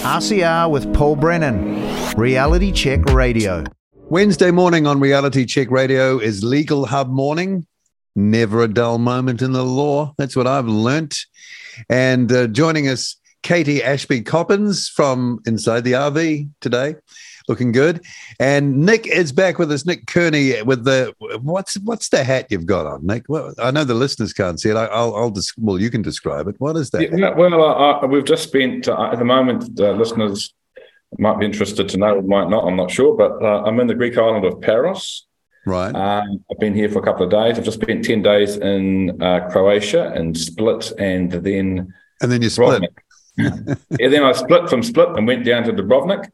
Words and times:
RCR 0.00 0.70
with 0.70 0.94
Paul 0.94 1.14
Brennan, 1.14 1.78
Reality 2.16 2.72
Check 2.72 3.04
Radio. 3.06 3.64
Wednesday 4.08 4.50
morning 4.50 4.86
on 4.86 4.98
Reality 4.98 5.44
Check 5.44 5.70
Radio 5.70 6.18
is 6.18 6.42
Legal 6.42 6.86
Hub 6.86 7.10
morning. 7.10 7.66
Never 8.16 8.62
a 8.62 8.68
dull 8.68 8.96
moment 8.96 9.42
in 9.42 9.52
the 9.52 9.62
law. 9.62 10.14
That's 10.16 10.34
what 10.34 10.46
I've 10.46 10.66
learnt. 10.66 11.18
And 11.90 12.32
uh, 12.32 12.46
joining 12.46 12.88
us, 12.88 13.16
Katie 13.42 13.82
Ashby 13.82 14.22
Koppens 14.22 14.88
from 14.88 15.40
Inside 15.44 15.84
the 15.84 15.92
RV 15.92 16.48
today 16.62 16.94
looking 17.50 17.72
good. 17.72 18.02
And 18.38 18.78
Nick 18.86 19.06
is 19.06 19.32
back 19.32 19.58
with 19.58 19.70
us. 19.70 19.84
Nick 19.84 20.06
Kearney 20.06 20.62
with 20.62 20.84
the 20.84 21.14
what's 21.42 21.74
what's 21.80 22.08
the 22.08 22.24
hat 22.24 22.46
you've 22.48 22.64
got 22.64 22.86
on, 22.86 23.06
Nick? 23.06 23.24
Well, 23.28 23.52
I 23.58 23.70
know 23.70 23.84
the 23.84 23.94
listeners 23.94 24.32
can't 24.32 24.58
see 24.58 24.70
it. 24.70 24.76
I, 24.76 24.86
will 25.04 25.16
I'll 25.16 25.30
just 25.30 25.52
well, 25.58 25.78
you 25.78 25.90
can 25.90 26.00
describe 26.00 26.48
it. 26.48 26.54
What 26.58 26.76
is 26.76 26.88
that? 26.90 27.02
Yeah, 27.02 27.34
well, 27.34 27.62
uh, 27.62 28.06
we've 28.06 28.24
just 28.24 28.44
spent 28.44 28.88
uh, 28.88 29.10
at 29.12 29.18
the 29.18 29.24
moment. 29.24 29.78
Uh, 29.78 29.92
listeners 29.92 30.54
might 31.18 31.38
be 31.38 31.44
interested 31.44 31.88
to 31.90 31.98
know, 31.98 32.22
might 32.22 32.48
not. 32.48 32.64
I'm 32.64 32.76
not 32.76 32.90
sure, 32.90 33.16
but 33.16 33.42
uh, 33.42 33.64
I'm 33.64 33.80
in 33.80 33.88
the 33.88 33.94
Greek 33.94 34.16
island 34.16 34.44
of 34.44 34.60
Paros. 34.60 35.26
Right. 35.66 35.94
Um, 35.94 36.42
I've 36.50 36.58
been 36.58 36.74
here 36.74 36.88
for 36.88 37.00
a 37.00 37.02
couple 37.02 37.24
of 37.24 37.30
days. 37.30 37.58
I've 37.58 37.64
just 37.64 37.82
spent 37.82 38.04
ten 38.04 38.22
days 38.22 38.56
in 38.56 39.20
uh, 39.20 39.48
Croatia 39.50 40.12
and 40.14 40.38
Split, 40.38 40.92
and 40.98 41.30
then 41.32 41.92
and 42.22 42.32
then 42.32 42.42
you 42.42 42.48
split. 42.48 42.82
yeah, 43.36 44.08
then 44.08 44.22
I 44.22 44.32
split 44.32 44.68
from 44.68 44.82
Split 44.82 45.10
and 45.16 45.26
went 45.26 45.44
down 45.44 45.64
to 45.64 45.72
Dubrovnik 45.72 46.30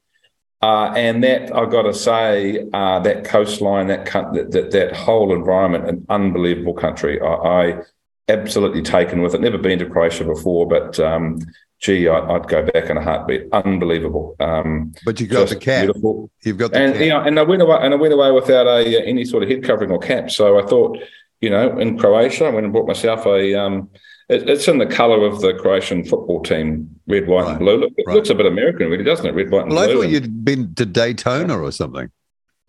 uh, 0.63 0.93
and 0.97 1.23
that 1.23 1.55
I've 1.55 1.71
got 1.71 1.83
to 1.83 1.95
say, 1.95 2.67
uh, 2.73 2.99
that 3.01 3.25
coastline, 3.25 3.89
that, 3.89 4.07
that, 4.07 4.51
that 4.53 4.71
that 4.71 4.97
whole 4.97 5.35
environment, 5.35 5.89
an 5.89 6.07
unbelievable 6.09 6.75
country. 6.75 7.21
I, 7.21 7.27
I, 7.27 7.83
absolutely 8.29 8.83
taken 8.83 9.23
with 9.23 9.35
it. 9.35 9.41
Never 9.41 9.59
been 9.59 9.79
to 9.79 9.87
Croatia 9.87 10.25
before, 10.25 10.67
but 10.67 10.99
um, 10.99 11.39
gee, 11.79 12.09
I, 12.09 12.33
would 12.33 12.49
go 12.49 12.65
back 12.65 12.91
in 12.91 12.97
a 12.97 13.03
heartbeat. 13.03 13.47
Unbelievable. 13.53 14.35
Um, 14.41 14.95
but 15.05 15.21
you 15.21 15.27
got 15.27 15.49
the 15.49 15.57
cap. 15.57 15.85
Beautiful. 15.85 16.31
You've 16.43 16.59
got 16.59 16.73
the 16.73 16.79
and 16.79 16.95
cap. 16.95 17.03
you 17.03 17.09
know, 17.11 17.21
and 17.21 17.39
I 17.39 17.43
went 17.43 17.63
away 17.63 17.79
and 17.81 17.95
I 17.95 17.97
went 17.97 18.15
away 18.15 18.33
without 18.33 18.67
a 18.67 19.07
any 19.07 19.25
sort 19.25 19.43
of 19.43 19.49
head 19.49 19.63
covering 19.63 19.91
or 19.91 19.99
cap. 19.99 20.31
So 20.31 20.59
I 20.59 20.67
thought, 20.67 20.99
you 21.41 21.51
know, 21.51 21.79
in 21.79 21.99
Croatia, 21.99 22.47
I 22.47 22.51
went 22.51 22.65
and 22.65 22.73
bought 22.73 22.87
myself 22.87 23.27
a. 23.27 23.55
Um, 23.55 23.91
it, 24.29 24.49
it's 24.49 24.67
in 24.67 24.79
the 24.79 24.87
colour 24.87 25.25
of 25.25 25.41
the 25.41 25.55
Croatian 25.55 26.05
football 26.05 26.43
team, 26.43 26.99
red, 27.07 27.27
white, 27.27 27.43
right. 27.43 27.51
and 27.51 27.59
blue. 27.59 27.77
Look, 27.77 27.93
it 27.97 28.05
right. 28.07 28.15
looks 28.15 28.31
a 28.31 28.35
bit 28.35 28.47
American, 28.47 28.91
really, 28.91 29.05
doesn't 29.05 29.27
it? 29.27 29.35
Red, 29.35 29.51
white, 29.51 29.63
and 29.63 29.73
well, 29.73 29.87
blue. 29.87 30.01
I 30.01 30.05
thought 30.05 30.11
you'd 30.11 30.45
been 30.45 30.75
to 30.75 30.87
Daytona 30.87 31.59
or 31.59 31.71
something. 31.71 32.11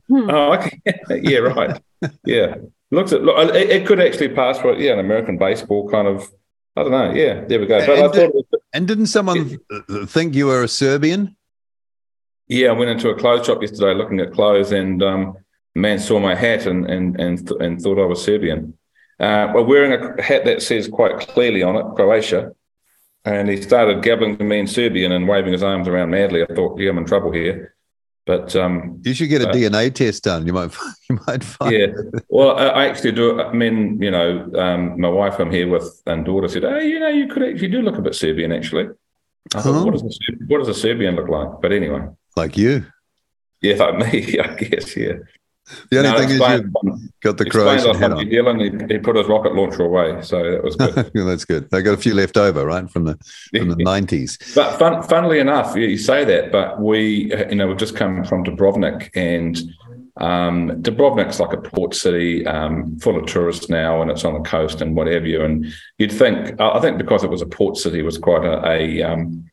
Hmm. 0.07 0.29
Oh, 0.29 0.53
okay. 0.53 0.79
yeah, 1.21 1.39
right. 1.39 1.81
yeah, 2.25 2.55
looks 2.91 3.11
at 3.11 3.23
look, 3.23 3.53
it, 3.55 3.69
it, 3.69 3.87
could 3.87 3.99
actually 3.99 4.29
pass 4.29 4.59
for 4.59 4.77
yeah 4.77 4.93
an 4.93 4.99
American 4.99 5.37
baseball 5.37 5.89
kind 5.89 6.07
of. 6.07 6.29
I 6.75 6.83
don't 6.83 6.91
know. 6.91 7.11
Yeah, 7.11 7.43
there 7.45 7.59
we 7.59 7.65
go. 7.65 7.79
But 7.79 7.97
and, 7.97 8.03
I 8.03 8.11
thought 8.11 8.35
was, 8.35 8.45
and 8.71 8.87
didn't 8.87 9.07
someone 9.07 9.57
yeah. 9.89 10.05
think 10.05 10.35
you 10.35 10.45
were 10.45 10.61
a 10.61 10.67
Serbian? 10.67 11.35
Yeah, 12.47 12.69
I 12.69 12.73
went 12.73 12.91
into 12.91 13.09
a 13.09 13.15
clothes 13.15 13.47
shop 13.47 13.63
yesterday 13.63 13.95
looking 13.95 14.19
at 14.19 14.31
clothes, 14.31 14.71
and 14.71 15.01
um, 15.01 15.37
man 15.73 15.97
saw 15.97 16.19
my 16.19 16.35
hat 16.35 16.67
and 16.67 16.85
and 16.85 17.19
and 17.19 17.51
and 17.59 17.81
thought 17.81 17.99
I 17.99 18.05
was 18.05 18.23
Serbian. 18.23 18.76
Uh, 19.19 19.51
we're 19.53 19.63
wearing 19.63 19.93
a 19.93 20.21
hat 20.21 20.45
that 20.45 20.61
says 20.61 20.87
quite 20.87 21.17
clearly 21.19 21.63
on 21.63 21.75
it, 21.75 21.95
Croatia. 21.95 22.53
And 23.25 23.49
he 23.49 23.61
started 23.61 24.03
gabbling 24.03 24.37
to 24.37 24.43
me 24.43 24.59
in 24.59 24.67
Serbian 24.67 25.11
and 25.11 25.27
waving 25.27 25.51
his 25.51 25.63
arms 25.63 25.87
around 25.87 26.11
madly. 26.11 26.43
I 26.43 26.53
thought, 26.53 26.79
yeah, 26.79 26.91
I'm 26.91 26.97
in 26.97 27.05
trouble 27.05 27.31
here. 27.31 27.75
But 28.27 28.55
um, 28.57 29.01
you 29.05 29.13
should 29.13 29.29
get 29.29 29.41
a 29.41 29.49
uh, 29.49 29.53
DNA 29.53 29.93
test 29.93 30.25
done. 30.25 30.45
You 30.45 30.53
might, 30.53 30.71
you 31.09 31.19
might 31.27 31.43
find. 31.43 31.73
Yeah. 31.73 31.87
Well, 32.27 32.57
I 32.57 32.85
actually 32.85 33.13
do. 33.13 33.41
I 33.41 33.53
mean, 33.53 34.01
you 34.01 34.11
know, 34.11 34.51
um, 34.55 34.99
my 34.99 35.07
wife 35.07 35.39
I'm 35.39 35.49
here 35.49 35.67
with 35.69 36.01
and 36.05 36.25
daughter 36.25 36.49
said, 36.49 36.65
"Oh, 36.65 36.77
you 36.77 36.99
know, 36.99 37.07
you 37.07 37.27
could 37.27 37.43
actually 37.43 37.69
do 37.69 37.81
look 37.81 37.97
a 37.97 38.01
bit 38.01 38.15
Serbian, 38.15 38.51
actually." 38.51 38.89
I 39.55 39.61
thought, 39.61 39.85
what, 39.85 39.93
does 39.93 40.03
a, 40.03 40.33
what 40.47 40.57
does 40.57 40.67
a 40.67 40.73
Serbian 40.73 41.15
look 41.15 41.29
like? 41.29 41.61
But 41.61 41.71
anyway, 41.71 42.01
like 42.35 42.57
you. 42.57 42.85
Yeah, 43.61 43.75
like 43.75 44.11
me. 44.11 44.39
I 44.43 44.55
guess. 44.55 44.97
Yeah. 44.97 45.13
The 45.89 45.97
only 45.97 46.11
no, 46.11 46.17
thing 46.17 46.29
is 46.29 46.39
you 46.83 47.09
got 47.21 47.37
the 47.37 47.49
Croatian 47.49 47.95
hat 47.95 48.11
on. 48.13 48.19
He, 48.59 48.93
he, 48.93 48.99
put 48.99 49.15
his 49.17 49.27
rocket 49.27 49.53
launcher 49.53 49.83
away, 49.83 50.21
so 50.21 50.51
that 50.51 50.63
was 50.63 50.75
good. 50.75 51.11
that's 51.13 51.45
good. 51.45 51.69
They 51.69 51.81
got 51.81 51.93
a 51.93 51.97
few 51.97 52.13
left 52.13 52.37
over, 52.37 52.65
right, 52.65 52.89
from 52.89 53.05
the 53.05 53.17
from 53.51 53.69
the 53.69 53.75
nineties. 53.79 54.37
but 54.55 54.77
fun, 54.77 55.03
funnily 55.03 55.39
enough, 55.39 55.75
you 55.75 55.97
say 55.97 56.23
that, 56.23 56.51
but 56.51 56.79
we, 56.79 57.33
you 57.49 57.55
know, 57.55 57.67
we've 57.67 57.77
just 57.77 57.95
come 57.97 58.23
from 58.23 58.45
Dubrovnik, 58.45 59.09
and 59.13 59.57
um, 60.17 60.81
Dubrovnik's 60.81 61.39
like 61.39 61.53
a 61.53 61.61
port 61.61 61.93
city, 61.93 62.45
um, 62.47 62.97
full 62.99 63.17
of 63.17 63.25
tourists 63.25 63.69
now, 63.69 64.01
and 64.01 64.09
it's 64.09 64.23
on 64.23 64.35
the 64.35 64.49
coast 64.49 64.81
and 64.81 64.95
whatever. 64.95 65.25
You 65.25 65.43
and 65.43 65.65
you'd 65.97 66.13
think, 66.13 66.59
I 66.61 66.79
think, 66.79 66.97
because 66.97 67.23
it 67.23 67.29
was 67.29 67.41
a 67.41 67.47
port 67.47 67.75
city, 67.77 67.99
it 67.99 68.03
was 68.03 68.17
quite 68.17 68.45
a 68.45 68.65
a, 68.65 69.03
um, 69.03 69.49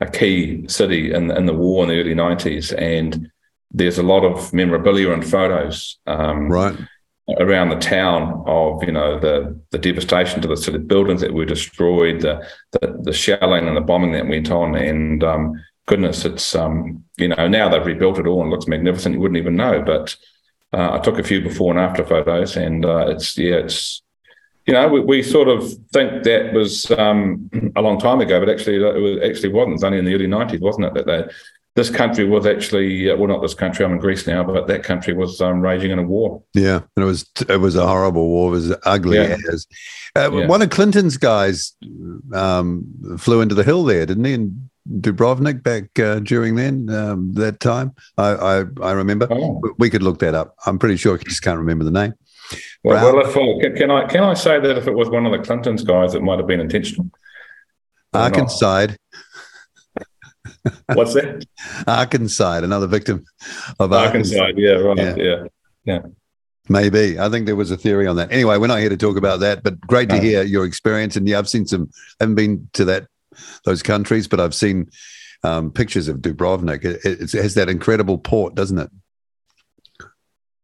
a 0.00 0.06
key 0.06 0.68
city 0.68 1.12
in 1.12 1.32
in 1.32 1.46
the 1.46 1.54
war 1.54 1.82
in 1.82 1.88
the 1.88 2.00
early 2.00 2.14
nineties, 2.14 2.72
and 2.72 3.28
there's 3.70 3.98
a 3.98 4.02
lot 4.02 4.24
of 4.24 4.52
memorabilia 4.52 5.12
and 5.12 5.28
photos 5.28 5.98
um, 6.06 6.48
right 6.48 6.78
around 7.38 7.68
the 7.68 7.76
town 7.76 8.42
of 8.46 8.82
you 8.82 8.92
know 8.92 9.18
the 9.20 9.58
the 9.70 9.78
devastation 9.78 10.40
to 10.40 10.48
the 10.48 10.56
sort 10.56 10.74
of 10.74 10.88
buildings 10.88 11.20
that 11.20 11.34
were 11.34 11.44
destroyed, 11.44 12.22
the 12.22 12.46
the, 12.72 12.98
the 13.02 13.12
shelling 13.12 13.68
and 13.68 13.76
the 13.76 13.82
bombing 13.82 14.12
that 14.12 14.26
went 14.26 14.50
on, 14.50 14.74
and 14.74 15.22
um, 15.22 15.52
goodness, 15.86 16.24
it's 16.24 16.54
um, 16.54 17.04
you 17.16 17.28
know 17.28 17.48
now 17.48 17.68
they've 17.68 17.84
rebuilt 17.84 18.18
it 18.18 18.26
all 18.26 18.40
and 18.40 18.48
it 18.48 18.54
looks 18.54 18.66
magnificent. 18.66 19.14
You 19.14 19.20
wouldn't 19.20 19.38
even 19.38 19.56
know, 19.56 19.82
but 19.82 20.16
uh, 20.72 20.94
I 20.94 20.98
took 20.98 21.18
a 21.18 21.22
few 21.22 21.42
before 21.42 21.70
and 21.72 21.80
after 21.80 22.04
photos, 22.04 22.56
and 22.56 22.84
uh, 22.84 23.08
it's 23.08 23.36
yeah, 23.36 23.56
it's 23.56 24.02
you 24.66 24.72
know 24.72 24.88
we, 24.88 25.00
we 25.00 25.22
sort 25.22 25.48
of 25.48 25.70
think 25.92 26.22
that 26.24 26.52
was 26.54 26.90
um, 26.92 27.50
a 27.76 27.82
long 27.82 27.98
time 27.98 28.20
ago, 28.20 28.40
but 28.40 28.48
actually 28.48 28.76
it 28.76 29.00
was, 29.00 29.18
actually 29.22 29.52
wasn't. 29.52 29.72
It 29.72 29.74
was 29.74 29.84
only 29.84 29.98
in 29.98 30.06
the 30.06 30.14
early 30.14 30.26
'90s, 30.26 30.60
wasn't 30.60 30.86
it, 30.86 30.94
that 30.94 31.06
they 31.06 31.24
this 31.78 31.90
country 31.90 32.24
was 32.24 32.44
actually 32.44 33.08
uh, 33.08 33.16
well 33.16 33.28
not 33.28 33.40
this 33.40 33.54
country 33.54 33.84
i'm 33.84 33.92
in 33.92 33.98
greece 33.98 34.26
now 34.26 34.42
but 34.42 34.66
that 34.66 34.82
country 34.82 35.14
was 35.14 35.40
um, 35.40 35.60
raging 35.60 35.92
in 35.92 35.98
a 35.98 36.02
war. 36.02 36.42
Yeah 36.52 36.80
and 36.96 37.04
it 37.04 37.04
was 37.04 37.24
it 37.48 37.60
was 37.60 37.76
a 37.76 37.86
horrible 37.86 38.28
war 38.28 38.48
it 38.48 38.52
was 38.52 38.76
ugly 38.84 39.18
yeah. 39.18 39.36
as 39.52 39.66
uh, 40.16 40.30
yeah. 40.32 40.46
one 40.46 40.60
of 40.60 40.70
clinton's 40.70 41.16
guys 41.16 41.74
um, 42.34 42.84
flew 43.16 43.40
into 43.40 43.54
the 43.54 43.64
hill 43.64 43.84
there 43.84 44.06
didn't 44.06 44.24
he 44.24 44.34
in 44.34 44.70
dubrovnik 45.00 45.62
back 45.62 45.98
uh, 45.98 46.18
during 46.20 46.54
then 46.54 46.88
um, 46.90 47.32
that 47.34 47.60
time? 47.60 47.94
I 48.16 48.28
i, 48.34 48.64
I 48.82 48.92
remember. 48.92 49.28
Oh. 49.30 49.60
we 49.78 49.90
could 49.90 50.02
look 50.02 50.18
that 50.20 50.34
up. 50.34 50.54
I'm 50.64 50.78
pretty 50.78 50.96
sure 50.96 51.18
i 51.18 51.22
just 51.22 51.42
can't 51.42 51.58
remember 51.58 51.84
the 51.84 51.90
name. 51.90 52.14
Well, 52.82 53.12
well 53.14 53.26
if, 53.26 53.36
uh, 53.36 53.76
can, 53.76 53.90
i 53.90 54.06
can 54.06 54.22
i 54.24 54.32
say 54.32 54.58
that 54.58 54.78
if 54.78 54.86
it 54.86 54.94
was 54.94 55.10
one 55.10 55.26
of 55.26 55.32
the 55.32 55.44
clinton's 55.46 55.84
guys 55.84 56.14
it 56.14 56.22
might 56.22 56.38
have 56.38 56.46
been 56.46 56.60
intentional? 56.60 57.10
Arkancide 58.14 58.96
What's 60.94 61.14
that? 61.14 61.44
Arkansas, 61.86 62.58
another 62.58 62.86
victim 62.86 63.24
of 63.78 63.92
Arkansas. 63.92 64.52
Yeah, 64.56 64.72
right. 64.72 64.96
Yeah. 64.96 65.14
yeah. 65.16 65.44
yeah. 65.84 66.00
Maybe. 66.68 67.18
I 67.18 67.28
think 67.30 67.46
there 67.46 67.56
was 67.56 67.70
a 67.70 67.76
theory 67.76 68.06
on 68.06 68.16
that. 68.16 68.30
Anyway, 68.30 68.58
we're 68.58 68.66
not 68.66 68.80
here 68.80 68.90
to 68.90 68.96
talk 68.96 69.16
about 69.16 69.40
that, 69.40 69.62
but 69.62 69.80
great 69.80 70.10
to 70.10 70.20
hear 70.20 70.42
your 70.42 70.66
experience. 70.66 71.16
And 71.16 71.26
yeah, 71.26 71.38
I've 71.38 71.48
seen 71.48 71.66
some, 71.66 71.90
I 72.20 72.24
haven't 72.24 72.34
been 72.34 72.68
to 72.74 72.84
that, 72.86 73.06
those 73.64 73.82
countries, 73.82 74.28
but 74.28 74.40
I've 74.40 74.54
seen 74.54 74.90
um, 75.42 75.70
pictures 75.70 76.08
of 76.08 76.18
Dubrovnik. 76.18 76.84
It, 76.84 77.04
it, 77.04 77.34
it, 77.34 77.42
has 77.42 77.54
that 77.54 77.68
incredible 77.68 78.18
port, 78.18 78.54
doesn't 78.54 78.78
it? 78.78 78.90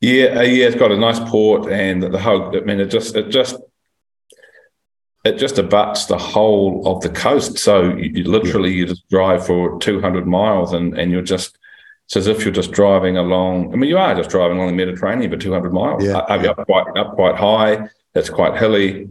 Yeah, 0.01 0.39
uh, 0.39 0.43
yeah, 0.43 0.67
it's 0.67 0.77
got 0.77 0.93
a 0.93 0.97
nice 0.99 1.21
port 1.21 1.73
and 1.73 2.03
the 2.03 2.19
whole. 2.19 2.55
I 2.55 2.61
mean, 2.61 2.81
it 2.81 2.87
just, 2.87 3.17
it 3.17 3.31
just 3.31 3.57
it 5.25 5.39
just 5.39 5.59
abuts 5.59 6.07
the 6.07 6.19
whole 6.19 6.87
of 6.87 7.01
the 7.01 7.09
coast. 7.09 7.59
So 7.59 7.95
you, 7.95 8.11
you 8.11 8.25
literally 8.25 8.73
you 8.73 8.87
just 8.87 9.09
drive 9.09 9.47
for 9.47 9.79
200 9.81 10.27
miles 10.27 10.75
and, 10.75 10.97
and 10.99 11.11
you're 11.11 11.23
just, 11.23 11.59
it's 12.05 12.17
as 12.17 12.27
if 12.27 12.45
you're 12.45 12.53
just 12.53 12.73
driving 12.73 13.17
along. 13.17 13.73
I 13.73 13.77
mean, 13.77 13.89
you 13.89 13.97
are 13.97 14.15
just 14.15 14.29
driving 14.29 14.59
along 14.59 14.69
the 14.69 14.85
Mediterranean 14.85 15.31
for 15.31 15.39
200 15.39 15.73
miles. 15.73 16.05
Yeah, 16.05 16.19
up, 16.19 16.43
yeah. 16.43 16.51
up 16.51 16.67
quite 16.67 16.87
up 16.99 17.15
quite 17.15 17.37
high. 17.37 17.89
It's 18.15 18.29
quite 18.29 18.59
hilly, 18.59 19.09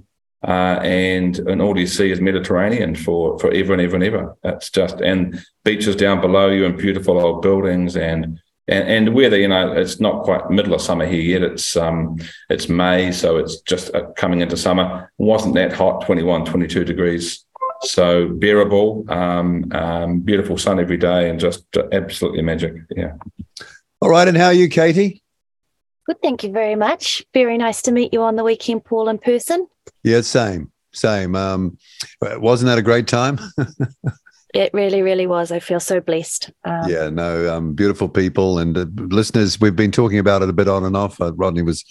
uh, 0.48 0.80
and 0.84 1.40
and 1.40 1.60
all 1.60 1.78
you 1.78 1.88
see 1.88 2.12
is 2.12 2.22
Mediterranean 2.22 2.96
for 2.96 3.40
forever 3.40 3.74
and 3.74 3.82
ever 3.82 3.96
and 3.96 4.04
ever. 4.04 4.38
It's 4.44 4.70
just 4.70 5.02
and 5.02 5.44
beaches 5.64 5.96
down 5.96 6.22
below 6.22 6.52
you 6.52 6.68
and 6.68 6.78
beautiful 6.78 7.20
old 7.20 7.42
buildings 7.42 7.98
and 7.98 8.40
and, 8.68 9.08
and 9.08 9.16
weather, 9.16 9.38
you 9.38 9.48
know, 9.48 9.74
it's 9.74 10.00
not 10.00 10.24
quite 10.24 10.50
middle 10.50 10.74
of 10.74 10.82
summer 10.82 11.06
here 11.06 11.22
yet. 11.22 11.44
It's 11.44 11.76
um, 11.76 12.18
it's 12.50 12.70
May, 12.70 13.12
so 13.12 13.38
it's 13.38 13.62
just 13.62 13.94
uh, 13.94 14.12
coming 14.16 14.42
into 14.42 14.56
summer. 14.56 15.12
Wasn't 15.18 15.56
that 15.56 15.74
hot, 15.74 16.06
21, 16.06 16.46
22 16.46 16.86
degrees, 16.86 17.46
so 17.82 18.30
bearable. 18.30 19.06
Um, 19.10 19.70
um, 19.74 20.20
beautiful 20.22 20.58
sun 20.58 20.80
every 20.80 20.98
day, 20.98 21.30
and 21.30 21.40
just 21.40 21.66
absolutely 21.92 22.42
magic. 22.42 22.76
Yeah. 22.96 23.14
All 24.02 24.10
right, 24.10 24.28
and 24.28 24.38
how 24.38 24.48
are 24.48 24.54
you, 24.54 24.70
Katie? 24.70 25.22
Good, 26.06 26.22
thank 26.22 26.44
you 26.44 26.52
very 26.52 26.76
much. 26.76 27.26
Very 27.34 27.58
nice 27.58 27.82
to 27.84 27.92
meet 27.92 28.14
you 28.14 28.22
on 28.22 28.36
the 28.36 28.44
weekend, 28.44 28.84
Paul, 28.84 29.10
in 29.10 29.18
person. 29.18 29.68
Yeah, 30.04 30.22
same, 30.22 30.72
same. 30.94 31.36
Um, 31.36 31.78
wasn't 32.22 32.68
that 32.68 32.78
a 32.78 32.82
great 32.82 33.08
time? 33.08 33.40
It 34.54 34.72
really, 34.74 35.02
really 35.02 35.26
was. 35.26 35.52
I 35.52 35.60
feel 35.60 35.80
so 35.80 36.00
blessed. 36.00 36.52
Um, 36.64 36.88
yeah, 36.88 37.10
no, 37.10 37.56
um, 37.56 37.74
beautiful 37.74 38.08
people 38.08 38.60
and 38.60 38.78
uh, 38.78 38.86
listeners. 38.96 39.60
We've 39.60 39.76
been 39.76 39.92
talking 39.92 40.20
about 40.20 40.44
it 40.44 40.50
a 40.50 40.54
bit 40.54 40.68
on 40.68 40.84
and 40.84 40.96
off. 40.96 41.20
Uh, 41.20 41.34
Rodney 41.34 41.64
was 41.64 41.84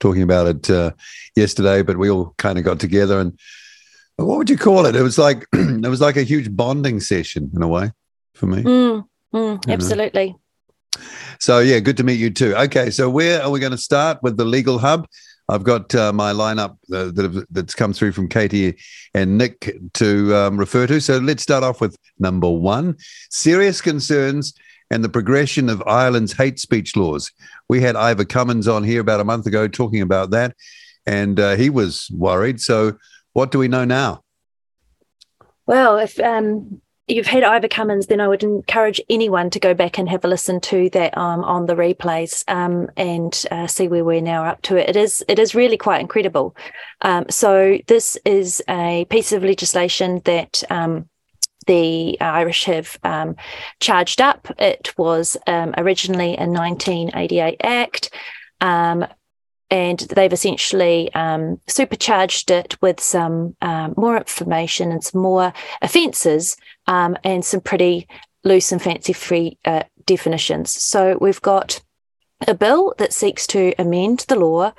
talking 0.00 0.22
about 0.22 0.46
it 0.48 0.70
uh, 0.70 0.90
yesterday, 1.36 1.82
but 1.82 1.96
we 1.96 2.10
all 2.10 2.34
kind 2.36 2.58
of 2.58 2.64
got 2.64 2.80
together 2.80 3.20
and 3.20 3.38
what 4.18 4.36
would 4.38 4.50
you 4.50 4.58
call 4.58 4.86
it? 4.86 4.96
It 4.96 5.02
was 5.02 5.16
like 5.16 5.46
it 5.52 5.88
was 5.88 6.00
like 6.00 6.16
a 6.16 6.22
huge 6.22 6.54
bonding 6.54 6.98
session 7.00 7.50
in 7.54 7.62
a 7.62 7.68
way 7.68 7.92
for 8.34 8.46
me. 8.46 8.62
Mm, 8.62 9.04
mm, 9.04 9.04
You 9.32 9.38
know. 9.38 9.60
absolutely. 9.68 10.36
So 11.38 11.60
yeah, 11.60 11.78
good 11.78 11.96
to 11.98 12.04
meet 12.04 12.18
you 12.18 12.30
too. 12.30 12.56
Okay, 12.56 12.90
so 12.90 13.08
where 13.08 13.42
are 13.42 13.50
we 13.50 13.60
going 13.60 13.72
to 13.72 13.78
start 13.78 14.18
with 14.22 14.36
the 14.36 14.44
legal 14.44 14.78
hub? 14.78 15.06
I've 15.48 15.64
got 15.64 15.94
uh, 15.94 16.12
my 16.12 16.32
lineup 16.32 16.72
uh, 16.92 17.10
that 17.12 17.46
that's 17.50 17.74
come 17.74 17.92
through 17.92 18.12
from 18.12 18.28
Katie 18.28 18.78
and 19.14 19.38
Nick 19.38 19.74
to 19.94 20.34
um, 20.34 20.58
refer 20.58 20.86
to. 20.86 21.00
So 21.00 21.18
let's 21.18 21.42
start 21.42 21.64
off 21.64 21.80
with 21.80 21.96
number 22.18 22.50
one: 22.50 22.96
serious 23.30 23.80
concerns 23.80 24.54
and 24.90 25.02
the 25.02 25.08
progression 25.08 25.68
of 25.68 25.82
Ireland's 25.86 26.32
hate 26.32 26.58
speech 26.58 26.96
laws. 26.96 27.30
We 27.68 27.80
had 27.80 27.96
Ivor 27.96 28.24
Cummins 28.24 28.68
on 28.68 28.84
here 28.84 29.00
about 29.00 29.20
a 29.20 29.24
month 29.24 29.46
ago 29.46 29.68
talking 29.68 30.02
about 30.02 30.30
that, 30.30 30.54
and 31.06 31.38
uh, 31.40 31.56
he 31.56 31.70
was 31.70 32.10
worried. 32.10 32.60
So 32.60 32.98
what 33.32 33.50
do 33.50 33.58
we 33.58 33.68
know 33.68 33.84
now? 33.84 34.22
Well, 35.66 35.98
if 35.98 36.18
um, 36.20 36.80
you've 37.08 37.26
had 37.26 37.42
Ivor 37.42 37.68
Cummins, 37.68 38.06
then 38.06 38.20
I 38.20 38.28
would 38.28 38.42
encourage 38.42 39.00
anyone 39.08 39.50
to 39.50 39.58
go 39.58 39.74
back 39.74 39.98
and 39.98 40.08
have 40.08 40.24
a 40.24 40.28
listen 40.28 40.60
to 40.60 40.90
that 40.90 41.16
um, 41.16 41.42
on 41.44 41.66
the 41.66 41.74
replays 41.74 42.44
um, 42.48 42.90
and 42.96 43.44
uh, 43.50 43.66
see 43.66 43.88
where 43.88 44.04
we're 44.04 44.20
now 44.20 44.44
up 44.44 44.62
to. 44.62 44.76
It 44.76 44.96
is 44.96 45.24
it 45.28 45.38
is 45.38 45.54
really 45.54 45.76
quite 45.76 46.00
incredible. 46.00 46.54
Um, 47.00 47.26
so 47.30 47.78
this 47.86 48.18
is 48.24 48.62
a 48.68 49.06
piece 49.10 49.32
of 49.32 49.42
legislation 49.42 50.20
that. 50.24 50.62
Um, 50.70 51.08
the 51.66 52.18
Irish 52.18 52.64
have 52.64 52.98
um, 53.04 53.36
charged 53.78 54.22
up. 54.22 54.48
It 54.58 54.94
was 54.96 55.36
um, 55.46 55.74
originally 55.76 56.34
a 56.34 56.46
1988 56.46 57.60
Act, 57.62 58.10
um, 58.62 59.06
and 59.70 60.00
they've 60.00 60.32
essentially 60.32 61.12
um, 61.14 61.60
supercharged 61.66 62.50
it 62.50 62.76
with 62.80 63.00
some 63.00 63.56
um, 63.60 63.94
more 63.96 64.16
information 64.16 64.90
and 64.92 65.04
some 65.04 65.20
more 65.20 65.52
offences 65.82 66.56
um, 66.86 67.16
and 67.24 67.44
some 67.44 67.60
pretty 67.60 68.08
loose 68.44 68.72
and 68.72 68.80
fancy 68.80 69.12
free 69.12 69.58
uh, 69.64 69.82
definitions. 70.06 70.70
So 70.70 71.18
we've 71.20 71.42
got 71.42 71.80
a 72.46 72.54
bill 72.54 72.94
that 72.98 73.12
seeks 73.12 73.46
to 73.48 73.74
amend 73.78 74.24
the 74.28 74.36
law 74.38 74.72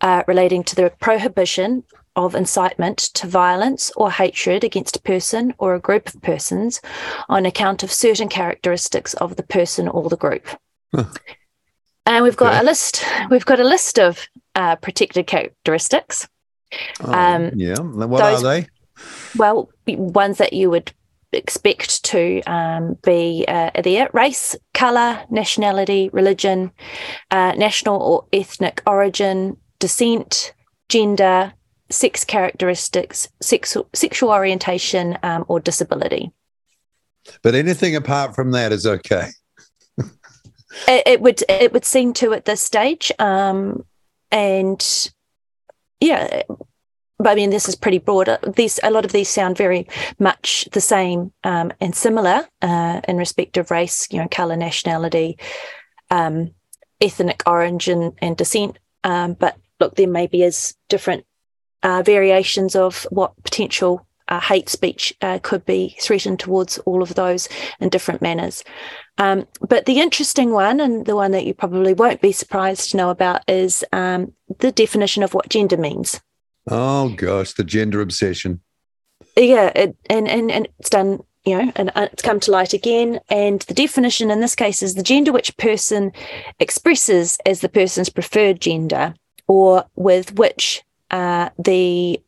uh, 0.00 0.22
relating 0.28 0.62
to 0.64 0.76
the 0.76 0.92
prohibition 1.00 1.82
of 2.14 2.34
incitement 2.34 2.98
to 2.98 3.26
violence 3.26 3.90
or 3.96 4.10
hatred 4.10 4.64
against 4.64 4.96
a 4.96 5.02
person 5.02 5.54
or 5.58 5.74
a 5.74 5.80
group 5.80 6.08
of 6.08 6.22
persons 6.22 6.80
on 7.28 7.44
account 7.44 7.82
of 7.82 7.92
certain 7.92 8.28
characteristics 8.28 9.14
of 9.14 9.36
the 9.36 9.42
person 9.42 9.88
or 9.88 10.08
the 10.08 10.16
group. 10.16 10.46
Huh. 10.94 11.04
And 12.06 12.22
we've 12.22 12.36
got 12.36 12.52
Okay. 12.52 12.60
a 12.60 12.62
list. 12.62 13.04
We've 13.30 13.44
got 13.44 13.60
a 13.60 13.64
list 13.64 13.98
of 13.98 14.26
uh, 14.56 14.74
protected 14.76 15.26
characteristics. 15.28 16.26
Oh, 17.00 17.12
Um, 17.12 17.50
yeah, 17.54 17.78
what 17.78 18.18
those- 18.18 18.42
are 18.42 18.48
they? 18.62 18.68
Well, 19.36 19.70
ones 19.86 20.38
that 20.38 20.52
you 20.52 20.70
would 20.70 20.92
expect 21.32 22.02
to 22.04 22.40
um, 22.46 22.96
be 23.04 23.44
uh, 23.46 23.70
there: 23.84 24.08
race, 24.12 24.56
color, 24.74 25.22
nationality, 25.30 26.08
religion, 26.12 26.72
uh, 27.30 27.52
national 27.56 28.00
or 28.02 28.24
ethnic 28.32 28.82
origin, 28.86 29.58
descent, 29.78 30.54
gender, 30.88 31.52
sex 31.90 32.24
characteristics, 32.24 33.28
sexual 33.42 33.86
sexual 33.92 34.30
orientation, 34.30 35.18
um, 35.22 35.44
or 35.46 35.60
disability. 35.60 36.32
But 37.42 37.54
anything 37.54 37.96
apart 37.96 38.34
from 38.34 38.52
that 38.52 38.72
is 38.72 38.86
okay. 38.86 39.28
It, 40.88 41.02
it 41.06 41.20
would 41.22 41.42
it 41.48 41.72
would 41.72 41.84
seem 41.86 42.12
to 42.14 42.34
at 42.34 42.44
this 42.44 42.60
stage, 42.60 43.10
um, 43.18 43.84
and 44.30 45.10
yeah. 46.00 46.42
But 47.18 47.30
I 47.30 47.34
mean, 47.34 47.48
this 47.48 47.66
is 47.68 47.74
pretty 47.74 47.98
broad. 47.98 48.28
These 48.56 48.78
a 48.82 48.90
lot 48.90 49.06
of 49.06 49.12
these 49.12 49.30
sound 49.30 49.56
very 49.56 49.88
much 50.18 50.68
the 50.72 50.82
same 50.82 51.32
um, 51.44 51.72
and 51.80 51.94
similar 51.94 52.46
uh, 52.60 53.00
in 53.08 53.16
respect 53.16 53.56
of 53.56 53.70
race, 53.70 54.06
you 54.10 54.18
know, 54.18 54.28
color, 54.28 54.56
nationality, 54.56 55.38
um, 56.10 56.52
ethnic 57.00 57.42
origin, 57.46 58.12
and 58.18 58.36
descent. 58.36 58.78
Um, 59.02 59.32
but 59.32 59.56
look, 59.80 59.96
there 59.96 60.08
maybe 60.08 60.42
is 60.42 60.74
different 60.90 61.24
uh, 61.82 62.02
variations 62.02 62.76
of 62.76 63.06
what 63.10 63.32
potential 63.44 64.06
uh, 64.28 64.40
hate 64.40 64.68
speech 64.68 65.14
uh, 65.22 65.38
could 65.42 65.64
be 65.64 65.96
threatened 66.00 66.40
towards 66.40 66.78
all 66.78 67.02
of 67.02 67.14
those 67.14 67.48
in 67.80 67.88
different 67.88 68.20
manners. 68.20 68.64
Um, 69.18 69.46
but 69.60 69.86
the 69.86 70.00
interesting 70.00 70.52
one, 70.52 70.80
and 70.80 71.06
the 71.06 71.16
one 71.16 71.30
that 71.32 71.46
you 71.46 71.54
probably 71.54 71.94
won't 71.94 72.20
be 72.20 72.32
surprised 72.32 72.90
to 72.90 72.96
know 72.96 73.10
about, 73.10 73.42
is 73.48 73.84
um, 73.92 74.32
the 74.58 74.72
definition 74.72 75.22
of 75.22 75.34
what 75.34 75.48
gender 75.48 75.76
means. 75.76 76.20
Oh 76.68 77.10
gosh, 77.10 77.52
the 77.52 77.64
gender 77.64 78.00
obsession. 78.00 78.60
Yeah, 79.36 79.72
it, 79.74 79.96
and 80.10 80.28
and 80.28 80.50
and 80.50 80.68
it's 80.78 80.90
done. 80.90 81.22
You 81.44 81.58
know, 81.58 81.72
and 81.76 81.92
it's 81.94 82.24
come 82.24 82.40
to 82.40 82.50
light 82.50 82.72
again. 82.72 83.20
And 83.28 83.60
the 83.62 83.74
definition 83.74 84.32
in 84.32 84.40
this 84.40 84.56
case 84.56 84.82
is 84.82 84.94
the 84.94 85.02
gender 85.02 85.30
which 85.30 85.50
a 85.50 85.54
person 85.54 86.10
expresses 86.58 87.38
as 87.46 87.60
the 87.60 87.68
person's 87.68 88.08
preferred 88.08 88.60
gender, 88.60 89.14
or 89.46 89.84
with 89.94 90.34
which 90.34 90.82
uh, 91.12 91.50
the 91.56 92.20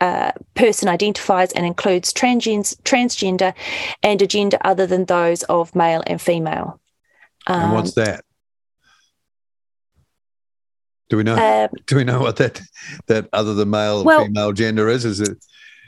uh, 0.00 0.32
person 0.54 0.88
identifies 0.88 1.52
and 1.52 1.64
includes 1.64 2.12
transgens- 2.12 2.76
transgender 2.82 3.54
and 4.02 4.20
a 4.20 4.26
gender 4.26 4.58
other 4.64 4.86
than 4.86 5.04
those 5.04 5.42
of 5.44 5.74
male 5.74 6.02
and 6.06 6.20
female. 6.20 6.80
And 7.46 7.62
Um, 7.64 7.72
what's 7.72 7.94
that? 7.94 8.24
Do 11.10 11.16
we 11.18 11.22
know? 11.22 11.34
uh, 11.36 11.68
do 11.86 11.96
we 11.96 12.04
know 12.04 12.20
what 12.20 12.36
that 12.36 12.60
that 13.06 13.28
other 13.32 13.54
than 13.54 13.70
male 13.70 13.98
or 14.00 14.04
Well- 14.04 14.24
female 14.24 14.52
gender 14.52 14.88
is? 14.88 15.04
Is 15.04 15.20
it? 15.20 15.38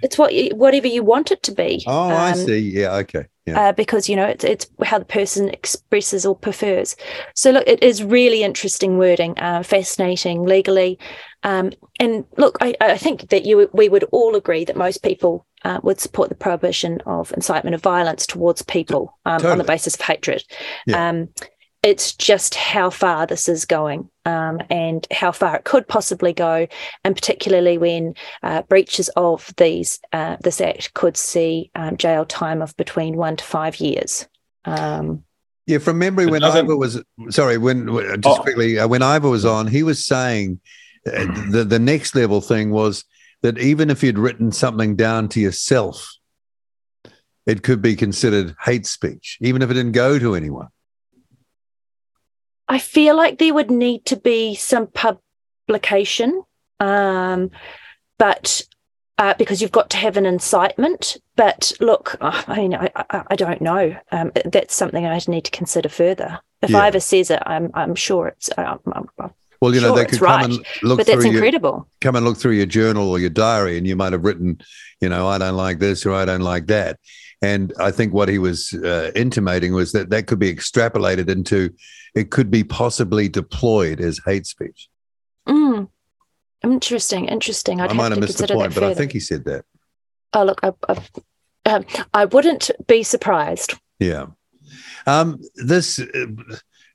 It's 0.02 0.18
what 0.18 0.34
you, 0.34 0.50
whatever 0.54 0.86
you 0.86 1.02
want 1.02 1.30
it 1.30 1.42
to 1.44 1.52
be. 1.52 1.82
Oh, 1.86 2.08
I 2.08 2.30
Um, 2.32 2.36
see. 2.38 2.58
Yeah. 2.58 2.94
Okay. 2.96 3.26
Yeah. 3.46 3.68
uh, 3.68 3.72
because 3.72 4.08
you 4.08 4.16
know 4.16 4.26
it's 4.26 4.42
it's 4.42 4.66
how 4.82 4.98
the 4.98 5.04
person 5.04 5.48
expresses 5.50 6.26
or 6.26 6.34
prefers. 6.34 6.96
So 7.36 7.52
look, 7.52 7.64
it 7.68 7.80
is 7.80 8.02
really 8.02 8.42
interesting 8.42 8.98
wording, 8.98 9.38
uh, 9.38 9.62
fascinating 9.62 10.42
legally, 10.44 10.98
um, 11.44 11.70
and 12.00 12.24
look, 12.36 12.58
I, 12.60 12.74
I 12.80 12.98
think 12.98 13.28
that 13.28 13.44
you 13.46 13.70
we 13.72 13.88
would 13.88 14.04
all 14.10 14.34
agree 14.34 14.64
that 14.64 14.76
most 14.76 15.02
people 15.04 15.46
uh, 15.64 15.78
would 15.84 16.00
support 16.00 16.28
the 16.28 16.34
prohibition 16.34 17.00
of 17.06 17.32
incitement 17.32 17.74
of 17.74 17.82
violence 17.82 18.26
towards 18.26 18.62
people 18.62 19.16
um, 19.24 19.46
on 19.46 19.58
the 19.58 19.64
basis 19.64 19.94
of 19.94 20.00
hatred. 20.00 20.42
Yeah. 20.86 21.08
Um, 21.08 21.28
it's 21.82 22.14
just 22.14 22.54
how 22.54 22.90
far 22.90 23.26
this 23.26 23.48
is 23.48 23.64
going 23.64 24.08
um, 24.24 24.60
and 24.70 25.06
how 25.12 25.30
far 25.32 25.56
it 25.56 25.64
could 25.64 25.86
possibly 25.86 26.32
go, 26.32 26.66
and 27.04 27.14
particularly 27.14 27.78
when 27.78 28.14
uh, 28.42 28.62
breaches 28.62 29.08
of 29.16 29.52
these 29.56 30.00
uh, 30.12 30.36
this 30.42 30.60
act 30.60 30.94
could 30.94 31.16
see 31.16 31.70
um, 31.74 31.96
jail 31.96 32.24
time 32.24 32.60
of 32.62 32.76
between 32.76 33.16
one 33.16 33.36
to 33.36 33.44
five 33.44 33.76
years. 33.76 34.26
Um, 34.64 35.22
yeah. 35.66 35.78
From 35.78 35.98
memory, 35.98 36.26
when 36.26 36.40
doesn't- 36.40 36.64
Ivor 36.66 36.76
was 36.76 37.00
sorry, 37.30 37.58
when 37.58 37.92
when- 37.92 38.20
just 38.20 38.40
Oh. 38.40 38.42
quickly 38.42 38.78
uh, 38.78 38.88
when 38.88 39.02
Ivor 39.02 39.28
was 39.28 39.44
on, 39.44 39.66
he 39.68 39.82
was 39.82 40.04
saying 40.04 40.60
uh, 41.06 41.24
the 41.50 41.64
the 41.64 41.78
next 41.78 42.14
level 42.16 42.40
thing 42.40 42.70
was 42.70 43.04
that 43.42 43.58
even 43.58 43.90
if 43.90 44.02
you'd 44.02 44.18
written 44.18 44.50
something 44.50 44.96
down 44.96 45.28
to 45.28 45.40
yourself, 45.40 46.14
it 47.46 47.62
could 47.62 47.80
be 47.80 47.94
considered 47.94 48.56
hate 48.64 48.86
speech, 48.86 49.38
even 49.40 49.62
if 49.62 49.70
it 49.70 49.74
didn't 49.74 49.92
go 49.92 50.18
to 50.18 50.34
anyone. 50.34 50.66
I 52.68 52.78
feel 52.78 53.16
like 53.16 53.38
there 53.38 53.54
would 53.54 53.70
need 53.70 54.04
to 54.06 54.16
be 54.16 54.54
some 54.54 54.88
publication, 54.88 56.42
um, 56.80 57.50
but 58.18 58.62
uh, 59.18 59.34
because 59.34 59.62
you've 59.62 59.72
got 59.72 59.90
to 59.90 59.96
have 59.96 60.16
an 60.16 60.26
incitement. 60.26 61.16
But 61.36 61.72
look, 61.80 62.16
uh, 62.20 62.42
I 62.46 62.56
mean, 62.56 62.74
I, 62.74 62.90
I, 62.96 63.22
I 63.30 63.36
don't 63.36 63.60
know. 63.62 63.96
Um, 64.12 64.32
that's 64.44 64.74
something 64.74 65.06
I'd 65.06 65.28
need 65.28 65.44
to 65.44 65.50
consider 65.50 65.88
further. 65.88 66.40
If 66.62 66.70
Yeah. 66.70 66.78
Ivor 66.78 67.00
says 67.00 67.30
it, 67.30 67.42
I'm 67.46 67.70
I'm 67.74 67.94
sure 67.94 68.28
it's. 68.28 68.50
Um, 68.56 68.80
um, 68.92 69.08
Well, 69.60 69.74
you 69.74 69.80
know, 69.80 69.88
Sure, 69.88 69.96
they 69.96 70.04
could 70.06 70.18
come 70.18 70.28
right, 70.28 70.44
and 70.44 70.66
look 70.82 70.98
but 70.98 71.06
that's 71.06 71.22
through 71.22 71.30
your, 71.30 71.44
incredible. 71.44 71.88
come 72.00 72.16
and 72.16 72.24
look 72.24 72.36
through 72.36 72.52
your 72.52 72.66
journal 72.66 73.10
or 73.10 73.18
your 73.18 73.30
diary, 73.30 73.78
and 73.78 73.86
you 73.86 73.96
might 73.96 74.12
have 74.12 74.24
written, 74.24 74.60
you 75.00 75.08
know, 75.08 75.28
I 75.28 75.38
don't 75.38 75.56
like 75.56 75.78
this 75.78 76.04
or 76.04 76.12
I 76.12 76.24
don't 76.24 76.42
like 76.42 76.66
that. 76.66 76.98
And 77.42 77.72
I 77.78 77.90
think 77.90 78.12
what 78.14 78.28
he 78.28 78.38
was 78.38 78.72
uh, 78.72 79.12
intimating 79.14 79.72
was 79.74 79.92
that 79.92 80.10
that 80.10 80.26
could 80.26 80.38
be 80.38 80.52
extrapolated 80.54 81.28
into, 81.28 81.70
it 82.16 82.30
could 82.30 82.50
be 82.50 82.64
possibly 82.64 83.28
deployed 83.28 84.00
as 84.00 84.20
hate 84.24 84.46
speech. 84.46 84.88
Mm. 85.48 85.88
Interesting, 86.64 87.26
interesting. 87.26 87.80
I'd 87.80 87.90
I 87.90 87.92
might 87.92 88.10
have 88.10 88.18
missed 88.20 88.38
the 88.38 88.48
point, 88.48 88.74
but 88.74 88.82
I 88.82 88.94
think 88.94 89.12
he 89.12 89.20
said 89.20 89.44
that. 89.44 89.64
Oh, 90.32 90.42
look, 90.44 90.58
I, 90.64 90.72
I, 90.88 91.70
um, 91.70 91.84
I 92.12 92.24
wouldn't 92.24 92.70
be 92.88 93.02
surprised. 93.04 93.74
Yeah. 94.00 94.26
Um, 95.06 95.40
this, 95.54 96.00
uh, 96.00 96.26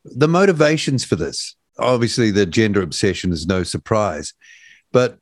the 0.03 0.27
motivations 0.27 1.05
for 1.05 1.15
this, 1.15 1.55
obviously, 1.79 2.31
the 2.31 2.45
gender 2.45 2.81
obsession 2.81 3.31
is 3.31 3.45
no 3.47 3.63
surprise, 3.63 4.33
but 4.91 5.19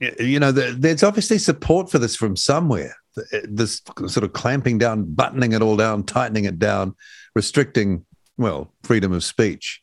you 0.00 0.38
know, 0.40 0.52
there- 0.52 0.72
there's 0.72 1.02
obviously 1.02 1.38
support 1.38 1.90
for 1.90 1.98
this 1.98 2.16
from 2.16 2.36
somewhere. 2.36 2.96
This 3.44 3.82
sort 4.06 4.22
of 4.24 4.32
clamping 4.32 4.78
down, 4.78 5.04
buttoning 5.12 5.52
it 5.52 5.60
all 5.62 5.76
down, 5.76 6.04
tightening 6.04 6.44
it 6.44 6.58
down, 6.58 6.94
restricting, 7.34 8.04
well, 8.38 8.72
freedom 8.82 9.12
of 9.12 9.24
speech. 9.24 9.82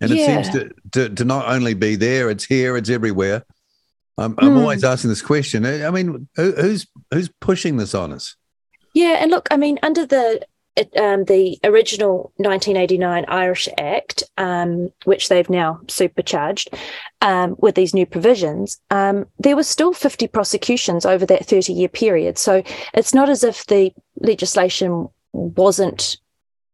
And 0.00 0.12
it 0.12 0.24
seems 0.24 0.50
to, 0.50 0.70
to, 0.92 1.08
to 1.14 1.24
not 1.24 1.48
only 1.48 1.74
be 1.74 1.96
there, 1.96 2.30
it's 2.30 2.44
here, 2.44 2.76
it's 2.76 2.90
everywhere. 2.90 3.44
I'm, 4.18 4.34
I'm 4.38 4.50
Hmm. 4.50 4.56
always 4.58 4.84
asking 4.84 5.10
this 5.10 5.22
question. 5.22 5.64
I 5.66 5.90
mean, 5.90 6.28
who, 6.36 6.52
who's 6.52 6.86
who's 7.10 7.30
pushing 7.40 7.76
this 7.76 7.94
on 7.94 8.12
us? 8.12 8.36
Yeah, 8.94 9.16
and 9.20 9.30
look, 9.30 9.48
I 9.50 9.56
mean, 9.56 9.78
under 9.82 10.06
the 10.06 10.40
um, 10.98 11.24
the 11.24 11.58
original 11.64 12.32
1989 12.36 13.24
Irish 13.28 13.68
Act, 13.78 14.22
um, 14.36 14.90
which 15.04 15.28
they've 15.28 15.48
now 15.48 15.80
supercharged 15.88 16.68
um, 17.22 17.56
with 17.58 17.74
these 17.74 17.94
new 17.94 18.04
provisions, 18.04 18.78
um, 18.90 19.26
there 19.38 19.56
were 19.56 19.62
still 19.62 19.92
50 19.94 20.28
prosecutions 20.28 21.06
over 21.06 21.24
that 21.26 21.46
30 21.46 21.72
year 21.72 21.88
period. 21.88 22.36
So 22.38 22.62
it's 22.92 23.14
not 23.14 23.28
as 23.30 23.42
if 23.44 23.64
the 23.66 23.92
legislation 24.20 25.08
wasn't 25.32 26.18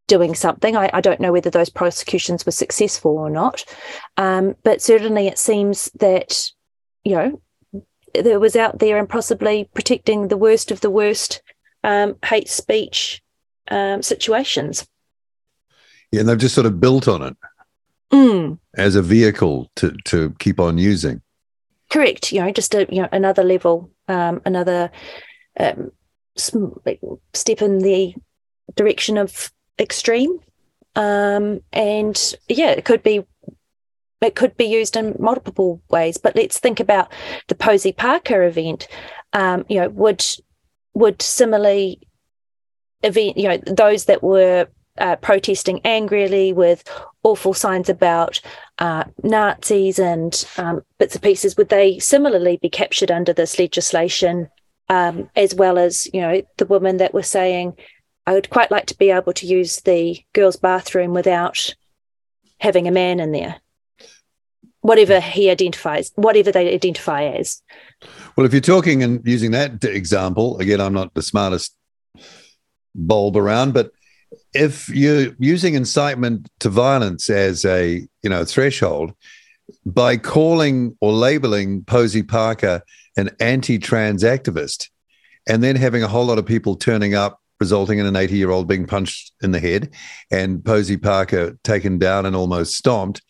doing 0.07 0.35
something. 0.35 0.77
I, 0.77 0.91
I 0.93 1.01
don't 1.01 1.21
know 1.21 1.33
whether 1.33 1.51
those 1.51 1.71
prosecutions 1.71 2.45
were 2.45 2.53
successful 2.53 3.17
or 3.17 3.31
not, 3.31 3.65
um, 4.17 4.55
but 4.63 4.83
certainly 4.83 5.27
it 5.27 5.39
seems 5.39 5.91
that, 6.01 6.51
you 7.05 7.15
know, 7.15 7.41
it 8.15 8.41
was 8.41 8.57
out 8.57 8.79
there 8.79 8.99
and 8.99 9.09
possibly 9.09 9.71
protecting 9.75 10.29
the 10.29 10.37
worst 10.37 10.71
of 10.71 10.81
the 10.81 10.91
worst 10.91 11.43
um, 11.83 12.17
hate 12.25 12.49
speech 12.49 13.23
um, 13.71 14.03
situations. 14.03 14.87
Yeah, 16.11 16.21
and 16.21 16.29
they've 16.29 16.39
just 16.39 16.55
sort 16.55 16.67
of 16.67 16.79
built 16.79 17.09
on 17.09 17.23
it 17.23 17.37
mm. 18.13 18.59
as 18.77 18.97
a 18.97 19.03
vehicle 19.03 19.71
to 19.77 19.97
to 20.05 20.35
keep 20.39 20.61
on 20.61 20.77
using. 20.77 21.23
Correct. 21.91 22.33
You 22.33 22.43
know, 22.43 22.53
just 22.53 22.75
a 22.75 22.87
you 22.91 23.03
know 23.03 23.09
another 23.13 23.43
level, 23.43 23.91
um, 24.09 24.43
another 24.45 24.91
um, 25.59 25.91
step 26.37 27.63
in 27.63 27.79
the 27.79 28.15
direction 28.77 29.17
of 29.17 29.51
extreme. 29.79 30.39
Um, 30.95 31.61
and 31.73 32.35
yeah, 32.49 32.71
it 32.71 32.85
could 32.85 33.03
be 33.03 33.25
it 34.21 34.37
could 34.37 34.57
be 34.57 34.67
used 34.67 34.97
in 34.97 35.17
multiple 35.19 35.83
ways. 35.91 36.17
But 36.17 36.37
let's 36.37 36.59
think 36.59 36.81
about 36.81 37.13
the 37.49 37.55
Posie 37.55 37.93
Parker 37.93 38.45
event. 38.45 38.87
Um, 39.33 39.65
you 39.69 39.81
know, 39.81 39.89
would 39.89 40.25
would 40.95 41.23
similarly 41.23 42.01
event, 43.03 43.37
you 43.37 43.49
know, 43.49 43.59
those 43.59 44.05
that 44.07 44.23
were 44.23 44.69
uh, 44.99 45.17
protesting 45.17 45.81
angrily 45.85 46.53
with 46.53 46.85
awful 47.23 47.55
signs 47.55 47.89
about 47.89 48.41
uh, 48.79 49.05
Nazis 49.23 49.99
and 49.99 50.45
um, 50.59 50.83
bits 50.99 51.15
and 51.15 51.23
pieces, 51.23 51.57
would 51.57 51.71
they 51.71 51.99
similarly 51.99 52.59
be 52.61 52.69
captured 52.69 53.11
under 53.11 53.33
this 53.33 53.59
legislation, 53.59 54.49
um, 54.89 55.31
as 55.35 55.55
well 55.55 55.79
as 55.79 56.09
you 56.13 56.21
know 56.21 56.43
the 56.59 56.67
women 56.67 56.99
that 56.99 57.15
were 57.15 57.23
saying, 57.23 57.75
"I 58.27 58.35
would 58.35 58.51
quite 58.51 58.71
like 58.71 58.87
to 58.87 58.99
be 58.99 59.11
able 59.11 59.33
to 59.35 59.47
use 59.47 59.81
the 59.81 60.21
girls' 60.33 60.57
bathroom 60.57 61.13
without 61.13 61.75
having 62.59 62.87
a 62.87 62.93
man 62.93 63.21
in 63.21 63.33
there." 63.33 63.57
Whatever 64.81 65.21
he 65.21 65.49
identifies, 65.49 66.11
whatever 66.17 66.51
they 66.51 66.75
identify 66.75 67.25
as. 67.25 67.63
Well, 68.37 68.45
if 68.45 68.53
you're 68.53 68.61
talking 68.61 69.03
and 69.05 69.25
using 69.25 69.53
that 69.53 69.85
example, 69.85 70.59
again, 70.59 70.81
I'm 70.81 70.93
not 70.93 71.15
the 71.15 71.23
smartest 71.23 71.77
bulb 72.95 73.37
around, 73.37 73.75
but 73.75 73.93
if 74.55 74.89
you're 74.89 75.35
using 75.39 75.75
incitement 75.75 76.49
to 76.61 76.69
violence 76.69 77.31
as 77.31 77.65
a 77.65 78.07
you 78.23 78.31
know 78.31 78.45
threshold 78.45 79.13
by 79.87 80.17
calling 80.17 80.97
or 81.01 81.13
labeling 81.13 81.85
Posie 81.85 82.23
Parker 82.23 82.83
an 83.17 83.31
anti-trans 83.41 84.23
activist 84.23 84.89
and 85.47 85.63
then 85.63 85.77
having 85.77 86.03
a 86.03 86.09
whole 86.09 86.25
lot 86.25 86.39
of 86.39 86.47
people 86.47 86.77
turning 86.77 87.15
up 87.15 87.41
resulting 87.65 87.99
in 87.99 88.07
an 88.07 88.17
80 88.17 88.37
year 88.37 88.51
old 88.51 88.67
being 88.67 88.87
punched 88.87 89.33
in 89.43 89.53
the 89.53 89.61
head 89.61 89.95
and 90.31 90.65
Posie 90.65 90.97
Parker 90.97 91.57
taken 91.63 91.99
down 91.99 92.27
and 92.27 92.35
almost 92.35 92.77
stomped 92.77 93.23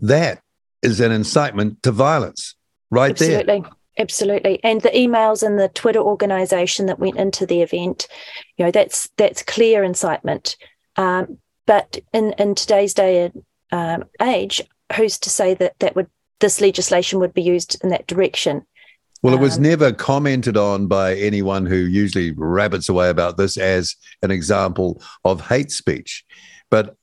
that 0.00 0.40
is 0.82 1.00
an 1.00 1.10
incitement 1.10 1.82
to 1.84 1.90
violence 1.90 2.54
right 2.90 3.12
Absolutely. 3.12 3.44
there 3.44 3.56
Absolutely. 3.56 3.70
Absolutely. 3.96 4.64
And 4.64 4.82
the 4.82 4.90
emails 4.90 5.42
and 5.46 5.58
the 5.58 5.68
Twitter 5.68 6.00
organization 6.00 6.86
that 6.86 6.98
went 6.98 7.16
into 7.16 7.46
the 7.46 7.62
event, 7.62 8.08
you 8.56 8.64
know, 8.64 8.72
that's 8.72 9.08
that's 9.16 9.42
clear 9.42 9.84
incitement. 9.84 10.56
Um, 10.96 11.38
but 11.66 11.98
in, 12.12 12.34
in 12.38 12.54
today's 12.54 12.92
day 12.92 13.24
and 13.26 13.44
um, 13.70 14.04
age, 14.20 14.60
who's 14.96 15.18
to 15.20 15.30
say 15.30 15.54
that 15.54 15.78
that 15.78 15.94
would 15.94 16.08
this 16.40 16.60
legislation 16.60 17.20
would 17.20 17.34
be 17.34 17.42
used 17.42 17.76
in 17.82 17.90
that 17.90 18.06
direction? 18.06 18.66
Well, 19.24 19.32
it 19.32 19.40
was 19.40 19.56
um, 19.56 19.62
never 19.62 19.90
commented 19.90 20.58
on 20.58 20.86
by 20.86 21.14
anyone 21.14 21.64
who 21.64 21.76
usually 21.76 22.32
rabbits 22.32 22.90
away 22.90 23.08
about 23.08 23.38
this 23.38 23.56
as 23.56 23.96
an 24.20 24.30
example 24.30 25.02
of 25.24 25.40
hate 25.40 25.70
speech. 25.70 26.26
But 26.70 26.94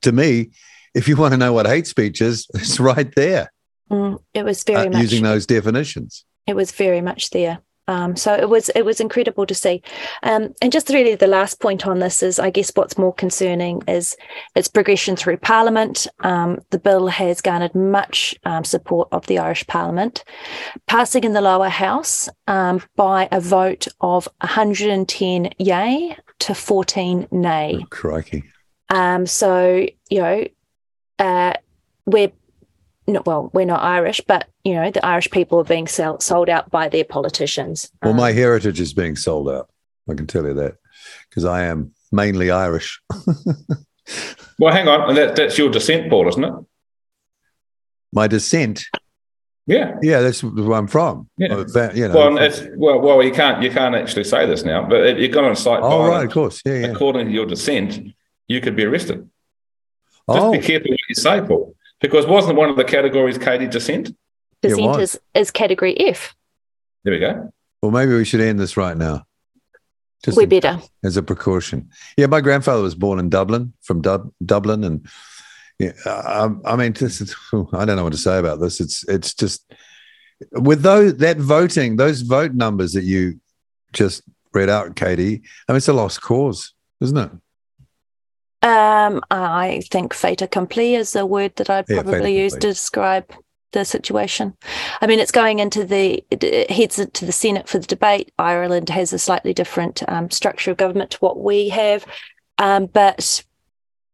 to 0.00 0.10
me, 0.10 0.50
if 0.92 1.06
you 1.06 1.16
want 1.16 1.34
to 1.34 1.38
know 1.38 1.52
what 1.52 1.68
hate 1.68 1.86
speech 1.86 2.20
is, 2.20 2.48
it's 2.54 2.80
right 2.80 3.14
there. 3.14 3.52
Mm, 3.88 4.20
it 4.34 4.44
was 4.44 4.64
very 4.64 4.88
uh, 4.88 4.90
much 4.90 5.02
using 5.02 5.22
those 5.22 5.46
definitions. 5.46 6.24
It 6.48 6.56
was 6.56 6.72
very 6.72 7.00
much 7.00 7.30
there. 7.30 7.60
Um, 7.88 8.16
so 8.16 8.34
it 8.34 8.48
was 8.48 8.68
it 8.70 8.84
was 8.84 9.00
incredible 9.00 9.46
to 9.46 9.54
see. 9.54 9.82
Um, 10.22 10.54
and 10.62 10.72
just 10.72 10.88
really 10.88 11.14
the 11.14 11.26
last 11.26 11.60
point 11.60 11.86
on 11.86 11.98
this 11.98 12.22
is, 12.22 12.38
I 12.38 12.50
guess, 12.50 12.70
what's 12.74 12.98
more 12.98 13.12
concerning 13.12 13.82
is 13.88 14.16
its 14.54 14.68
progression 14.68 15.16
through 15.16 15.38
Parliament. 15.38 16.06
Um, 16.20 16.60
the 16.70 16.78
bill 16.78 17.08
has 17.08 17.40
garnered 17.40 17.74
much 17.74 18.34
um, 18.44 18.64
support 18.64 19.08
of 19.12 19.26
the 19.26 19.38
Irish 19.38 19.66
Parliament, 19.66 20.24
passing 20.86 21.24
in 21.24 21.32
the 21.32 21.40
lower 21.40 21.68
house 21.68 22.28
um, 22.46 22.82
by 22.96 23.28
a 23.32 23.40
vote 23.40 23.88
of 24.00 24.28
110 24.40 25.50
yay 25.58 26.16
to 26.40 26.54
14 26.54 27.28
nay. 27.30 27.78
Oh, 27.80 27.86
crikey! 27.90 28.44
Um, 28.90 29.26
so 29.26 29.86
you 30.10 30.20
know, 30.20 30.46
uh, 31.18 31.54
we're 32.06 32.32
no, 33.06 33.22
well, 33.26 33.50
we're 33.52 33.66
not 33.66 33.82
Irish, 33.82 34.20
but 34.26 34.48
you 34.64 34.74
know, 34.74 34.90
the 34.90 35.04
Irish 35.04 35.30
people 35.30 35.60
are 35.60 35.64
being 35.64 35.88
sell, 35.88 36.20
sold 36.20 36.48
out 36.48 36.70
by 36.70 36.88
their 36.88 37.04
politicians. 37.04 37.90
Well, 38.02 38.12
um, 38.12 38.16
my 38.16 38.32
heritage 38.32 38.80
is 38.80 38.92
being 38.92 39.16
sold 39.16 39.48
out. 39.48 39.68
I 40.08 40.14
can 40.14 40.26
tell 40.26 40.46
you 40.46 40.54
that 40.54 40.76
because 41.28 41.44
I 41.44 41.64
am 41.64 41.92
mainly 42.10 42.50
Irish. 42.50 43.00
well, 44.58 44.72
hang 44.72 44.88
on, 44.88 45.14
that, 45.14 45.36
that's 45.36 45.58
your 45.58 45.70
descent, 45.70 46.10
Paul, 46.10 46.28
isn't 46.28 46.44
it? 46.44 46.54
My 48.12 48.26
descent. 48.28 48.84
Yeah, 49.66 49.96
yeah, 50.02 50.20
that's 50.20 50.42
where 50.42 50.76
I'm 50.76 50.88
from. 50.88 51.28
Yeah, 51.36 51.54
uh, 51.54 51.92
you 51.94 52.08
know. 52.08 52.14
Well, 52.14 52.38
it's, 52.38 52.62
well, 52.76 53.00
well, 53.00 53.22
you 53.22 53.30
can't 53.30 53.62
you 53.62 53.70
can't 53.70 53.94
actually 53.94 54.24
say 54.24 54.44
this 54.44 54.64
now, 54.64 54.84
but 54.88 55.18
you 55.18 55.28
got 55.28 55.44
on 55.44 55.54
site. 55.54 55.80
Oh, 55.82 56.08
right, 56.08 56.26
of 56.26 56.32
course, 56.32 56.60
yeah, 56.64 56.78
yeah. 56.78 56.86
According 56.88 57.26
to 57.26 57.32
your 57.32 57.46
descent, 57.46 58.12
you 58.48 58.60
could 58.60 58.74
be 58.74 58.84
arrested. 58.84 59.28
Just 60.28 60.42
oh. 60.42 60.52
be 60.52 60.58
careful 60.58 60.90
what 60.90 61.00
you 61.08 61.14
say, 61.14 61.40
Paul. 61.42 61.76
Because 62.02 62.26
wasn't 62.26 62.56
one 62.56 62.68
of 62.68 62.76
the 62.76 62.84
categories 62.84 63.38
Katie 63.38 63.68
descent? 63.68 64.14
Descent 64.60 65.00
is, 65.00 65.18
is 65.34 65.50
category 65.50 65.98
F. 65.98 66.34
There 67.04 67.14
we 67.14 67.20
go. 67.20 67.52
Well, 67.80 67.92
maybe 67.92 68.12
we 68.14 68.24
should 68.24 68.40
end 68.40 68.60
this 68.60 68.76
right 68.76 68.96
now. 68.96 69.24
Just 70.24 70.36
we 70.36 70.46
better. 70.46 70.80
As 71.02 71.16
a 71.16 71.22
precaution. 71.22 71.90
Yeah, 72.16 72.26
my 72.26 72.40
grandfather 72.40 72.82
was 72.82 72.94
born 72.94 73.18
in 73.18 73.28
Dublin, 73.28 73.72
from 73.82 74.02
Dub- 74.02 74.32
Dublin. 74.44 74.84
And 74.84 75.06
yeah, 75.78 75.92
I, 76.06 76.48
I 76.64 76.76
mean, 76.76 76.92
this, 76.92 77.20
is, 77.20 77.34
I 77.72 77.84
don't 77.84 77.96
know 77.96 78.04
what 78.04 78.12
to 78.12 78.18
say 78.18 78.38
about 78.38 78.60
this. 78.60 78.80
It's 78.80 79.06
it's 79.08 79.34
just 79.34 79.72
with 80.52 80.82
those 80.82 81.16
that 81.16 81.38
voting, 81.38 81.96
those 81.96 82.20
vote 82.20 82.52
numbers 82.52 82.92
that 82.92 83.04
you 83.04 83.40
just 83.92 84.22
read 84.54 84.68
out, 84.68 84.94
Katie, 84.96 85.42
I 85.68 85.72
mean, 85.72 85.78
it's 85.78 85.88
a 85.88 85.92
lost 85.92 86.20
cause, 86.20 86.72
isn't 87.00 87.16
it? 87.16 87.30
Um, 88.62 89.22
I 89.30 89.82
think 89.90 90.14
fait 90.14 90.40
accompli 90.40 90.94
is 90.94 91.16
a 91.16 91.26
word 91.26 91.56
that 91.56 91.68
I'd 91.68 91.86
probably 91.86 92.36
yeah, 92.36 92.44
use 92.44 92.52
to 92.52 92.60
describe 92.60 93.32
the 93.72 93.84
situation. 93.84 94.56
I 95.00 95.06
mean, 95.06 95.18
it's 95.18 95.32
going 95.32 95.58
into 95.58 95.84
the 95.84 96.24
it 96.30 96.70
heads 96.70 96.96
to 96.96 97.24
the 97.24 97.32
Senate 97.32 97.68
for 97.68 97.78
the 97.78 97.86
debate. 97.86 98.32
Ireland 98.38 98.88
has 98.90 99.12
a 99.12 99.18
slightly 99.18 99.52
different 99.52 100.02
um, 100.08 100.30
structure 100.30 100.70
of 100.70 100.76
government 100.76 101.10
to 101.12 101.18
what 101.18 101.40
we 101.40 101.70
have, 101.70 102.06
um, 102.58 102.86
but 102.86 103.42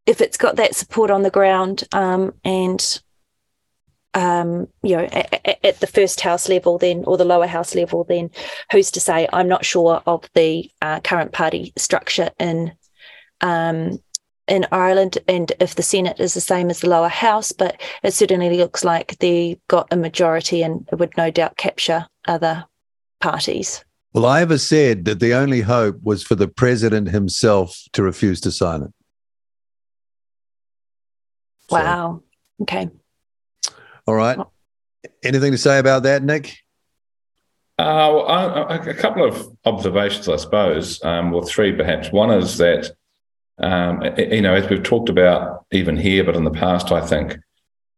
if 0.07 0.23
it's 0.23 0.38
got 0.38 0.57
that 0.57 0.75
support 0.75 1.11
on 1.11 1.23
the 1.23 1.31
ground 1.31 1.85
um, 1.93 2.33
and 2.43 3.02
um, 4.14 4.67
you 4.83 4.97
know, 4.97 5.05
at, 5.05 5.64
at, 5.64 5.81
the 5.81 5.87
first 5.87 6.23
house 6.23 6.49
level, 6.49 6.78
then 6.78 7.05
or 7.07 7.19
the 7.19 7.26
lower 7.26 7.47
house 7.47 7.75
level, 7.75 8.05
then 8.05 8.31
who's 8.73 8.90
to 8.93 9.00
say? 9.00 9.28
I'm 9.33 9.49
not 9.49 9.67
sure 9.67 10.02
of 10.07 10.28
the 10.35 10.71
uh, 10.81 11.00
current 11.00 11.33
party 11.33 11.75
structure 11.76 12.31
in 12.40 12.73
um, 13.43 14.00
in 14.49 14.67
Ireland, 14.73 15.19
and 15.28 15.52
if 15.61 15.75
the 15.75 15.83
Senate 15.83 16.21
is 16.21 16.35
the 16.35 16.40
same 16.40 16.71
as 16.71 16.81
the 16.81 16.88
lower 16.88 17.09
house, 17.09 17.52
but 17.52 17.81
it 18.02 18.14
certainly 18.14 18.57
looks 18.57 18.85
like 18.85 19.19
they 19.19 19.59
got 19.69 19.88
a 19.90 19.97
majority 19.97 20.62
and 20.62 20.88
it 20.90 20.97
would 20.99 21.17
no 21.17 21.31
doubt 21.31 21.57
capture 21.57 22.07
other 22.26 22.64
parties. 23.21 23.85
Well, 24.12 24.26
Ivor 24.26 24.59
said 24.59 25.05
that 25.05 25.21
the 25.21 25.35
only 25.35 25.61
hope 25.61 25.99
was 26.02 26.23
for 26.23 26.35
the 26.35 26.49
president 26.49 27.11
himself 27.11 27.83
to 27.93 28.02
refuse 28.02 28.40
to 28.43 28.50
sign 28.50 28.83
it. 28.83 28.90
Wow. 31.71 32.23
So. 32.23 32.62
Okay. 32.62 32.88
All 34.07 34.14
right. 34.14 34.38
Anything 35.23 35.52
to 35.52 35.59
say 35.59 35.78
about 35.78 36.05
that, 36.05 36.23
Nick? 36.23 36.57
Uh, 37.78 38.11
well, 38.12 38.26
I, 38.26 38.76
a 38.76 38.95
couple 38.95 39.25
of 39.25 39.57
observations, 39.64 40.28
I 40.28 40.37
suppose, 40.37 41.02
um, 41.05 41.33
or 41.33 41.45
three 41.45 41.73
perhaps. 41.73 42.11
One 42.11 42.31
is 42.31 42.59
that 42.59 42.90
um, 43.61 44.03
you 44.17 44.43
know, 44.43 44.55
as 44.55 44.69
we've 44.69 44.83
talked 44.83 45.09
about 45.09 45.65
even 45.73 45.97
here, 45.97 46.25
but 46.25 46.37
in 46.37 46.45
the 46.45 46.50
past, 46.50 46.93
I 46.93 47.05
think 47.05 47.38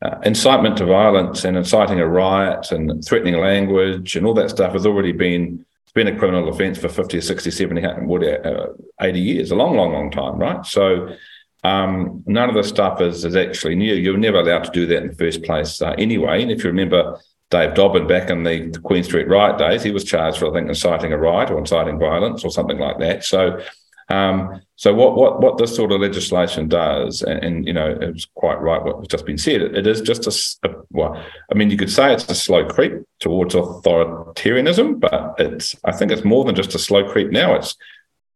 uh, 0.02 0.18
incitement 0.24 0.78
to 0.78 0.86
violence 0.86 1.44
and 1.44 1.56
inciting 1.56 2.00
a 2.00 2.06
riot 2.06 2.72
and 2.72 3.04
threatening 3.04 3.36
language 3.36 4.16
and 4.16 4.26
all 4.26 4.34
that 4.34 4.50
stuff 4.50 4.72
has 4.72 4.86
already 4.86 5.12
been 5.12 5.64
been 5.92 6.06
a 6.06 6.16
criminal 6.16 6.48
offence 6.48 6.78
for 6.78 6.88
50 6.88 7.18
or 7.18 7.20
60, 7.20 7.50
70, 7.50 7.84
uh, 7.84 8.66
80 9.00 9.20
years, 9.20 9.50
a 9.50 9.56
long, 9.56 9.76
long, 9.76 9.92
long 9.92 10.08
time, 10.08 10.38
right? 10.38 10.64
So 10.64 11.16
um, 11.64 12.22
none 12.26 12.48
of 12.48 12.54
the 12.54 12.62
stuff 12.62 13.00
is, 13.00 13.24
is 13.24 13.34
actually 13.34 13.74
new. 13.74 13.94
You're 13.94 14.16
never 14.16 14.38
allowed 14.38 14.64
to 14.64 14.70
do 14.70 14.86
that 14.86 15.02
in 15.02 15.08
the 15.08 15.14
first 15.14 15.42
place 15.42 15.82
uh, 15.82 15.94
anyway. 15.98 16.42
And 16.42 16.50
if 16.52 16.62
you 16.62 16.70
remember 16.70 17.18
Dave 17.50 17.74
Dobbyn 17.74 18.06
back 18.06 18.30
in 18.30 18.44
the, 18.44 18.68
the 18.68 18.78
Queen 18.78 19.02
Street 19.02 19.28
riot 19.28 19.58
days, 19.58 19.82
he 19.82 19.90
was 19.90 20.04
charged 20.04 20.38
for, 20.38 20.48
I 20.48 20.52
think, 20.52 20.68
inciting 20.68 21.12
a 21.12 21.18
riot 21.18 21.50
or 21.50 21.58
inciting 21.58 21.98
violence 21.98 22.44
or 22.44 22.50
something 22.50 22.78
like 22.78 22.98
that. 23.00 23.24
So 23.24 23.60
um, 24.10 24.60
so 24.74 24.92
what 24.92 25.14
what 25.14 25.40
what 25.40 25.58
this 25.58 25.74
sort 25.74 25.92
of 25.92 26.00
legislation 26.00 26.68
does, 26.68 27.22
and, 27.22 27.44
and 27.44 27.66
you 27.66 27.72
know, 27.72 27.96
it's 28.00 28.26
quite 28.34 28.60
right 28.60 28.82
what 28.82 28.98
has 28.98 29.08
just 29.08 29.24
been 29.24 29.38
said. 29.38 29.62
It, 29.62 29.76
it 29.76 29.86
is 29.86 30.00
just 30.00 30.26
a, 30.26 30.68
a, 30.68 30.74
well, 30.90 31.22
I 31.50 31.54
mean, 31.54 31.70
you 31.70 31.76
could 31.76 31.90
say 31.90 32.12
it's 32.12 32.28
a 32.28 32.34
slow 32.34 32.66
creep 32.66 32.92
towards 33.20 33.54
authoritarianism, 33.54 34.98
but 34.98 35.34
it's 35.38 35.76
I 35.84 35.92
think 35.92 36.10
it's 36.10 36.24
more 36.24 36.44
than 36.44 36.56
just 36.56 36.74
a 36.74 36.78
slow 36.78 37.08
creep 37.08 37.30
now. 37.30 37.54
It's 37.54 37.76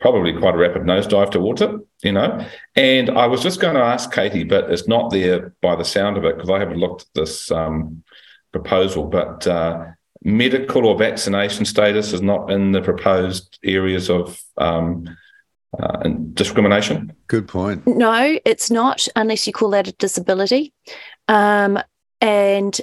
probably 0.00 0.33
quite 0.38 0.54
a 0.54 0.59
rapid 0.59 0.83
nosedive 0.83 1.31
towards 1.31 1.61
it, 1.61 1.71
you 2.02 2.12
know. 2.12 2.47
And 2.76 3.11
I 3.11 3.26
was 3.26 3.43
just 3.43 3.61
going 3.61 3.75
to 3.75 3.81
ask 3.81 4.12
Katie, 4.12 4.45
but 4.45 4.71
it's 4.71 4.87
not 4.87 5.11
there 5.11 5.54
by 5.61 5.75
the 5.75 5.85
sound 5.85 6.16
of 6.16 6.25
it 6.25 6.37
because 6.37 6.50
I 6.50 6.59
haven't 6.61 6.78
looked 6.78 7.02
at 7.02 7.14
this 7.14 7.50
um, 7.50 8.04
proposal, 8.52 9.07
but. 9.07 9.47
Uh, 9.47 9.87
medical 10.26 10.87
or 10.87 10.97
vaccination 10.97 11.66
status 11.66 12.14
is 12.14 12.23
not 12.23 12.50
in 12.50 12.73
the 12.73 12.81
proposed 12.81 13.59
areas 13.62 14.09
of 14.09 14.43
um, 14.57 15.07
uh, 15.83 15.99
and 16.02 16.35
discrimination? 16.35 17.12
Good 17.26 17.49
point. 17.49 17.87
No, 17.87 18.38
it's 18.45 18.71
not, 18.71 19.07
unless 19.16 19.47
you 19.47 19.52
call 19.52 19.71
that 19.71 19.88
a 19.88 19.93
disability. 19.93 20.73
Um, 21.28 21.78
and 22.21 22.81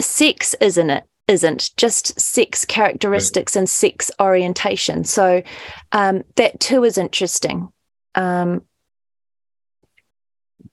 sex 0.00 0.54
isn't 0.60 0.90
it? 0.90 1.04
Isn't 1.26 1.70
just 1.76 2.20
sex 2.20 2.66
characteristics 2.66 3.56
and 3.56 3.68
sex 3.68 4.10
orientation. 4.20 5.04
So 5.04 5.42
um, 5.92 6.22
that 6.36 6.60
too 6.60 6.84
is 6.84 6.98
interesting. 6.98 7.68
Um, 8.14 8.62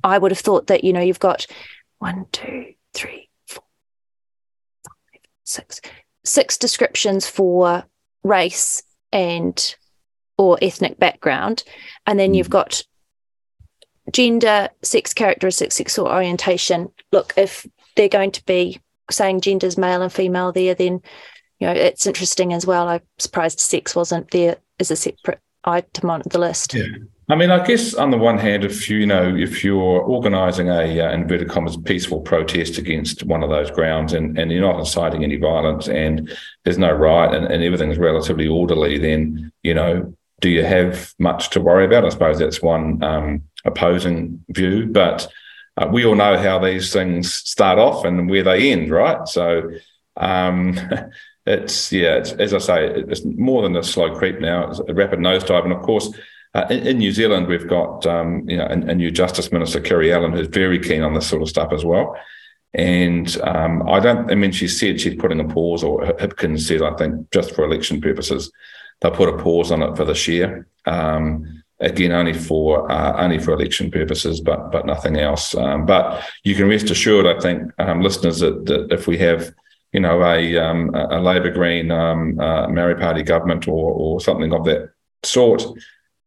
I 0.04 0.18
would 0.18 0.32
have 0.32 0.40
thought 0.40 0.68
that 0.68 0.84
you 0.84 0.92
know 0.92 1.00
you've 1.00 1.20
got 1.20 1.46
one, 2.00 2.26
two, 2.34 2.74
three, 2.94 3.30
four, 3.48 3.64
five, 4.84 5.22
six, 5.46 5.80
six 6.26 6.58
descriptions 6.58 7.28
for 7.28 7.86
race 8.24 8.84
and 9.14 9.76
or 10.42 10.58
ethnic 10.60 10.98
background. 10.98 11.64
And 12.08 12.20
then 12.20 12.34
you've 12.34 12.48
mm. 12.48 12.58
got 12.62 12.82
gender, 14.12 14.70
sex 14.82 15.14
characteristics, 15.14 15.76
sexual 15.76 16.08
orientation. 16.08 16.92
Look, 17.12 17.34
if 17.38 17.68
they're 17.96 18.10
going 18.10 18.32
to 18.32 18.46
be 18.46 18.82
saying 19.12 19.42
genders 19.42 19.78
male 19.78 20.02
and 20.02 20.12
female 20.12 20.52
there, 20.52 20.74
then 20.74 21.02
you 21.60 21.68
know 21.68 21.74
it's 21.74 22.08
interesting 22.08 22.54
as 22.54 22.66
well. 22.66 22.88
I'm 22.88 23.02
surprised 23.20 23.60
sex 23.60 23.96
wasn't 23.96 24.32
there 24.32 24.58
as 24.80 24.90
a 24.90 24.96
separate 24.96 25.40
item 25.64 26.10
on 26.10 26.24
the 26.26 26.40
list. 26.40 26.74
Yeah. 26.74 26.88
I 27.30 27.36
mean, 27.36 27.52
I 27.52 27.64
guess 27.64 27.94
on 27.94 28.10
the 28.10 28.18
one 28.18 28.38
hand, 28.40 28.66
if 28.66 28.90
you, 28.90 28.98
you 28.98 29.06
know, 29.06 29.34
if 29.34 29.64
you're 29.64 30.02
organising 30.02 30.68
a 30.70 31.00
uh, 31.00 31.12
inverted 31.14 31.50
commas 31.50 31.78
peaceful 31.78 32.20
protest 32.20 32.78
against 32.78 33.24
one 33.24 33.42
of 33.42 33.50
those 33.50 33.70
grounds, 33.72 34.12
and, 34.12 34.38
and 34.38 34.52
you're 34.52 34.62
not 34.62 34.80
inciting 34.80 35.24
any 35.24 35.38
violence, 35.38 35.88
and 35.88 36.36
there's 36.66 36.80
no 36.80 36.92
riot, 36.92 37.36
and, 37.36 37.46
and 37.46 37.64
everything's 37.64 38.00
relatively 38.00 38.48
orderly, 38.48 38.98
then 38.98 39.52
you 39.62 39.76
know 39.76 40.14
do 40.42 40.50
you 40.50 40.66
have 40.66 41.14
much 41.20 41.52
to 41.52 41.62
worry 41.62 41.86
about? 41.86 42.04
I 42.04 42.10
suppose 42.10 42.40
that's 42.40 42.62
one 42.62 43.02
um, 43.04 43.44
opposing 43.64 44.44
view, 44.50 44.88
but 44.88 45.32
uh, 45.78 45.88
we 45.92 46.04
all 46.04 46.16
know 46.16 46.38
how 46.38 46.60
these 46.60 46.92
things 46.92 47.34
start 47.34 47.80
off 47.80 48.04
and 48.04 48.30
where 48.30 48.44
they 48.44 48.72
end, 48.72 48.90
right? 48.92 49.26
So 49.28 49.70
um, 50.18 50.78
it's 51.46 51.92
yeah, 51.94 52.16
it's, 52.16 52.32
as 52.34 52.54
I 52.54 52.58
say, 52.58 52.88
it's 52.90 53.24
more 53.24 53.62
than 53.62 53.76
a 53.78 53.84
slow 53.84 54.14
creep 54.16 54.42
now; 54.42 54.70
it's 54.70 54.80
a 54.80 54.94
rapid 54.94 55.20
nosedive, 55.20 55.64
and 55.64 55.74
of 55.74 55.82
course. 55.82 56.14
Uh, 56.54 56.68
in, 56.70 56.86
in, 56.86 56.98
New 56.98 57.14
Zealand, 57.14 57.48
we've 57.48 57.70
got 57.70 58.06
um, 58.06 58.44
you 58.50 58.58
know 58.58 58.66
a, 58.66 58.74
a, 58.74 58.94
new 58.94 59.10
Justice 59.10 59.54
Minister, 59.54 59.80
Kiri 59.80 60.12
Allan, 60.12 60.34
who's 60.34 60.50
very 60.50 60.80
keen 60.80 61.02
on 61.02 61.14
this 61.14 61.26
sort 61.26 61.42
of 61.42 61.48
stuff 61.48 61.72
as 61.72 61.86
well. 61.86 62.14
And 62.74 63.38
um, 63.42 63.88
I 63.88 64.02
don't, 64.02 64.30
I 64.30 64.36
mean, 64.36 64.52
she 64.52 64.68
said 64.68 65.00
she's 65.00 65.16
putting 65.16 65.40
a 65.40 65.48
pause, 65.48 65.82
or 65.82 66.02
Hipkins 66.02 66.68
said, 66.68 66.82
I 66.82 66.94
think, 66.96 67.32
just 67.32 67.56
for 67.56 67.64
election 67.64 68.02
purposes, 68.02 68.52
they'll 69.02 69.12
put 69.12 69.30
a 69.30 69.38
pause 69.38 69.72
on 69.72 69.82
it 69.82 69.96
for 69.98 70.06
this 70.06 70.28
year. 70.28 70.68
Um, 70.86 71.64
again, 71.80 72.12
only 72.12 72.34
for 72.34 72.92
uh, 72.92 73.22
only 73.24 73.40
for 73.40 73.54
election 73.54 73.92
purposes, 73.92 74.40
but 74.40 74.72
but 74.72 74.86
nothing 74.86 75.18
else. 75.18 75.56
Um, 75.56 75.86
but 75.86 76.24
you 76.44 76.56
can 76.56 76.68
rest 76.68 76.90
assured, 76.90 77.26
I 77.26 77.40
think, 77.40 77.72
um, 77.80 78.02
listeners, 78.02 78.40
that, 78.40 78.66
that, 78.66 78.92
if 78.92 79.08
we 79.08 79.18
have 79.18 79.54
you 79.92 80.00
know 80.00 80.24
a 80.24 80.58
um, 80.58 80.94
a 80.96 81.20
Labor 81.20 81.52
Green 81.52 81.92
um, 81.92 82.40
uh, 82.40 82.68
Maori 82.68 82.96
Party 82.96 83.24
government 83.24 83.68
or 83.68 83.92
or 83.94 84.22
something 84.22 84.54
of 84.54 84.66
that 84.66 84.92
sort. 85.24 85.64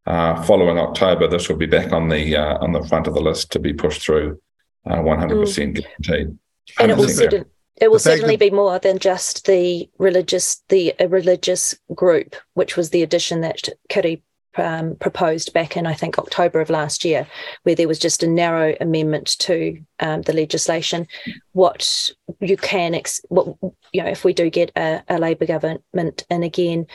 Uh, 0.06 0.42
following 0.42 0.78
October, 0.78 1.26
this 1.26 1.48
will 1.48 1.56
be 1.56 1.64
back 1.64 1.90
on 1.90 2.10
the 2.10 2.36
uh, 2.36 2.58
on 2.58 2.72
the 2.72 2.82
front 2.88 3.06
of 3.06 3.14
the 3.14 3.20
list 3.22 3.50
to 3.50 3.58
be 3.58 3.72
pushed 3.72 4.02
through, 4.02 4.38
uh, 4.84 5.00
one 5.00 5.18
hundred 5.18 5.40
percent 5.40 5.74
guaranteed. 5.74 6.36
And 6.78 6.90
it 6.90 6.96
will, 6.98 7.44
it 7.80 7.90
will 7.90 7.98
certainly 7.98 8.36
that, 8.36 8.50
be 8.50 8.50
more 8.50 8.78
than 8.78 8.98
just 8.98 9.46
the 9.46 9.88
religious, 9.98 10.62
the 10.68 10.94
religious 11.08 11.74
group, 11.94 12.36
which 12.54 12.76
was 12.76 12.90
the 12.90 13.02
addition 13.02 13.40
that 13.40 13.68
Kiri 13.88 14.22
um, 14.56 14.94
proposed 14.96 15.52
back 15.52 15.76
in, 15.76 15.86
I 15.86 15.94
think, 15.94 16.18
October 16.18 16.60
of 16.60 16.70
last 16.70 17.04
year, 17.04 17.26
where 17.64 17.74
there 17.74 17.88
was 17.88 17.98
just 17.98 18.22
a 18.22 18.28
narrow 18.28 18.76
amendment 18.80 19.36
to 19.40 19.82
um, 19.98 20.22
the 20.22 20.32
legislation. 20.32 21.08
What 21.52 22.10
you 22.40 22.56
can, 22.56 22.94
ex- 22.94 23.20
what 23.28 23.56
you 23.92 24.02
know, 24.02 24.08
if 24.08 24.24
we 24.24 24.32
do 24.32 24.50
get 24.50 24.70
a, 24.76 25.02
a 25.08 25.18
Labor 25.18 25.46
government, 25.46 26.24
and 26.30 26.44
again, 26.44 26.86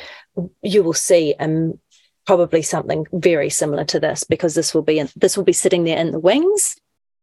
you 0.61 0.83
will 0.83 0.93
see 0.93 1.35
um, 1.39 1.77
probably 2.25 2.61
something 2.61 3.05
very 3.11 3.49
similar 3.49 3.83
to 3.85 3.99
this, 3.99 4.23
because 4.23 4.55
this 4.55 4.73
will 4.73 4.83
be 4.83 4.99
in, 4.99 5.09
this 5.17 5.35
will 5.35 5.43
be 5.43 5.51
sitting 5.53 5.83
there 5.83 5.97
in 5.97 6.11
the 6.11 6.19
wings 6.19 6.77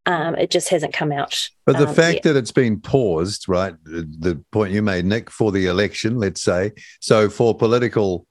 um, 0.07 0.37
it 0.37 0.51
just 0.51 0.69
hasn't 0.69 0.95
come 0.95 1.13
out. 1.13 1.49
But 1.65 1.79
the 1.79 1.89
um, 1.89 1.95
fact 1.95 2.15
yet. 2.15 2.23
that 2.25 2.37
it's 2.37 2.53
been 2.53 2.81
paused, 2.81 3.49
right? 3.49 3.75
The 3.85 4.43
point 4.53 4.73
you 4.73 4.83
made, 4.83 5.05
Nick, 5.05 5.31
for 5.31 5.53
the 5.53 5.67
election, 5.67 6.19
let's 6.19 6.43
say, 6.43 6.73
so 7.01 7.29
for 7.29 7.55
political 7.55 8.27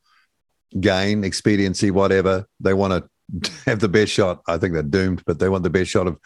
gain, 0.80 1.24
expediency, 1.24 1.92
whatever, 1.92 2.48
they 2.60 2.74
want 2.74 2.94
to 2.94 3.52
have 3.66 3.80
the 3.80 3.90
best 3.90 4.12
shot. 4.12 4.42
I 4.48 4.58
think 4.58 4.74
they're 4.74 4.84
doomed, 4.84 5.24
but 5.26 5.40
they 5.40 5.50
want 5.50 5.64
the 5.64 5.70
best 5.70 5.92
shot 5.92 6.08
of 6.08 6.18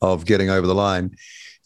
of 0.00 0.26
getting 0.26 0.50
over 0.50 0.66
the 0.66 0.74
line. 0.74 1.14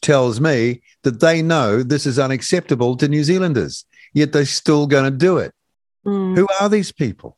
Tells 0.01 0.41
me 0.41 0.83
that 1.03 1.21
they 1.21 1.43
know 1.43 1.83
this 1.83 2.07
is 2.07 2.19
unacceptable 2.19 2.97
to 2.99 3.09
New 3.09 3.25
Zealanders, 3.25 3.85
yet 4.15 4.33
they're 4.33 4.45
still 4.45 4.87
going 4.87 5.05
to 5.05 5.17
do 5.17 5.39
it. 5.39 5.53
Mm. 6.07 6.37
Who 6.37 6.47
are 6.61 6.69
these 6.69 6.93
people? 6.93 7.37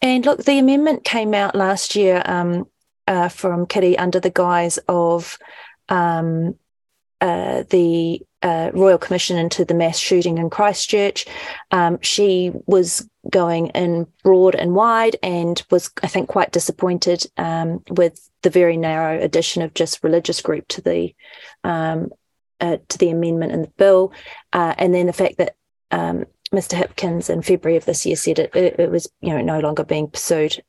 And 0.00 0.24
look, 0.24 0.44
the 0.44 0.58
amendment 0.58 1.04
came 1.04 1.34
out 1.34 1.54
last 1.54 1.94
year 1.94 2.22
um, 2.26 2.66
uh, 3.06 3.28
from 3.28 3.66
Kiri 3.66 3.98
under 3.98 4.20
the 4.20 4.30
guise 4.30 4.78
of 4.88 5.38
um, 5.88 6.56
uh, 7.20 7.62
the 7.70 8.20
uh, 8.42 8.70
Royal 8.74 8.98
Commission 8.98 9.38
into 9.38 9.64
the 9.64 9.74
mass 9.74 9.98
shooting 9.98 10.38
in 10.38 10.50
Christchurch. 10.50 11.26
Um, 11.70 11.98
she 12.02 12.50
was 12.66 13.08
going 13.30 13.68
in 13.68 14.06
broad 14.24 14.54
and 14.56 14.74
wide 14.74 15.16
and 15.22 15.62
was, 15.70 15.90
I 16.02 16.08
think, 16.08 16.28
quite 16.28 16.50
disappointed 16.50 17.24
um, 17.36 17.82
with 17.88 18.28
the 18.42 18.50
very 18.50 18.76
narrow 18.76 19.22
addition 19.22 19.62
of 19.62 19.74
just 19.74 20.02
religious 20.02 20.42
group 20.42 20.66
to 20.68 20.80
the 20.80 21.14
um, 21.62 22.10
uh, 22.60 22.78
to 22.88 22.98
the 22.98 23.10
amendment 23.10 23.52
in 23.52 23.62
the 23.62 23.72
bill, 23.76 24.12
uh, 24.52 24.74
and 24.78 24.94
then 24.94 25.06
the 25.06 25.12
fact 25.12 25.38
that 25.38 25.56
um, 25.90 26.24
Mr. 26.52 26.76
Hipkins 26.76 27.28
in 27.28 27.42
February 27.42 27.76
of 27.76 27.84
this 27.86 28.06
year 28.06 28.14
said 28.14 28.38
it, 28.38 28.54
it, 28.54 28.78
it 28.78 28.90
was, 28.90 29.10
you 29.20 29.30
know, 29.30 29.40
no 29.40 29.58
longer 29.58 29.84
being 29.84 30.08
pursued. 30.08 30.62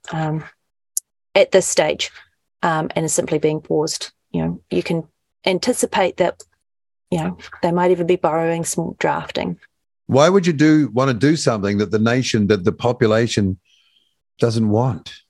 At 1.36 1.52
this 1.52 1.68
stage 1.68 2.12
um, 2.62 2.90
and 2.96 3.06
is 3.06 3.14
simply 3.14 3.38
being 3.40 3.62
paused. 3.62 4.12
You 4.32 4.42
know, 4.42 4.62
you 4.70 4.84
can 4.84 5.08
anticipate 5.46 6.18
that, 6.18 6.42
you 7.12 7.20
know, 7.20 7.38
they 7.62 7.72
might 7.72 7.92
even 7.92 8.08
be 8.08 8.16
borrowing 8.16 8.64
some 8.64 8.96
drafting. 9.00 9.60
Why 10.08 10.30
would 10.30 10.48
you 10.48 10.54
do 10.54 10.90
want 10.90 11.10
to 11.10 11.14
do 11.14 11.36
something 11.36 11.78
that 11.78 11.92
the 11.92 12.00
nation, 12.00 12.48
that 12.48 12.64
the 12.64 12.72
population 12.72 13.60
doesn't 14.40 14.70
want? 14.70 15.22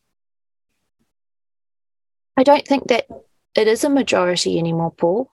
I 2.37 2.43
don't 2.43 2.67
think 2.67 2.87
that 2.87 3.07
it 3.55 3.67
is 3.67 3.83
a 3.83 3.89
majority 3.89 4.57
anymore, 4.57 4.91
Paul. 4.91 5.31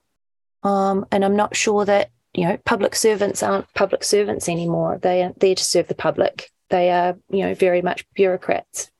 Um, 0.63 1.05
and 1.11 1.25
I'm 1.25 1.35
not 1.35 1.55
sure 1.55 1.85
that 1.85 2.11
you 2.33 2.47
know 2.47 2.57
public 2.57 2.95
servants 2.95 3.41
aren't 3.41 3.73
public 3.73 4.03
servants 4.03 4.47
anymore. 4.47 4.99
They 5.01 5.23
are 5.23 5.33
there 5.37 5.55
to 5.55 5.63
serve 5.63 5.87
the 5.87 5.95
public. 5.95 6.51
They 6.69 6.91
are 6.91 7.17
you 7.29 7.43
know 7.43 7.55
very 7.55 7.81
much 7.81 8.05
bureaucrats. 8.13 8.91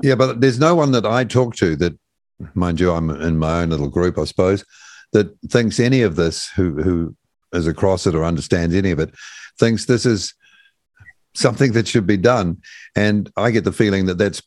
Yeah, 0.00 0.14
but 0.14 0.40
there's 0.40 0.58
no 0.58 0.74
one 0.74 0.92
that 0.92 1.04
I 1.04 1.24
talk 1.24 1.54
to 1.56 1.76
that, 1.76 1.98
mind 2.54 2.80
you, 2.80 2.92
I'm 2.92 3.10
in 3.10 3.38
my 3.38 3.60
own 3.60 3.70
little 3.70 3.88
group, 3.88 4.18
I 4.18 4.24
suppose, 4.24 4.64
that 5.12 5.36
thinks 5.48 5.78
any 5.78 6.02
of 6.02 6.16
this, 6.16 6.48
who 6.48 6.82
who 6.82 7.16
is 7.52 7.66
across 7.66 8.06
it 8.06 8.14
or 8.14 8.24
understands 8.24 8.74
any 8.74 8.90
of 8.90 8.98
it, 8.98 9.14
thinks 9.58 9.84
this 9.84 10.06
is 10.06 10.32
something 11.34 11.72
that 11.72 11.88
should 11.88 12.06
be 12.06 12.16
done. 12.16 12.62
And 12.96 13.30
I 13.36 13.50
get 13.50 13.64
the 13.64 13.72
feeling 13.72 14.06
that 14.06 14.18
that's 14.18 14.42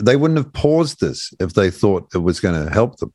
they 0.00 0.16
wouldn't 0.16 0.38
have 0.38 0.52
paused 0.52 1.00
this 1.00 1.32
if 1.40 1.54
they 1.54 1.70
thought 1.70 2.14
it 2.14 2.18
was 2.18 2.40
going 2.40 2.64
to 2.64 2.72
help 2.72 2.96
them. 2.96 3.12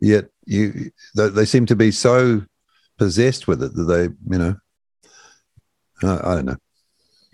Yet 0.00 0.26
you, 0.44 0.90
they, 1.14 1.44
seem 1.46 1.66
to 1.66 1.76
be 1.76 1.90
so 1.90 2.42
possessed 2.98 3.48
with 3.48 3.62
it 3.62 3.74
that 3.74 3.84
they, 3.84 4.02
you 4.02 4.38
know, 4.38 4.56
I 6.02 6.34
don't 6.34 6.44
know. 6.44 6.56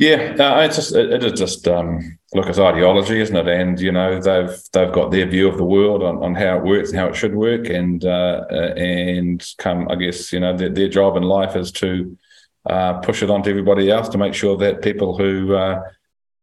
Yeah, 0.03 0.35
uh, 0.41 0.62
it's 0.62 0.75
just 0.75 0.97
it, 0.97 1.12
it 1.12 1.23
is 1.23 1.38
just 1.38 1.69
um, 1.69 2.19
look, 2.35 2.49
it's 2.49 2.59
ideology, 2.59 3.21
isn't 3.21 3.37
it? 3.37 3.47
And 3.47 3.79
you 3.79 3.93
know 3.93 4.21
they've 4.21 4.61
they've 4.73 4.93
got 4.93 5.12
their 5.12 5.27
view 5.27 5.47
of 5.49 5.59
the 5.59 5.65
world 5.65 6.03
on, 6.03 6.17
on 6.25 6.35
how 6.35 6.57
it 6.57 6.65
works 6.65 6.91
and 6.91 6.99
how 6.99 7.07
it 7.07 7.15
should 7.15 7.37
work, 7.37 7.69
and 7.69 8.05
uh, 8.05 8.45
uh, 8.51 8.75
and 8.77 9.41
come, 9.59 9.88
I 9.88 9.95
guess 9.95 10.33
you 10.33 10.41
know 10.41 10.57
their, 10.57 10.71
their 10.71 10.88
job 10.88 11.17
in 11.17 11.23
life 11.23 11.55
is 11.55 11.71
to 11.83 12.19
uh, 12.69 12.95
push 12.95 13.23
it 13.23 13.31
on 13.31 13.45
to 13.45 13.51
everybody 13.51 13.93
else 13.93 14.09
to 14.09 14.19
make 14.19 14.35
sure 14.35 14.57
that 14.57 14.83
people 14.83 15.17
who 15.17 15.55
uh, 15.55 15.81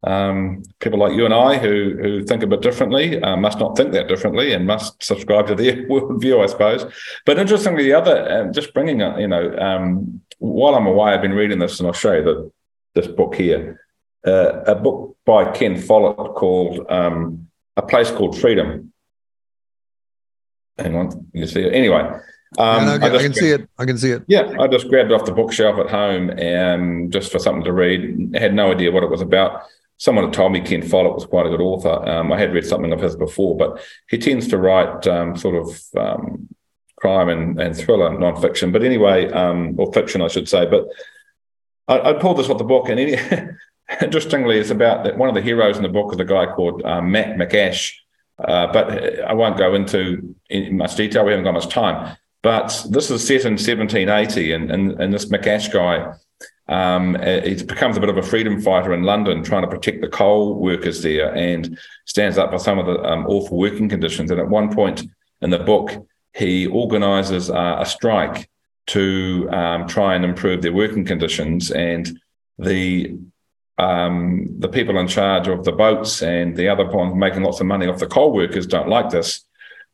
um, 0.04 0.62
people 0.78 0.98
like 0.98 1.12
you 1.12 1.26
and 1.26 1.34
I 1.34 1.58
who 1.58 1.98
who 2.00 2.24
think 2.24 2.42
a 2.42 2.46
bit 2.46 2.62
differently 2.62 3.22
uh, 3.22 3.36
must 3.36 3.58
not 3.58 3.76
think 3.76 3.92
that 3.92 4.08
differently 4.08 4.54
and 4.54 4.66
must 4.66 5.02
subscribe 5.02 5.48
to 5.48 5.54
their 5.54 5.76
worldview, 5.90 6.42
I 6.42 6.46
suppose. 6.46 6.90
But 7.26 7.38
interestingly, 7.38 7.82
the 7.82 7.92
other, 7.92 8.50
just 8.54 8.72
bringing, 8.72 9.02
up, 9.02 9.18
you 9.18 9.28
know, 9.28 9.54
um, 9.58 10.22
while 10.38 10.74
I'm 10.74 10.86
away, 10.86 11.12
I've 11.12 11.20
been 11.20 11.34
reading 11.34 11.58
this, 11.58 11.78
and 11.78 11.86
I'll 11.86 11.92
show 11.92 12.14
you 12.14 12.24
that 12.24 12.52
this 12.94 13.06
book 13.06 13.34
here, 13.34 13.80
uh, 14.26 14.62
a 14.66 14.74
book 14.74 15.16
by 15.24 15.50
Ken 15.52 15.80
Follett 15.80 16.34
called 16.34 16.86
um, 16.90 17.48
A 17.76 17.82
Place 17.82 18.10
Called 18.10 18.38
Freedom. 18.38 18.92
Hang 20.78 20.96
on, 20.96 21.26
you 21.32 21.46
see 21.46 21.62
it. 21.62 21.74
Anyway. 21.74 22.10
Um, 22.58 22.84
no, 22.84 22.96
no, 22.96 23.06
I, 23.06 23.16
I, 23.16 23.22
can 23.22 23.32
see 23.32 23.50
it. 23.50 23.68
I 23.78 23.84
can 23.84 23.96
see 23.96 24.10
it. 24.10 24.24
Yeah, 24.26 24.56
I 24.58 24.66
just 24.66 24.88
grabbed 24.88 25.12
it 25.12 25.14
off 25.14 25.24
the 25.24 25.32
bookshelf 25.32 25.78
at 25.78 25.88
home 25.88 26.30
and 26.30 27.12
just 27.12 27.30
for 27.30 27.38
something 27.38 27.62
to 27.64 27.72
read. 27.72 28.32
I 28.34 28.40
had 28.40 28.54
no 28.54 28.72
idea 28.72 28.90
what 28.90 29.04
it 29.04 29.10
was 29.10 29.20
about. 29.20 29.62
Someone 29.98 30.24
had 30.24 30.32
told 30.32 30.50
me 30.50 30.60
Ken 30.60 30.82
Follett 30.82 31.14
was 31.14 31.26
quite 31.26 31.46
a 31.46 31.50
good 31.50 31.60
author. 31.60 32.08
Um, 32.08 32.32
I 32.32 32.38
had 32.38 32.52
read 32.52 32.66
something 32.66 32.92
of 32.92 33.00
his 33.00 33.14
before, 33.14 33.56
but 33.56 33.80
he 34.08 34.18
tends 34.18 34.48
to 34.48 34.58
write 34.58 35.06
um, 35.06 35.36
sort 35.36 35.54
of 35.54 35.80
um, 35.96 36.48
crime 36.96 37.28
and, 37.28 37.60
and 37.60 37.76
thriller 37.76 38.10
nonfiction. 38.10 38.72
But 38.72 38.82
anyway, 38.82 39.30
um, 39.30 39.74
or 39.78 39.92
fiction, 39.92 40.20
I 40.20 40.28
should 40.28 40.48
say. 40.48 40.66
But 40.66 40.88
I, 41.90 42.10
I 42.10 42.12
pulled 42.14 42.38
this 42.38 42.48
off 42.48 42.58
the 42.58 42.64
book, 42.64 42.88
and 42.88 43.00
interestingly, 44.02 44.58
it's 44.58 44.70
about 44.70 45.04
that 45.04 45.18
one 45.18 45.28
of 45.28 45.34
the 45.34 45.42
heroes 45.42 45.76
in 45.76 45.82
the 45.82 45.88
book 45.88 46.12
is 46.12 46.20
a 46.20 46.24
guy 46.24 46.46
called 46.46 46.82
um, 46.84 47.10
Matt 47.10 47.36
McAsh. 47.36 47.92
Uh, 48.38 48.72
but 48.72 49.22
I 49.24 49.34
won't 49.34 49.58
go 49.58 49.74
into 49.74 50.34
in 50.48 50.78
much 50.78 50.96
detail. 50.96 51.24
We 51.24 51.32
haven't 51.32 51.44
got 51.44 51.52
much 51.52 51.68
time. 51.68 52.16
But 52.42 52.86
this 52.88 53.10
is 53.10 53.26
set 53.26 53.44
in 53.44 53.52
1780, 53.52 54.52
and, 54.52 54.70
and, 54.70 54.92
and 55.00 55.12
this 55.12 55.26
McAsh 55.26 55.70
guy, 55.70 56.14
um, 56.68 57.16
he 57.20 57.62
becomes 57.62 57.98
a 57.98 58.00
bit 58.00 58.08
of 58.08 58.16
a 58.16 58.22
freedom 58.22 58.62
fighter 58.62 58.94
in 58.94 59.02
London, 59.02 59.42
trying 59.42 59.62
to 59.62 59.68
protect 59.68 60.00
the 60.00 60.08
coal 60.08 60.54
workers 60.54 61.02
there, 61.02 61.34
and 61.34 61.78
stands 62.06 62.38
up 62.38 62.50
for 62.50 62.58
some 62.58 62.78
of 62.78 62.86
the 62.86 63.02
um, 63.02 63.26
awful 63.26 63.58
working 63.58 63.90
conditions. 63.90 64.30
And 64.30 64.40
at 64.40 64.48
one 64.48 64.72
point 64.72 65.02
in 65.42 65.50
the 65.50 65.58
book, 65.58 66.06
he 66.32 66.66
organises 66.66 67.50
uh, 67.50 67.76
a 67.80 67.84
strike 67.84 68.48
to 68.88 69.48
um, 69.50 69.86
try 69.86 70.14
and 70.14 70.24
improve 70.24 70.62
their 70.62 70.72
working 70.72 71.04
conditions. 71.04 71.70
And 71.70 72.18
the 72.58 73.18
um, 73.78 74.46
the 74.58 74.68
people 74.68 74.98
in 74.98 75.08
charge 75.08 75.48
of 75.48 75.64
the 75.64 75.72
boats 75.72 76.22
and 76.22 76.54
the 76.54 76.68
other 76.68 76.84
ones 76.84 77.14
making 77.14 77.42
lots 77.42 77.60
of 77.60 77.66
money 77.66 77.86
off 77.86 77.98
the 77.98 78.06
coal 78.06 78.32
workers 78.32 78.66
don't 78.66 78.88
like 78.88 79.08
this. 79.08 79.42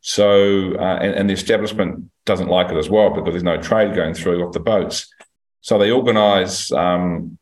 So, 0.01 0.75
uh, 0.75 0.99
and, 1.01 1.15
and, 1.15 1.31
the 1.31 1.35
establishment 1.35 2.11
doesn't 2.25 2.49
like 2.49 2.71
it 2.71 2.77
as 2.77 2.91
well 2.91 3.11
because 3.11 3.33
there's 3.33 3.45
no 3.45 3.61
trade 3.61 3.95
going 3.95 4.15
through 4.15 4.45
off 4.45 4.53
the 4.53 4.61
boats. 4.61 5.13
So 5.61 5.79
they 5.79 5.93
organise. 5.93 6.73
Um, 6.73 7.39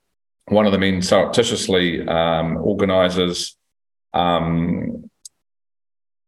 one 0.47 0.67
of 0.67 0.73
the 0.73 0.79
men 0.79 1.01
surreptitiously 1.01 2.07
um, 2.07 2.59
organises 2.59 3.57
um, 4.13 5.11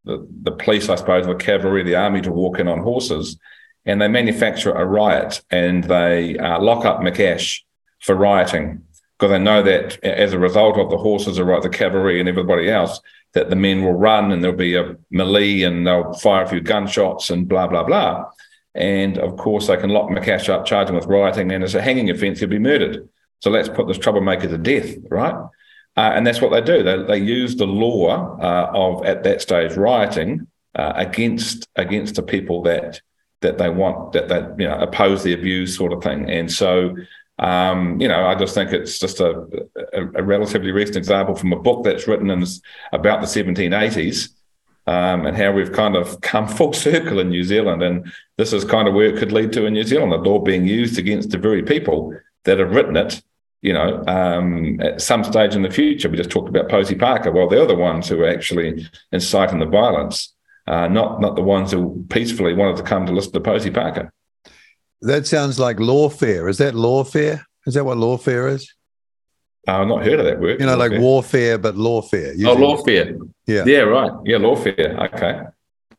the, 0.04 0.26
the 0.42 0.52
police, 0.52 0.88
I 0.88 0.94
suppose, 0.94 1.26
the 1.26 1.34
cavalry, 1.34 1.82
the 1.82 1.96
army 1.96 2.22
to 2.22 2.32
walk 2.32 2.58
in 2.58 2.68
on 2.68 2.80
horses 2.80 3.38
and 3.86 4.02
they 4.02 4.08
manufacture 4.08 4.72
a 4.72 4.84
riot 4.84 5.42
and 5.50 5.84
they 5.84 6.36
uh, 6.38 6.60
lock 6.60 6.84
up 6.84 7.00
McAsh 7.00 7.60
for 8.00 8.14
rioting 8.14 8.82
because 9.18 9.30
they 9.30 9.38
know 9.38 9.62
that 9.62 10.02
as 10.04 10.32
a 10.32 10.38
result 10.38 10.76
of 10.76 10.90
the 10.90 10.98
horses, 10.98 11.36
the 11.36 11.70
cavalry, 11.72 12.20
and 12.20 12.28
everybody 12.28 12.68
else, 12.68 13.00
that 13.32 13.48
the 13.48 13.56
men 13.56 13.82
will 13.82 13.94
run 13.94 14.30
and 14.30 14.42
there'll 14.42 14.56
be 14.56 14.76
a 14.76 14.96
melee 15.10 15.62
and 15.62 15.86
they'll 15.86 16.12
fire 16.14 16.42
a 16.42 16.48
few 16.48 16.60
gunshots 16.60 17.30
and 17.30 17.48
blah 17.48 17.66
blah 17.66 17.84
blah. 17.84 18.26
And 18.74 19.16
of 19.16 19.36
course, 19.36 19.68
they 19.68 19.76
can 19.78 19.90
lock 19.90 20.10
McAsh 20.10 20.50
up, 20.50 20.66
charge 20.66 20.90
him 20.90 20.96
with 20.96 21.06
rioting, 21.06 21.50
and 21.50 21.64
as 21.64 21.74
a 21.74 21.80
hanging 21.80 22.10
offence, 22.10 22.40
he'll 22.40 22.48
be 22.48 22.58
murdered. 22.58 23.08
So 23.40 23.50
let's 23.50 23.70
put 23.70 23.88
this 23.88 23.98
troublemaker 23.98 24.48
to 24.48 24.58
death, 24.58 24.96
right? 25.08 25.34
Uh, 25.96 26.12
and 26.14 26.26
that's 26.26 26.42
what 26.42 26.50
they 26.50 26.60
do. 26.60 26.82
They, 26.82 27.02
they 27.04 27.18
use 27.18 27.56
the 27.56 27.66
law 27.66 28.38
uh, 28.38 28.70
of 28.74 29.06
at 29.06 29.22
that 29.24 29.40
stage 29.40 29.76
rioting 29.76 30.46
uh, 30.74 30.92
against 30.94 31.66
against 31.76 32.16
the 32.16 32.22
people 32.22 32.62
that 32.62 33.00
that 33.46 33.58
they 33.58 33.70
want 33.70 34.12
that 34.12 34.28
that 34.28 34.58
you 34.58 34.66
know 34.66 34.78
oppose 34.78 35.22
the 35.22 35.32
abuse 35.32 35.76
sort 35.76 35.92
of 35.92 36.02
thing. 36.02 36.28
And 36.28 36.52
so 36.52 36.96
um, 37.38 38.00
you 38.00 38.08
know, 38.08 38.26
I 38.26 38.34
just 38.34 38.54
think 38.54 38.72
it's 38.72 38.98
just 38.98 39.20
a, 39.20 39.46
a, 39.92 40.06
a, 40.14 40.22
relatively 40.22 40.72
recent 40.72 40.96
example 40.96 41.34
from 41.34 41.52
a 41.52 41.60
book 41.60 41.84
that's 41.84 42.08
written 42.08 42.30
in 42.30 42.42
about 42.94 43.20
the 43.20 43.26
1780s 43.26 44.30
um, 44.86 45.26
and 45.26 45.36
how 45.36 45.52
we've 45.52 45.72
kind 45.72 45.96
of 45.96 46.18
come 46.22 46.48
full 46.58 46.72
circle 46.72 47.18
in 47.18 47.28
New 47.28 47.44
Zealand. 47.44 47.82
And 47.82 48.10
this 48.38 48.54
is 48.54 48.64
kind 48.64 48.88
of 48.88 48.94
where 48.94 49.08
it 49.08 49.18
could 49.18 49.32
lead 49.32 49.52
to 49.52 49.66
in 49.66 49.74
New 49.74 49.84
Zealand, 49.84 50.12
the 50.12 50.16
law 50.16 50.38
being 50.38 50.66
used 50.66 50.98
against 50.98 51.30
the 51.30 51.38
very 51.38 51.62
people 51.62 52.18
that 52.44 52.58
have 52.58 52.70
written 52.70 52.96
it. 52.96 53.22
You 53.60 53.72
know, 53.72 54.04
um, 54.06 54.80
at 54.80 55.02
some 55.02 55.24
stage 55.24 55.54
in 55.54 55.62
the 55.62 55.70
future, 55.70 56.08
we 56.08 56.16
just 56.16 56.30
talked 56.30 56.48
about 56.48 56.70
Posie 56.70 56.94
Parker. 56.94 57.32
Well, 57.32 57.48
they're 57.48 57.66
the 57.66 57.74
ones 57.74 58.08
who 58.08 58.22
are 58.22 58.28
actually 58.28 58.88
inciting 59.12 59.58
the 59.58 59.66
violence 59.66 60.34
uh, 60.66 60.88
not 60.88 61.20
not 61.20 61.36
the 61.36 61.42
ones 61.42 61.72
who 61.72 62.04
peacefully 62.08 62.54
wanted 62.54 62.76
to 62.76 62.82
come 62.82 63.06
to 63.06 63.12
listen 63.12 63.32
to 63.32 63.40
Posie 63.40 63.70
Parker. 63.70 64.12
That 65.02 65.26
sounds 65.26 65.58
like 65.58 65.76
lawfare. 65.76 66.48
Is 66.48 66.58
that 66.58 66.74
lawfare? 66.74 67.44
Is 67.66 67.74
that 67.74 67.84
what 67.84 67.98
lawfare 67.98 68.50
is? 68.50 68.72
Uh, 69.68 69.80
I've 69.82 69.88
not 69.88 70.04
heard 70.04 70.20
of 70.20 70.26
that 70.26 70.40
word. 70.40 70.60
You 70.60 70.66
know, 70.66 70.76
lawfare. 70.76 70.90
like 70.90 71.00
warfare, 71.00 71.58
but 71.58 71.74
lawfare. 71.74 72.34
Oh, 72.46 72.56
lawfare. 72.56 73.18
Yeah. 73.46 73.64
Yeah, 73.66 73.80
right. 73.80 74.12
Yeah, 74.24 74.38
lawfare. 74.38 75.14
Okay. 75.14 75.40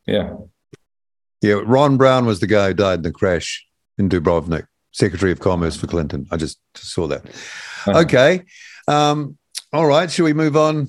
Yeah. 0.06 0.34
Yeah. 1.42 1.62
Ron 1.66 1.98
Brown 1.98 2.26
was 2.26 2.40
the 2.40 2.48
guy 2.48 2.70
who 2.70 2.74
died 2.74 3.00
in 3.00 3.04
the 3.04 3.12
crash 3.12 3.66
in 3.98 4.10
Dubrovnik, 4.10 4.66
Secretary 4.92 5.32
of 5.32 5.40
Commerce 5.40 5.76
for 5.76 5.88
Clinton. 5.88 6.28
I 6.32 6.38
just 6.38 6.60
saw 6.76 7.08
that. 7.08 7.26
Uh-huh. 7.26 8.00
Okay. 8.00 8.44
Um, 8.88 9.38
all 9.74 9.86
right. 9.86 10.10
Should 10.10 10.24
we 10.24 10.34
move 10.34 10.56
on 10.56 10.88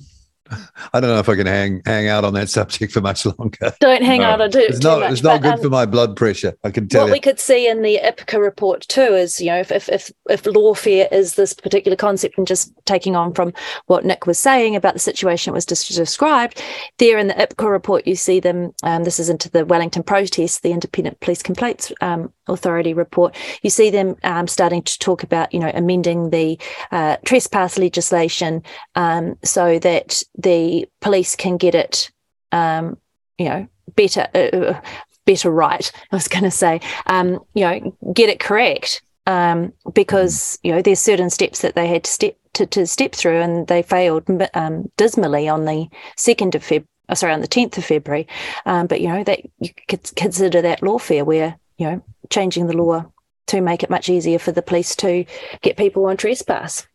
I 0.93 0.99
don't 0.99 1.09
know 1.09 1.19
if 1.19 1.29
I 1.29 1.35
can 1.35 1.47
hang 1.47 1.81
hang 1.85 2.07
out 2.07 2.23
on 2.23 2.33
that 2.33 2.49
subject 2.49 2.93
for 2.93 3.01
much 3.01 3.25
longer. 3.25 3.73
Don't 3.79 4.03
hang 4.03 4.21
no. 4.21 4.27
out 4.27 4.41
on 4.41 4.49
it. 4.49 4.55
It's 4.55 4.83
not. 4.83 5.01
Much, 5.01 5.11
it's 5.11 5.23
not 5.23 5.41
but, 5.41 5.43
good 5.43 5.53
um, 5.55 5.61
for 5.61 5.69
my 5.69 5.85
blood 5.85 6.15
pressure. 6.15 6.53
I 6.63 6.71
can 6.71 6.87
tell. 6.87 7.01
What 7.01 7.07
you. 7.07 7.13
we 7.13 7.19
could 7.19 7.39
see 7.39 7.67
in 7.67 7.81
the 7.81 7.99
IPCA 8.03 8.41
report 8.41 8.87
too 8.87 9.01
is, 9.01 9.39
you 9.39 9.47
know, 9.47 9.59
if 9.59 9.71
if 9.71 9.89
if, 9.89 10.11
if 10.29 10.43
lawfare 10.43 11.11
is 11.11 11.35
this 11.35 11.53
particular 11.53 11.95
concept, 11.95 12.37
and 12.37 12.47
just 12.47 12.73
taking 12.85 13.15
on 13.15 13.33
from 13.33 13.53
what 13.87 14.05
Nick 14.05 14.25
was 14.25 14.39
saying 14.39 14.75
about 14.75 14.93
the 14.93 14.99
situation 14.99 15.51
it 15.51 15.55
was 15.55 15.65
just 15.65 15.93
described, 15.93 16.61
there 16.97 17.17
in 17.17 17.27
the 17.27 17.33
IPCA 17.35 17.69
report, 17.69 18.07
you 18.07 18.15
see 18.15 18.39
them. 18.39 18.73
Um, 18.83 19.03
this 19.03 19.19
is 19.19 19.29
into 19.29 19.49
the 19.49 19.65
Wellington 19.65 20.03
protest, 20.03 20.63
the 20.63 20.71
Independent 20.71 21.19
Police 21.19 21.43
Complaints 21.43 21.91
um, 22.01 22.33
Authority 22.47 22.93
report. 22.93 23.35
You 23.61 23.69
see 23.69 23.89
them 23.89 24.15
um, 24.23 24.47
starting 24.47 24.81
to 24.81 24.99
talk 24.99 25.23
about, 25.23 25.53
you 25.53 25.59
know, 25.59 25.71
amending 25.73 26.31
the 26.31 26.59
uh, 26.91 27.17
trespass 27.25 27.77
legislation 27.77 28.63
um, 28.95 29.37
so 29.43 29.79
that 29.79 30.23
the 30.39 30.87
police 31.01 31.35
can 31.35 31.57
get 31.57 31.75
it, 31.75 32.11
um, 32.51 32.97
you 33.37 33.45
know, 33.45 33.67
better, 33.95 34.27
uh, 34.33 34.37
uh 34.37 34.81
better 35.25 35.51
right. 35.51 35.91
I 36.11 36.15
was 36.15 36.27
going 36.27 36.45
to 36.45 36.51
say, 36.51 36.81
um, 37.05 37.39
you 37.53 37.63
know, 37.63 37.97
get 38.13 38.29
it 38.29 38.39
correct 38.39 39.01
um, 39.29 39.73
because 39.93 40.57
you 40.63 40.71
know 40.71 40.81
there's 40.81 40.99
certain 40.99 41.29
steps 41.29 41.61
that 41.61 41.75
they 41.75 41.87
had 41.87 42.03
to 42.03 42.11
step 42.11 42.35
to, 42.53 42.65
to 42.65 42.87
step 42.87 43.13
through, 43.13 43.39
and 43.39 43.67
they 43.67 43.83
failed 43.83 44.23
um, 44.55 44.91
dismally 44.97 45.47
on 45.47 45.65
the 45.65 45.87
second 46.17 46.55
of 46.55 46.63
Feb. 46.63 46.85
Oh, 47.09 47.13
sorry, 47.13 47.33
on 47.33 47.41
the 47.41 47.47
tenth 47.47 47.77
of 47.77 47.85
February. 47.85 48.27
Um, 48.65 48.87
but 48.87 49.01
you 49.01 49.07
know 49.07 49.23
that 49.23 49.41
you 49.59 49.69
could 49.87 50.03
consider 50.15 50.61
that 50.61 50.81
lawfare, 50.81 51.25
where 51.25 51.57
you 51.77 51.89
know 51.89 52.03
changing 52.29 52.67
the 52.67 52.77
law 52.77 53.05
to 53.47 53.61
make 53.61 53.83
it 53.83 53.89
much 53.89 54.09
easier 54.09 54.39
for 54.39 54.51
the 54.51 54.61
police 54.61 54.95
to 54.97 55.25
get 55.61 55.77
people 55.77 56.05
on 56.05 56.17
trespass. 56.17 56.87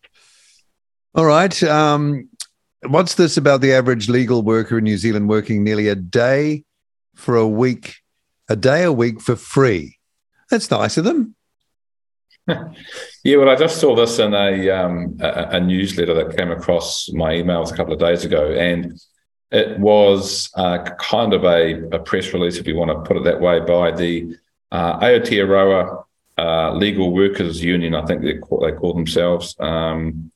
All 1.15 1.25
right. 1.25 1.63
Um, 1.63 2.29
what's 2.89 3.15
this 3.15 3.37
about 3.37 3.61
the 3.61 3.73
average 3.73 4.09
legal 4.09 4.43
worker 4.43 4.79
in 4.79 4.85
New 4.85 4.97
Zealand 4.97 5.29
working 5.29 5.65
nearly 5.65 5.89
a 5.89 5.95
day 5.95 6.65
for 7.15 7.37
a 7.37 7.49
week, 7.49 7.97
a 8.49 8.57
day 8.57 8.85
a 8.85 8.93
week 8.93 9.21
for 9.21 9.37
free? 9.37 9.99
That's 10.51 10.71
nice 10.71 10.97
of 10.97 11.05
them. 11.05 11.35
yeah, 12.49 13.37
well, 13.37 13.49
I 13.49 13.57
just 13.57 13.81
saw 13.81 13.97
this 13.97 14.19
in 14.19 14.35
a, 14.35 14.71
um, 14.71 15.17
a, 15.21 15.49
a 15.53 15.61
newsletter 15.61 16.15
that 16.15 16.37
came 16.37 16.51
across 16.51 17.11
my 17.13 17.33
emails 17.33 17.73
a 17.73 17.77
couple 17.77 17.95
of 17.95 18.01
days 18.01 18.25
ago, 18.25 18.53
and 18.53 19.01
it 19.51 19.79
was 19.79 20.51
uh, 20.57 20.79
kind 20.99 21.33
of 21.33 21.45
a, 21.45 21.89
a, 21.93 21.99
press 22.01 22.33
release, 22.35 22.57
if 22.59 22.67
you 22.67 22.77
want 22.77 22.91
to 22.91 23.09
put 23.09 23.17
it 23.17 23.25
that 23.25 23.41
way, 23.41 23.61
by 23.61 23.91
the 23.93 24.37
uh, 24.73 24.99
Aotearoa 25.01 26.05
uh, 26.37 26.73
Legal 26.75 27.13
Workers 27.13 27.63
Union. 27.63 27.95
I 27.95 28.05
think 28.05 28.23
they 28.23 28.39
call, 28.39 28.61
they 28.61 28.73
call 28.73 28.93
themselves. 28.93 29.55
Um, 29.61 30.33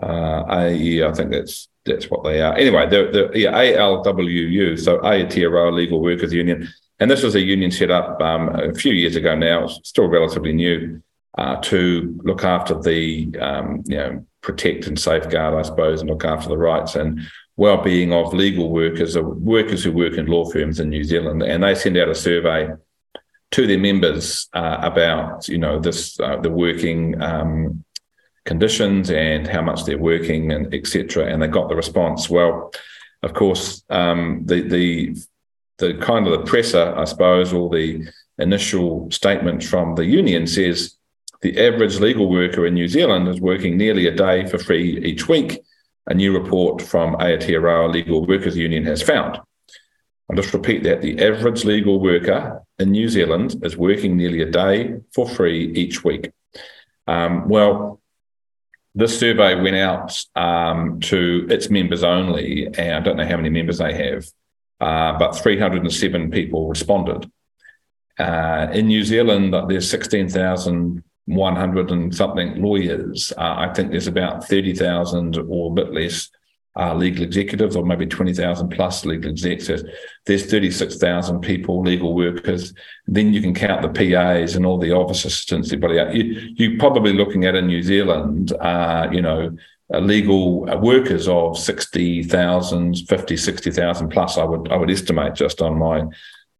uh, 0.00 0.44
I 0.48 1.12
think 1.14 1.30
that's 1.30 1.68
that's 1.84 2.06
what 2.10 2.22
they 2.22 2.40
are. 2.40 2.54
Anyway, 2.54 2.88
they're, 2.88 3.10
they're 3.10 3.36
yeah, 3.36 3.52
ALWU, 3.52 4.78
so 4.78 4.98
Aotearoa 4.98 5.72
Legal 5.72 6.00
Workers 6.00 6.32
Union, 6.32 6.68
and 7.00 7.10
this 7.10 7.22
was 7.22 7.34
a 7.34 7.40
union 7.40 7.70
set 7.70 7.90
up 7.90 8.20
um, 8.22 8.48
a 8.50 8.72
few 8.72 8.92
years 8.92 9.16
ago 9.16 9.34
now. 9.34 9.64
It's 9.64 9.80
still 9.82 10.06
relatively 10.06 10.52
new, 10.52 11.02
uh, 11.36 11.56
to 11.56 12.18
look 12.22 12.44
after 12.44 12.80
the, 12.80 13.34
um, 13.40 13.82
you 13.86 13.96
know, 13.96 14.26
protect 14.42 14.86
and 14.86 14.98
safeguard, 14.98 15.54
I 15.54 15.62
suppose, 15.62 16.00
and 16.00 16.10
look 16.10 16.24
after 16.24 16.48
the 16.48 16.58
rights 16.58 16.94
and 16.94 17.20
well-being 17.56 18.12
of 18.12 18.32
legal 18.32 18.70
workers, 18.70 19.16
or 19.16 19.24
workers 19.24 19.84
who 19.84 19.92
work 19.92 20.14
in 20.14 20.26
law 20.26 20.44
firms 20.50 20.80
in 20.80 20.88
New 20.88 21.04
Zealand. 21.04 21.42
And 21.42 21.62
they 21.62 21.74
send 21.74 21.96
out 21.96 22.08
a 22.08 22.14
survey 22.14 22.68
to 23.52 23.66
their 23.66 23.78
members 23.78 24.48
uh, 24.52 24.78
about, 24.82 25.48
you 25.48 25.58
know, 25.58 25.78
this 25.78 26.18
uh, 26.18 26.36
the 26.36 26.50
working 26.50 27.20
um, 27.20 27.84
conditions 28.44 29.10
and 29.10 29.46
how 29.46 29.62
much 29.62 29.84
they're 29.84 29.98
working 29.98 30.52
and 30.52 30.72
etc. 30.74 31.26
And 31.26 31.42
they 31.42 31.48
got 31.48 31.68
the 31.68 31.76
response. 31.76 32.28
Well, 32.28 32.72
of 33.22 33.34
course, 33.34 33.84
um, 33.90 34.42
the 34.44 34.62
the 34.62 35.16
the 35.78 35.94
kind 35.94 36.26
of 36.26 36.32
the 36.32 36.44
presser, 36.44 36.94
I 36.96 37.04
suppose, 37.04 37.52
or 37.52 37.70
the 37.70 38.06
initial 38.38 39.10
statement 39.10 39.62
from 39.64 39.94
the 39.94 40.04
union 40.04 40.46
says 40.46 40.96
the 41.42 41.58
average 41.64 41.98
legal 41.98 42.30
worker 42.30 42.66
in 42.66 42.74
New 42.74 42.88
Zealand 42.88 43.28
is 43.28 43.40
working 43.40 43.76
nearly 43.76 44.06
a 44.06 44.14
day 44.14 44.46
for 44.46 44.58
free 44.58 44.98
each 45.04 45.28
week. 45.28 45.60
A 46.06 46.14
new 46.14 46.36
report 46.36 46.82
from 46.82 47.14
Aotearoa 47.16 47.92
Legal 47.92 48.26
Workers 48.26 48.56
Union 48.56 48.84
has 48.84 49.02
found. 49.02 49.38
I'll 50.28 50.36
just 50.36 50.54
repeat 50.54 50.82
that. 50.84 51.02
The 51.02 51.20
average 51.20 51.64
legal 51.64 52.00
worker 52.00 52.62
in 52.78 52.90
New 52.90 53.08
Zealand 53.08 53.56
is 53.64 53.76
working 53.76 54.16
nearly 54.16 54.42
a 54.42 54.50
day 54.50 54.94
for 55.14 55.28
free 55.28 55.72
each 55.74 56.02
week. 56.04 56.32
Um, 57.06 57.48
well, 57.48 58.00
this 58.94 59.18
survey 59.18 59.60
went 59.60 59.76
out 59.76 60.22
um, 60.36 61.00
to 61.00 61.46
its 61.48 61.70
members 61.70 62.04
only, 62.04 62.66
and 62.66 62.94
I 62.94 63.00
don't 63.00 63.16
know 63.16 63.26
how 63.26 63.36
many 63.36 63.48
members 63.48 63.78
they 63.78 63.94
have, 63.94 64.26
uh, 64.80 65.18
but 65.18 65.32
307 65.32 66.30
people 66.30 66.68
responded. 66.68 67.30
Uh, 68.18 68.66
in 68.72 68.88
New 68.88 69.02
Zealand, 69.02 69.54
there's 69.68 69.88
16,100 69.88 71.90
and 71.90 72.14
something 72.14 72.60
lawyers. 72.60 73.32
Uh, 73.36 73.54
I 73.58 73.72
think 73.72 73.90
there's 73.90 74.08
about 74.08 74.46
30,000 74.46 75.38
or 75.38 75.70
a 75.70 75.74
bit 75.74 75.94
less 75.94 76.28
uh, 76.74 76.94
legal 76.94 77.24
executives, 77.24 77.76
or 77.76 77.84
maybe 77.84 78.06
20,000 78.06 78.68
plus 78.70 79.04
legal 79.04 79.30
executives. 79.30 79.84
There's 80.24 80.46
36,000 80.46 81.40
people, 81.40 81.82
legal 81.82 82.14
workers. 82.14 82.72
Then 83.06 83.32
you 83.32 83.42
can 83.42 83.54
count 83.54 83.82
the 83.82 83.88
PAs 83.88 84.56
and 84.56 84.64
all 84.64 84.78
the 84.78 84.92
office 84.92 85.24
assistants, 85.24 85.68
everybody 85.68 85.98
else. 85.98 86.14
You, 86.14 86.54
you're 86.54 86.78
probably 86.78 87.12
looking 87.12 87.44
at 87.44 87.54
in 87.54 87.66
New 87.66 87.82
Zealand, 87.82 88.52
uh, 88.54 89.08
you 89.12 89.20
know, 89.20 89.56
uh, 89.92 89.98
legal 89.98 90.60
workers 90.80 91.28
of 91.28 91.58
60,000, 91.58 92.96
50, 93.06 93.36
60,000 93.36 94.08
plus, 94.08 94.38
I 94.38 94.44
would, 94.44 94.72
I 94.72 94.76
would 94.76 94.90
estimate 94.90 95.34
just 95.34 95.60
on 95.60 95.78
my 95.78 96.04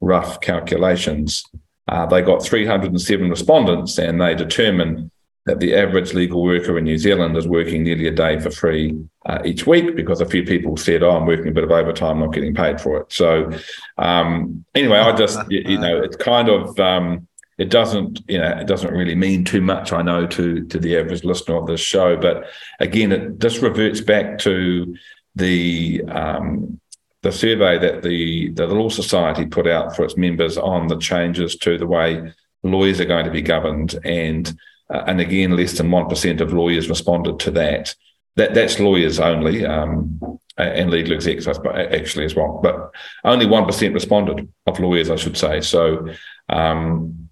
rough 0.00 0.40
calculations. 0.42 1.42
Uh, 1.88 2.04
they 2.04 2.20
got 2.20 2.44
307 2.44 3.30
respondents 3.30 3.98
and 3.98 4.20
they 4.20 4.34
determined 4.34 5.10
that 5.44 5.58
the 5.58 5.74
average 5.74 6.14
legal 6.14 6.42
worker 6.42 6.78
in 6.78 6.84
New 6.84 6.98
Zealand 6.98 7.36
is 7.36 7.48
working 7.48 7.82
nearly 7.82 8.06
a 8.06 8.12
day 8.12 8.38
for 8.38 8.50
free 8.50 8.96
uh, 9.26 9.40
each 9.44 9.66
week 9.66 9.96
because 9.96 10.20
a 10.20 10.26
few 10.26 10.44
people 10.44 10.76
said, 10.76 11.02
"Oh, 11.02 11.16
I'm 11.16 11.26
working 11.26 11.48
a 11.48 11.52
bit 11.52 11.64
of 11.64 11.70
overtime, 11.70 12.20
not 12.20 12.32
getting 12.32 12.54
paid 12.54 12.80
for 12.80 13.00
it." 13.00 13.12
So, 13.12 13.50
um, 13.98 14.64
anyway, 14.74 14.98
I 14.98 15.14
just 15.16 15.40
you, 15.50 15.62
you, 15.66 15.78
know 15.78 16.00
it's 16.00 16.16
kind 16.16 16.48
of 16.48 16.78
um, 16.78 17.26
it 17.58 17.70
doesn't 17.70 18.20
you 18.28 18.38
know 18.38 18.50
it 18.50 18.66
doesn't 18.66 18.94
really 18.94 19.16
mean 19.16 19.44
too 19.44 19.60
much. 19.60 19.92
I 19.92 20.02
know 20.02 20.26
to 20.28 20.64
to 20.64 20.78
the 20.78 20.96
average 20.96 21.24
listener 21.24 21.56
of 21.56 21.66
this 21.66 21.80
show, 21.80 22.16
but 22.16 22.48
again, 22.78 23.10
it 23.10 23.40
just 23.40 23.62
reverts 23.62 24.00
back 24.00 24.38
to 24.40 24.94
the 25.34 26.02
um, 26.06 26.80
the 27.22 27.32
survey 27.32 27.78
that 27.78 28.02
the 28.02 28.50
the 28.50 28.68
Law 28.68 28.90
Society 28.90 29.46
put 29.46 29.66
out 29.66 29.96
for 29.96 30.04
its 30.04 30.16
members 30.16 30.56
on 30.56 30.86
the 30.86 30.98
changes 30.98 31.56
to 31.56 31.78
the 31.78 31.86
way 31.86 32.32
lawyers 32.62 33.00
are 33.00 33.06
going 33.06 33.24
to 33.24 33.30
be 33.32 33.42
governed 33.42 33.98
and 34.04 34.56
uh, 34.92 35.04
and 35.06 35.20
again, 35.20 35.56
less 35.56 35.78
than 35.78 35.88
1% 35.88 36.40
of 36.40 36.52
lawyers 36.52 36.88
responded 36.88 37.40
to 37.40 37.50
that. 37.52 37.94
That 38.36 38.54
That's 38.54 38.78
lawyers 38.78 39.20
only 39.20 39.64
um, 39.64 40.20
and 40.56 40.90
legal 40.90 41.14
execs 41.14 41.46
actually 41.46 42.24
as 42.24 42.34
well. 42.34 42.60
But 42.62 42.92
only 43.24 43.46
1% 43.46 43.94
responded 43.94 44.48
of 44.66 44.80
lawyers, 44.80 45.10
I 45.10 45.16
should 45.16 45.36
say. 45.36 45.60
So, 45.60 46.08
um, 46.48 47.30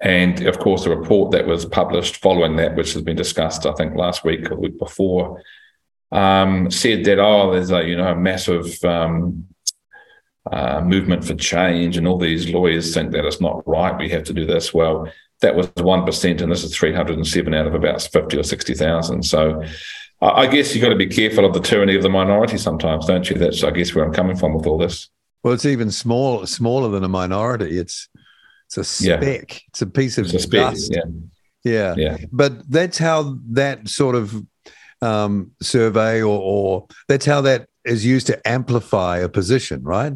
and 0.00 0.46
of 0.46 0.58
course, 0.58 0.84
the 0.84 0.94
report 0.94 1.32
that 1.32 1.46
was 1.46 1.64
published 1.64 2.16
following 2.16 2.56
that, 2.56 2.76
which 2.76 2.92
has 2.92 3.02
been 3.02 3.16
discussed, 3.16 3.66
I 3.66 3.72
think, 3.72 3.94
last 3.94 4.24
week 4.24 4.50
or 4.50 4.56
week 4.56 4.78
before, 4.78 5.42
um, 6.12 6.70
said 6.70 7.04
that, 7.04 7.18
oh, 7.18 7.52
there's 7.52 7.70
a, 7.70 7.86
you 7.86 7.96
know, 7.96 8.12
a 8.12 8.16
massive 8.16 8.82
um, 8.84 9.46
uh, 10.50 10.80
movement 10.82 11.24
for 11.24 11.34
change, 11.34 11.96
and 11.96 12.06
all 12.06 12.18
these 12.18 12.50
lawyers 12.50 12.94
think 12.94 13.12
that 13.12 13.24
it's 13.24 13.40
not 13.40 13.66
right. 13.66 13.98
We 13.98 14.10
have 14.10 14.24
to 14.24 14.34
do 14.34 14.46
this. 14.46 14.72
Well, 14.72 15.10
that 15.40 15.54
was 15.54 15.66
1%, 15.68 16.40
and 16.40 16.52
this 16.52 16.64
is 16.64 16.76
307 16.76 17.54
out 17.54 17.66
of 17.66 17.74
about 17.74 18.02
50 18.02 18.38
or 18.38 18.42
60,000. 18.42 19.22
So 19.22 19.62
I 20.22 20.46
guess 20.46 20.74
you've 20.74 20.82
got 20.82 20.88
to 20.88 20.96
be 20.96 21.06
careful 21.06 21.44
of 21.44 21.52
the 21.52 21.60
tyranny 21.60 21.94
of 21.94 22.02
the 22.02 22.08
minority 22.08 22.56
sometimes, 22.56 23.06
don't 23.06 23.28
you? 23.28 23.36
That's, 23.36 23.62
I 23.62 23.70
guess, 23.70 23.94
where 23.94 24.04
I'm 24.04 24.12
coming 24.12 24.36
from 24.36 24.54
with 24.54 24.66
all 24.66 24.78
this. 24.78 25.08
Well, 25.42 25.52
it's 25.54 25.66
even 25.66 25.90
small, 25.90 26.46
smaller 26.46 26.88
than 26.90 27.04
a 27.04 27.08
minority. 27.08 27.78
It's 27.78 28.08
it's 28.66 28.78
a 28.78 28.84
speck. 28.84 29.52
Yeah. 29.52 29.60
It's 29.68 29.82
a 29.82 29.86
piece 29.86 30.18
of 30.18 30.26
a 30.26 30.38
speck, 30.38 30.72
dust. 30.72 30.92
Yeah. 30.92 31.04
yeah. 31.64 31.94
Yeah. 31.96 32.16
But 32.32 32.68
that's 32.68 32.98
how 32.98 33.38
that 33.50 33.88
sort 33.88 34.16
of 34.16 34.34
um, 35.02 35.52
survey 35.62 36.22
or, 36.22 36.40
or 36.40 36.86
that's 37.08 37.26
how 37.26 37.42
that 37.42 37.68
is 37.84 38.04
used 38.04 38.26
to 38.28 38.48
amplify 38.48 39.18
a 39.18 39.28
position, 39.28 39.82
right? 39.82 40.12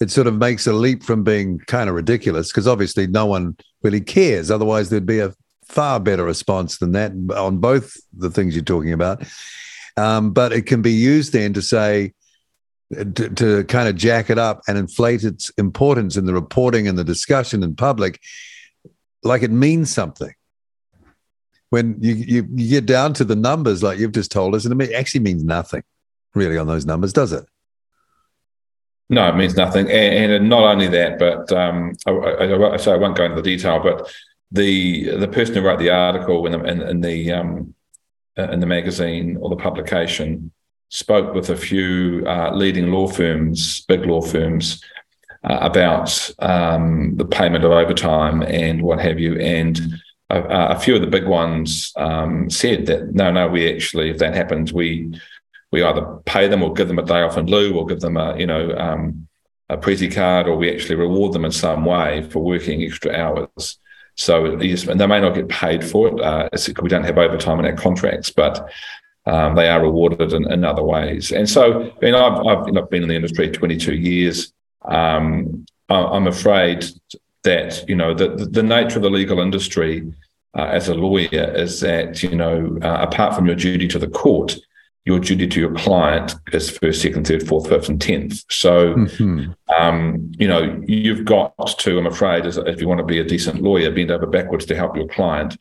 It 0.00 0.10
sort 0.10 0.26
of 0.26 0.34
makes 0.34 0.66
a 0.66 0.72
leap 0.72 1.02
from 1.02 1.24
being 1.24 1.58
kind 1.66 1.90
of 1.90 1.94
ridiculous 1.94 2.48
because 2.50 2.66
obviously 2.66 3.06
no 3.06 3.26
one 3.26 3.56
really 3.82 4.00
cares. 4.00 4.50
Otherwise, 4.50 4.90
there'd 4.90 5.06
be 5.06 5.20
a 5.20 5.34
far 5.64 6.00
better 6.00 6.24
response 6.24 6.78
than 6.78 6.92
that 6.92 7.12
on 7.36 7.58
both 7.58 7.96
the 8.16 8.30
things 8.30 8.54
you're 8.54 8.64
talking 8.64 8.92
about. 8.92 9.22
Um, 9.96 10.32
but 10.32 10.52
it 10.52 10.62
can 10.62 10.82
be 10.82 10.92
used 10.92 11.32
then 11.32 11.52
to 11.54 11.62
say, 11.62 12.14
to, 12.92 13.04
to, 13.28 13.64
kind 13.64 13.88
of 13.88 13.94
jack 13.94 14.30
it 14.30 14.38
up 14.38 14.62
and 14.66 14.76
inflate 14.76 15.22
its 15.22 15.50
importance 15.50 16.16
in 16.16 16.26
the 16.26 16.34
reporting 16.34 16.88
and 16.88 16.98
the 16.98 17.04
discussion 17.04 17.62
in 17.62 17.76
public, 17.76 18.20
like 19.22 19.42
it 19.42 19.50
means 19.50 19.92
something. 19.92 20.32
When 21.68 21.96
you, 22.00 22.14
you, 22.14 22.48
you 22.52 22.68
get 22.68 22.86
down 22.86 23.14
to 23.14 23.24
the 23.24 23.36
numbers, 23.36 23.82
like 23.82 23.98
you've 24.00 24.12
just 24.12 24.32
told 24.32 24.56
us, 24.56 24.64
and 24.64 24.80
it 24.82 24.92
actually 24.92 25.20
means 25.20 25.44
nothing 25.44 25.84
really 26.34 26.58
on 26.58 26.66
those 26.66 26.84
numbers, 26.84 27.12
does 27.12 27.32
it? 27.32 27.44
No, 29.10 29.28
it 29.28 29.34
means 29.36 29.56
nothing. 29.56 29.90
And, 29.90 30.32
and 30.32 30.48
not 30.48 30.62
only 30.62 30.86
that, 30.86 31.18
but 31.18 31.52
um, 31.52 31.96
I, 32.06 32.12
I, 32.12 32.76
so 32.76 32.94
I 32.94 32.96
won't 32.96 33.16
go 33.16 33.24
into 33.24 33.42
the 33.42 33.42
detail, 33.42 33.80
but 33.82 34.08
the 34.52 35.16
the 35.16 35.28
person 35.28 35.56
who 35.56 35.62
wrote 35.62 35.80
the 35.80 35.90
article 35.90 36.46
in 36.46 36.52
the, 36.52 36.64
in, 36.64 36.80
in 36.82 37.00
the 37.00 37.32
um, 37.32 37.74
in 38.36 38.60
the 38.60 38.66
magazine 38.66 39.36
or 39.40 39.50
the 39.50 39.56
publication 39.56 40.52
spoke 40.88 41.34
with 41.34 41.50
a 41.50 41.56
few 41.56 42.24
uh, 42.26 42.54
leading 42.54 42.90
law 42.90 43.08
firms, 43.08 43.84
big 43.86 44.06
law 44.06 44.20
firms, 44.20 44.82
uh, 45.44 45.58
about 45.60 46.30
um, 46.38 47.16
the 47.16 47.24
payment 47.24 47.64
of 47.64 47.72
overtime 47.72 48.42
and 48.42 48.80
what 48.82 49.00
have 49.00 49.18
you. 49.18 49.38
And 49.38 49.80
a, 50.30 50.74
a 50.74 50.78
few 50.78 50.94
of 50.94 51.00
the 51.00 51.06
big 51.06 51.26
ones 51.26 51.92
um, 51.96 52.48
said 52.48 52.86
that 52.86 53.12
no, 53.12 53.30
no, 53.32 53.48
we 53.48 53.72
actually, 53.72 54.10
if 54.10 54.18
that 54.18 54.34
happens, 54.34 54.72
we 54.72 55.20
we 55.72 55.82
either 55.82 56.18
pay 56.24 56.48
them 56.48 56.62
or 56.62 56.72
give 56.72 56.88
them 56.88 56.98
a 56.98 57.04
day 57.04 57.22
off 57.22 57.36
in 57.36 57.46
lieu 57.46 57.74
or 57.74 57.86
give 57.86 58.00
them 58.00 58.16
a 58.16 58.36
you 58.38 58.46
know 58.46 58.74
um, 58.76 59.26
a 59.68 59.76
Prezzy 59.76 60.12
card 60.12 60.48
or 60.48 60.56
we 60.56 60.72
actually 60.72 60.96
reward 60.96 61.32
them 61.32 61.44
in 61.44 61.52
some 61.52 61.84
way 61.84 62.28
for 62.30 62.40
working 62.42 62.82
extra 62.82 63.12
hours. 63.12 63.78
So 64.16 64.60
yes, 64.60 64.86
and 64.86 65.00
they 65.00 65.06
may 65.06 65.20
not 65.20 65.34
get 65.34 65.48
paid 65.48 65.84
for 65.84 66.08
it. 66.08 66.20
Uh, 66.20 66.48
we 66.82 66.88
don't 66.88 67.04
have 67.04 67.16
overtime 67.16 67.60
in 67.60 67.66
our 67.66 67.76
contracts, 67.76 68.30
but 68.30 68.68
um, 69.26 69.54
they 69.54 69.68
are 69.68 69.80
rewarded 69.80 70.32
in, 70.32 70.50
in, 70.50 70.64
other 70.64 70.82
ways. 70.82 71.30
And 71.30 71.48
so, 71.48 71.82
I 71.82 72.04
mean, 72.04 72.14
I've, 72.14 72.44
I've 72.44 72.66
you 72.66 72.72
know, 72.72 72.82
been 72.82 73.02
in 73.02 73.08
the 73.08 73.14
industry 73.14 73.50
22 73.50 73.94
years. 73.94 74.52
Um, 74.84 75.64
I'm 75.88 76.26
afraid 76.26 76.84
that 77.42 77.88
you 77.88 77.96
know 77.96 78.14
the, 78.14 78.28
the 78.28 78.62
nature 78.62 78.96
of 78.96 79.02
the 79.02 79.10
legal 79.10 79.40
industry 79.40 80.12
uh, 80.56 80.64
as 80.64 80.88
a 80.88 80.94
lawyer 80.94 81.52
is 81.54 81.80
that 81.80 82.22
you 82.22 82.34
know 82.34 82.78
uh, 82.82 83.06
apart 83.08 83.34
from 83.34 83.46
your 83.46 83.56
duty 83.56 83.88
to 83.88 83.98
the 83.98 84.08
court, 84.08 84.56
your 85.04 85.18
duty 85.18 85.46
to 85.46 85.60
your 85.60 85.74
client 85.74 86.34
is 86.52 86.70
first, 86.70 87.02
second, 87.02 87.26
third, 87.26 87.46
fourth, 87.46 87.68
fifth, 87.68 87.88
and 87.88 88.00
tenth. 88.00 88.44
So, 88.50 88.94
mm-hmm. 88.94 89.52
um, 89.74 90.30
you 90.38 90.46
know, 90.46 90.80
you've 90.86 91.24
got 91.24 91.54
to, 91.78 91.98
I'm 91.98 92.06
afraid, 92.06 92.44
if 92.44 92.80
you 92.80 92.88
want 92.88 92.98
to 92.98 93.06
be 93.06 93.18
a 93.18 93.24
decent 93.24 93.62
lawyer, 93.62 93.90
bend 93.90 94.10
over 94.10 94.26
backwards 94.26 94.66
to 94.66 94.76
help 94.76 94.96
your 94.96 95.08
client 95.08 95.56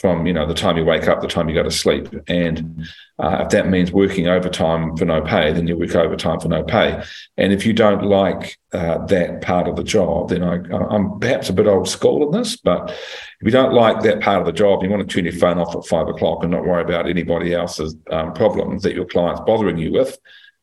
from 0.00 0.26
you 0.26 0.32
know 0.32 0.46
the 0.46 0.54
time 0.54 0.76
you 0.76 0.84
wake 0.84 1.06
up, 1.06 1.20
the 1.20 1.28
time 1.28 1.48
you 1.48 1.54
go 1.54 1.62
to 1.62 1.70
sleep, 1.70 2.08
and 2.26 2.86
uh, 3.18 3.42
if 3.42 3.50
that 3.50 3.68
means 3.68 3.92
working 3.92 4.26
overtime 4.26 4.96
for 4.96 5.04
no 5.04 5.20
pay, 5.20 5.52
then 5.52 5.66
you 5.66 5.76
work 5.76 5.94
overtime 5.94 6.40
for 6.40 6.48
no 6.48 6.62
pay. 6.62 7.02
And 7.36 7.52
if 7.52 7.66
you 7.66 7.72
don't 7.72 8.02
like 8.02 8.58
uh, 8.72 9.04
that 9.06 9.42
part 9.42 9.68
of 9.68 9.76
the 9.76 9.84
job, 9.84 10.30
then 10.30 10.42
I, 10.42 10.54
I'm 10.72 11.20
perhaps 11.20 11.50
a 11.50 11.52
bit 11.52 11.66
old 11.66 11.88
school 11.88 12.26
in 12.26 12.40
this, 12.40 12.56
but 12.56 12.90
if 12.90 13.44
you 13.44 13.50
don't 13.50 13.74
like 13.74 14.02
that 14.02 14.22
part 14.22 14.40
of 14.40 14.46
the 14.46 14.52
job, 14.52 14.82
you 14.82 14.88
want 14.90 15.06
to 15.06 15.14
turn 15.14 15.24
your 15.24 15.34
phone 15.34 15.58
off 15.58 15.76
at 15.76 15.86
five 15.86 16.08
o'clock 16.08 16.42
and 16.42 16.50
not 16.50 16.64
worry 16.64 16.82
about 16.82 17.08
anybody 17.08 17.52
else's 17.52 17.94
um, 18.10 18.32
problems 18.32 18.82
that 18.82 18.94
your 18.94 19.06
client's 19.06 19.42
bothering 19.46 19.78
you 19.78 19.92
with, 19.92 20.18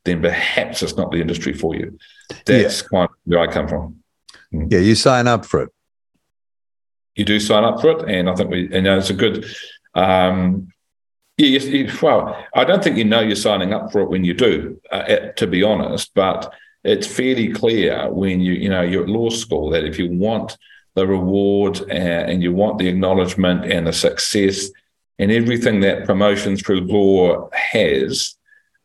then 0.06 0.22
perhaps 0.22 0.82
it's 0.82 0.98
not 0.98 1.12
the 1.12 1.22
industry 1.22 1.54
for 1.54 1.76
you. 1.76 1.98
That's 2.46 2.82
yeah. 2.82 2.88
kind 2.90 3.10
of 3.10 3.16
where 3.26 3.40
I 3.40 3.48
come 3.48 3.68
from. 3.68 4.04
Mm. 4.54 4.72
Yeah, 4.72 4.80
you 4.80 4.96
sign 4.96 5.28
up 5.28 5.46
for 5.46 5.62
it. 5.64 5.70
You 7.16 7.26
do 7.26 7.40
sign 7.40 7.64
up 7.64 7.82
for 7.82 7.92
it, 7.92 8.10
and 8.10 8.30
I 8.30 8.36
think 8.36 8.50
we, 8.50 8.74
you 8.74 8.82
know, 8.82 8.98
it's 8.98 9.10
a 9.10 9.14
good. 9.14 9.46
Um, 9.96 10.72
yes, 11.38 11.66
you, 11.66 11.90
well, 12.02 12.46
I 12.54 12.64
don't 12.64 12.84
think 12.84 12.98
you 12.98 13.06
know 13.06 13.22
you're 13.22 13.36
signing 13.36 13.74
up 13.74 13.92
for 13.92 14.02
it 14.02 14.10
when 14.10 14.24
you 14.24 14.34
do, 14.34 14.80
uh, 14.92 15.32
to 15.36 15.48
be 15.48 15.64
honest. 15.64 16.12
But 16.14 16.54
it's 16.84 17.08
fairly 17.08 17.52
clear 17.52 18.10
when 18.12 18.40
you, 18.40 18.54
you 18.54 18.70
know, 18.70 18.82
you're 18.82 19.04
at 19.04 19.10
law 19.10 19.30
school 19.30 19.70
that 19.72 19.84
if 19.84 20.00
you 20.00 20.10
want 20.12 20.58
the 20.96 21.06
reward 21.06 21.80
and, 21.90 22.32
and 22.32 22.44
you 22.44 22.54
want 22.54 22.78
the 22.78 22.88
acknowledgement 22.88 23.66
and 23.66 23.88
the 23.88 23.94
success 23.94 24.70
and 25.18 25.32
everything 25.32 25.82
that 25.82 26.06
promotion 26.06 26.56
through 26.56 26.82
law 26.82 27.50
has, 27.54 28.36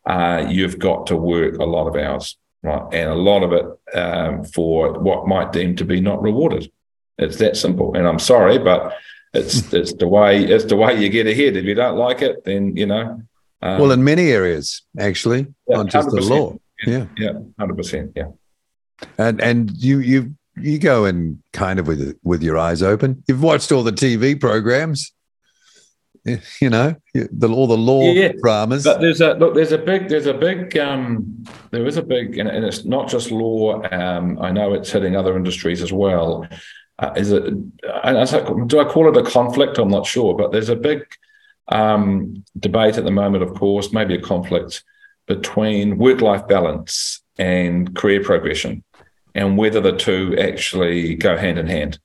uh, 0.05 0.45
you've 0.49 0.77
got 0.77 1.07
to 1.07 1.15
work 1.15 1.57
a 1.57 1.63
lot 1.63 1.87
of 1.87 1.95
hours, 1.95 2.37
right? 2.61 2.93
And 2.93 3.09
a 3.09 3.15
lot 3.15 3.43
of 3.43 3.53
it 3.53 3.97
um, 3.97 4.43
for 4.43 4.99
what 4.99 5.27
might 5.27 5.51
deem 5.51 5.75
to 5.77 5.85
be 5.85 6.01
not 6.01 6.21
rewarded. 6.21 6.71
It's 7.17 7.37
that 7.37 7.57
simple. 7.57 7.95
And 7.95 8.07
I'm 8.07 8.19
sorry, 8.19 8.57
but 8.57 8.93
it's 9.33 9.73
it's 9.73 9.93
the 9.93 10.07
way 10.07 10.43
it's 10.43 10.65
the 10.65 10.75
way 10.75 10.99
you 11.01 11.09
get 11.09 11.27
ahead. 11.27 11.55
If 11.55 11.65
you 11.65 11.75
don't 11.75 11.97
like 11.97 12.21
it, 12.21 12.43
then 12.45 12.75
you 12.75 12.85
know. 12.85 13.21
Um, 13.61 13.79
well, 13.79 13.91
in 13.91 14.03
many 14.03 14.29
areas, 14.29 14.83
actually, 14.99 15.47
yeah, 15.67 15.77
not 15.77 15.87
just 15.87 16.09
the 16.09 16.21
law. 16.21 16.57
Yeah, 16.85 17.05
yeah, 17.17 17.33
hundred 17.57 17.77
percent. 17.77 18.11
Yeah. 18.15 18.31
And 19.17 19.41
and 19.41 19.71
you 19.71 19.99
you 19.99 20.35
you 20.57 20.79
go 20.79 21.05
in 21.05 21.41
kind 21.53 21.79
of 21.79 21.87
with 21.87 22.17
with 22.23 22.43
your 22.43 22.57
eyes 22.57 22.81
open. 22.81 23.23
You've 23.27 23.43
watched 23.43 23.71
all 23.71 23.83
the 23.83 23.91
TV 23.91 24.39
programs. 24.39 25.11
You 26.59 26.71
know, 26.71 26.95
the, 27.13 27.47
all 27.49 27.67
the 27.67 27.77
law 27.77 28.11
yeah, 28.11 28.31
dramas. 28.41 28.83
But 28.83 28.99
there's 28.99 29.21
a 29.21 29.35
look. 29.35 29.53
There's 29.53 29.73
a 29.73 29.77
big. 29.77 30.09
There's 30.09 30.25
a 30.25 30.33
big. 30.33 30.75
Um, 30.75 31.45
there 31.69 31.85
is 31.85 31.97
a 31.97 32.01
big, 32.01 32.39
and, 32.39 32.49
and 32.49 32.65
it's 32.65 32.83
not 32.83 33.09
just 33.09 33.29
law. 33.29 33.83
Um, 33.91 34.39
I 34.41 34.49
know 34.49 34.73
it's 34.73 34.91
hitting 34.91 35.15
other 35.15 35.37
industries 35.37 35.83
as 35.83 35.93
well. 35.93 36.47
Uh, 36.97 37.13
is 37.15 37.31
it? 37.31 37.43
do 38.67 38.79
I 38.79 38.85
call 38.85 39.09
it 39.09 39.17
a 39.17 39.29
conflict? 39.29 39.77
I'm 39.77 39.89
not 39.89 40.05
sure, 40.05 40.33
but 40.33 40.51
there's 40.51 40.69
a 40.69 40.75
big 40.75 41.03
um, 41.67 42.43
debate 42.57 42.97
at 42.97 43.03
the 43.03 43.11
moment. 43.11 43.43
Of 43.43 43.53
course, 43.53 43.91
maybe 43.91 44.15
a 44.15 44.21
conflict 44.21 44.83
between 45.27 45.97
work-life 45.97 46.47
balance 46.47 47.21
and 47.37 47.95
career 47.95 48.23
progression 48.23 48.83
and 49.33 49.57
whether 49.57 49.81
the 49.81 49.91
two 49.91 50.37
actually 50.39 51.15
go 51.15 51.35
hand 51.35 51.59
in 51.59 51.67
hand. 51.67 51.99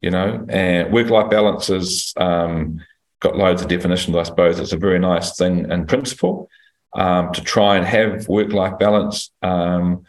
You 0.00 0.10
know, 0.10 0.44
and 0.48 0.92
work 0.92 1.08
life 1.08 1.30
balance 1.30 1.68
has 1.68 2.12
um, 2.18 2.80
got 3.20 3.36
loads 3.36 3.62
of 3.62 3.68
definitions, 3.68 4.16
I 4.16 4.24
suppose. 4.24 4.58
It's 4.58 4.72
a 4.72 4.76
very 4.76 4.98
nice 4.98 5.36
thing 5.36 5.70
in 5.70 5.86
principle 5.86 6.48
um, 6.94 7.32
to 7.32 7.40
try 7.40 7.76
and 7.76 7.86
have 7.86 8.28
work 8.28 8.52
life 8.52 8.78
balance, 8.78 9.30
um, 9.42 10.04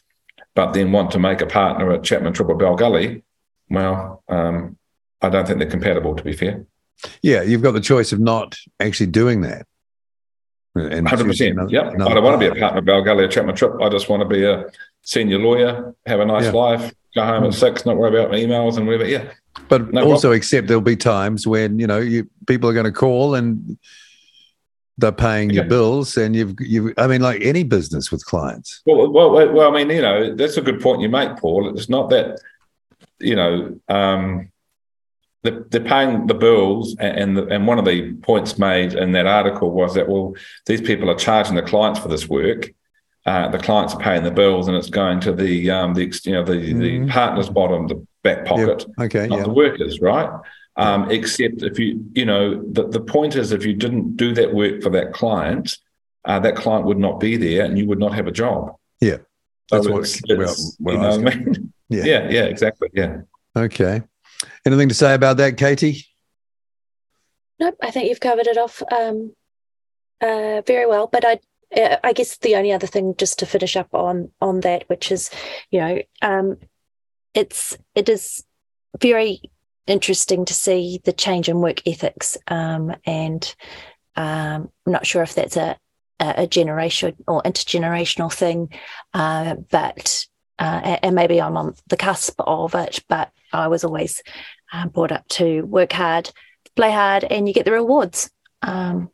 but 0.55 0.73
then 0.73 0.91
want 0.91 1.11
to 1.11 1.19
make 1.19 1.41
a 1.41 1.45
partner 1.45 1.91
at 1.93 2.03
Chapman 2.03 2.33
Tripp 2.33 2.49
or 2.49 2.57
Bell 2.57 2.75
Gully. 2.75 3.23
Well, 3.69 4.23
um, 4.29 4.77
I 5.21 5.29
don't 5.29 5.45
think 5.45 5.59
they're 5.59 5.69
compatible, 5.69 6.15
to 6.15 6.23
be 6.23 6.33
fair. 6.33 6.65
Yeah, 7.21 7.41
you've 7.41 7.61
got 7.61 7.71
the 7.71 7.81
choice 7.81 8.11
of 8.11 8.19
not 8.19 8.55
actually 8.79 9.07
doing 9.07 9.41
that. 9.41 9.65
Hundred 10.75 11.25
percent. 11.25 11.71
Yep. 11.71 11.85
I 11.85 12.13
don't 12.13 12.23
want 12.23 12.39
to 12.39 12.51
be 12.51 12.55
a 12.55 12.59
partner 12.59 12.79
of 12.79 13.07
or 13.07 13.27
Chapman 13.27 13.55
Tripp. 13.55 13.81
I 13.81 13.89
just 13.89 14.09
want 14.09 14.21
to 14.21 14.27
be 14.27 14.43
a 14.45 14.65
senior 15.01 15.39
lawyer, 15.39 15.95
have 16.05 16.19
a 16.19 16.25
nice 16.25 16.45
yeah. 16.45 16.51
life, 16.51 16.93
go 17.15 17.25
home 17.25 17.43
at 17.45 17.47
hmm. 17.47 17.51
six, 17.51 17.85
not 17.85 17.97
worry 17.97 18.17
about 18.17 18.31
my 18.31 18.37
emails 18.37 18.77
and 18.77 18.85
whatever. 18.85 19.05
Yeah. 19.07 19.31
But 19.69 19.91
no 19.91 20.01
also 20.01 20.27
problem. 20.27 20.37
accept 20.37 20.67
there'll 20.67 20.81
be 20.81 20.95
times 20.95 21.47
when, 21.47 21.79
you 21.79 21.87
know, 21.87 21.99
you 21.99 22.29
people 22.45 22.69
are 22.69 22.73
going 22.73 22.85
to 22.85 22.91
call 22.91 23.33
and 23.33 23.77
they're 24.99 25.11
paying 25.11 25.49
your 25.49 25.63
bills 25.63 26.17
and 26.17 26.35
you've 26.35 26.55
you 26.59 26.93
I 26.97 27.07
mean 27.07 27.21
like 27.21 27.41
any 27.41 27.63
business 27.63 28.11
with 28.11 28.25
clients. 28.25 28.81
Well, 28.85 29.11
well, 29.11 29.31
well, 29.31 29.69
I 29.69 29.71
mean, 29.71 29.89
you 29.89 30.01
know, 30.01 30.35
that's 30.35 30.57
a 30.57 30.61
good 30.61 30.81
point 30.81 31.01
you 31.01 31.09
make, 31.09 31.37
Paul. 31.37 31.69
It's 31.75 31.89
not 31.89 32.09
that, 32.09 32.39
you 33.19 33.35
know, 33.35 33.79
um, 33.87 34.51
they're, 35.43 35.65
they're 35.69 35.81
paying 35.81 36.27
the 36.27 36.33
bills, 36.33 36.95
and 36.99 37.37
the, 37.37 37.45
and 37.47 37.67
one 37.67 37.79
of 37.79 37.85
the 37.85 38.13
points 38.15 38.57
made 38.57 38.93
in 38.93 39.11
that 39.13 39.27
article 39.27 39.71
was 39.71 39.95
that 39.95 40.09
well, 40.09 40.35
these 40.65 40.81
people 40.81 41.09
are 41.09 41.15
charging 41.15 41.55
the 41.55 41.61
clients 41.61 41.99
for 41.99 42.07
this 42.07 42.27
work, 42.27 42.73
uh, 43.27 43.49
the 43.49 43.59
clients 43.59 43.93
are 43.93 43.99
paying 43.99 44.23
the 44.23 44.31
bills, 44.31 44.69
and 44.69 44.77
it's 44.77 44.89
going 44.89 45.19
to 45.19 45.33
the 45.33 45.69
um, 45.69 45.93
the 45.93 46.05
you 46.23 46.31
know 46.31 46.43
the 46.43 46.53
mm. 46.53 46.79
the 46.79 46.99
mm-hmm. 46.99 47.09
partner's 47.09 47.49
bottom, 47.49 47.85
the 47.87 48.07
back 48.23 48.45
pocket, 48.45 48.85
yep. 48.87 49.05
okay, 49.05 49.27
not 49.27 49.39
yeah. 49.39 49.43
the 49.43 49.51
workers, 49.51 49.99
right? 49.99 50.29
Um, 50.77 51.11
except 51.11 51.61
if 51.61 51.77
you 51.77 52.05
you 52.13 52.25
know 52.25 52.63
the 52.71 52.87
the 52.87 53.01
point 53.01 53.35
is 53.35 53.51
if 53.51 53.65
you 53.65 53.73
didn't 53.73 54.15
do 54.15 54.33
that 54.33 54.53
work 54.53 54.81
for 54.81 54.89
that 54.91 55.11
client, 55.11 55.77
uh, 56.23 56.39
that 56.39 56.55
client 56.55 56.85
would 56.85 56.99
not 56.99 57.19
be 57.19 57.35
there, 57.35 57.65
and 57.65 57.77
you 57.77 57.85
would 57.87 57.99
not 57.99 58.13
have 58.13 58.27
a 58.27 58.31
job. 58.31 58.77
Yeah, 59.01 59.17
that's 59.69 59.85
so 59.85 59.91
what. 59.91 60.03
It's, 60.03 60.21
it's, 60.23 60.77
well, 60.79 60.95
well, 60.95 61.17
you 61.17 61.21
know 61.21 61.29
I 61.29 61.35
mean? 61.35 61.73
Yeah, 61.89 62.03
yeah, 62.03 62.29
yeah, 62.29 62.43
exactly. 62.43 62.89
Yeah. 62.93 63.21
Okay. 63.55 64.01
Anything 64.65 64.89
to 64.89 64.95
say 64.95 65.13
about 65.13 65.37
that, 65.37 65.57
Katie? 65.57 66.05
Nope, 67.59 67.75
I 67.81 67.91
think 67.91 68.09
you've 68.09 68.19
covered 68.19 68.47
it 68.47 68.57
off 68.57 68.83
um, 68.91 69.33
uh, 70.21 70.61
very 70.65 70.85
well. 70.85 71.07
But 71.07 71.25
I 71.25 71.39
uh, 71.75 71.97
I 72.03 72.13
guess 72.13 72.37
the 72.37 72.55
only 72.55 72.71
other 72.71 72.87
thing 72.87 73.15
just 73.17 73.39
to 73.39 73.45
finish 73.45 73.75
up 73.75 73.93
on 73.93 74.31
on 74.41 74.61
that, 74.61 74.83
which 74.87 75.11
is, 75.11 75.29
you 75.71 75.79
know, 75.79 76.01
um, 76.21 76.57
it's 77.33 77.77
it 77.95 78.09
is 78.09 78.43
very 78.99 79.41
interesting 79.85 80.45
to 80.45 80.53
see 80.53 81.01
the 81.03 81.13
change 81.13 81.49
in 81.49 81.61
work 81.61 81.81
ethics, 81.87 82.37
um, 82.47 82.95
and 83.05 83.55
um, 84.15 84.69
I'm 84.85 84.91
not 84.91 85.07
sure 85.07 85.23
if 85.23 85.33
that's 85.33 85.57
a 85.57 85.77
a 86.19 86.47
generation 86.47 87.15
or 87.27 87.43
intergenerational 87.43 88.33
thing, 88.33 88.69
uh, 89.13 89.55
but 89.69 90.25
uh, 90.59 90.97
and 91.03 91.15
maybe 91.15 91.41
I'm 91.41 91.57
on 91.57 91.75
the 91.87 91.97
cusp 91.97 92.39
of 92.39 92.75
it, 92.75 93.03
but 93.07 93.31
I 93.53 93.67
was 93.67 93.83
always 93.83 94.23
uh, 94.73 94.87
brought 94.87 95.11
up 95.11 95.27
to 95.29 95.61
work 95.61 95.93
hard, 95.93 96.31
play 96.75 96.91
hard, 96.91 97.23
and 97.23 97.47
you 97.47 97.53
get 97.53 97.65
the 97.65 97.71
rewards. 97.71 98.29
Um, 98.61 99.09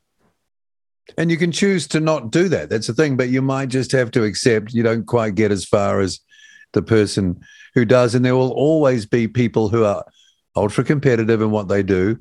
and 1.17 1.29
you 1.29 1.37
can 1.37 1.51
choose 1.51 1.87
to 1.87 1.99
not 1.99 2.31
do 2.31 2.47
that. 2.49 2.69
That's 2.69 2.87
the 2.87 2.93
thing. 2.93 3.17
But 3.17 3.29
you 3.29 3.41
might 3.41 3.69
just 3.69 3.91
have 3.91 4.11
to 4.11 4.23
accept 4.23 4.73
you 4.73 4.83
don't 4.83 5.05
quite 5.05 5.35
get 5.35 5.51
as 5.51 5.65
far 5.65 5.99
as 5.99 6.19
the 6.71 6.81
person 6.81 7.41
who 7.73 7.85
does. 7.85 8.15
And 8.15 8.23
there 8.23 8.35
will 8.35 8.51
always 8.51 9.05
be 9.05 9.27
people 9.27 9.69
who 9.69 9.83
are 9.83 10.05
ultra 10.55 10.83
competitive 10.83 11.41
in 11.41 11.51
what 11.51 11.67
they 11.67 11.83
do. 11.83 12.19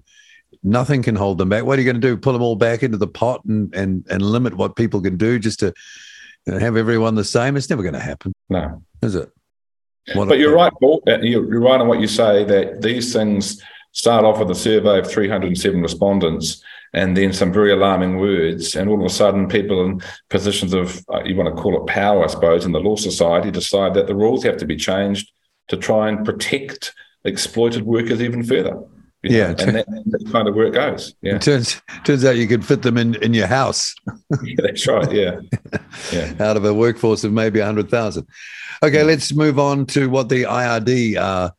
Nothing 0.63 1.03
can 1.03 1.15
hold 1.15 1.39
them 1.39 1.49
back. 1.49 1.65
What 1.65 1.79
are 1.79 1.83
you 1.83 1.91
going 1.91 2.01
to 2.01 2.07
do? 2.07 2.17
Pull 2.17 2.33
them 2.33 2.43
all 2.43 2.57
back 2.57 2.83
into 2.83 2.99
the 2.99 3.07
pot 3.07 3.45
and 3.45 3.75
and 3.75 4.07
and 4.11 4.23
limit 4.23 4.55
what 4.55 4.77
people 4.77 5.01
can 5.01 5.17
do 5.17 5.39
just 5.39 5.61
to 5.61 5.73
you 6.47 6.53
know, 6.53 6.59
have 6.59 6.77
everyone 6.77 7.15
the 7.15 7.25
same? 7.25 7.57
It's 7.57 7.71
never 7.71 7.83
going 7.83 7.95
to 7.95 8.01
happen. 8.01 8.33
No, 8.49 8.83
is 9.03 9.15
it? 9.15 9.31
What 10.15 10.29
but 10.29 10.39
you're 10.39 10.55
right, 10.55 10.73
Paul. 10.81 11.03
Uh, 11.07 11.19
you're 11.21 11.61
right 11.61 11.81
on 11.81 11.89
what 11.89 12.01
you 12.01 12.09
say 12.09 12.45
that 12.45 12.83
these 12.83 13.13
things 13.13 13.63
start 13.93 14.25
off 14.25 14.39
with 14.39 14.51
a 14.51 14.55
survey 14.55 14.99
of 14.99 15.11
307 15.11 15.81
respondents 15.81 16.63
and 16.95 17.17
then 17.17 17.33
some 17.33 17.53
very 17.53 17.73
alarming 17.73 18.19
words. 18.19 18.75
And 18.75 18.89
all 18.89 18.99
of 18.99 19.07
a 19.07 19.11
sudden, 19.11 19.49
people 19.49 19.85
in 19.85 20.03
positions 20.29 20.75
of, 20.75 21.05
uh, 21.13 21.23
you 21.25 21.37
want 21.37 21.55
to 21.55 21.63
call 21.63 21.81
it 21.81 21.87
power, 21.87 22.25
I 22.25 22.27
suppose, 22.27 22.65
in 22.65 22.73
the 22.73 22.81
law 22.81 22.97
society 22.97 23.51
decide 23.51 23.95
that 23.95 24.07
the 24.07 24.15
rules 24.15 24.45
have 24.45 24.57
to 24.59 24.67
be 24.67 24.77
changed 24.77 25.31
to 25.69 25.77
try 25.77 26.09
and 26.09 26.25
protect 26.25 26.95
exploited 27.25 27.83
workers 27.83 28.21
even 28.21 28.43
further. 28.43 28.79
You 29.23 29.31
know? 29.31 29.37
yeah, 29.37 29.55
and 29.59 29.77
that, 29.77 29.87
that's 30.07 30.31
kind 30.33 30.49
of 30.49 30.55
where 30.55 30.67
it 30.67 30.75
goes. 30.75 31.15
Yeah, 31.23 31.37
it 31.37 31.43
turns 31.43 31.81
turns 32.05 32.25
out 32.25 32.37
you 32.37 32.49
could 32.49 32.65
fit 32.65 32.83
them 32.83 32.97
in 32.97 33.15
in 33.17 33.35
your 33.35 33.47
house. 33.47 33.95
yeah, 34.43 34.55
that's 34.59 34.87
right. 34.87 35.13
Yeah, 35.13 35.41
yeah. 36.13 36.35
Out 36.41 36.57
of 36.57 36.65
a 36.65 36.75
workforce 36.75 37.23
of 37.23 37.33
maybe 37.33 37.61
hundred 37.61 37.89
thousand. 37.89 38.27
Okay, 38.83 38.99
yeah. 38.99 39.05
let's 39.05 39.33
move 39.33 39.59
on 39.59 39.87
to 39.87 40.11
what 40.11 40.29
the 40.29 40.43
IRD 40.43 41.21
are, 41.21 41.53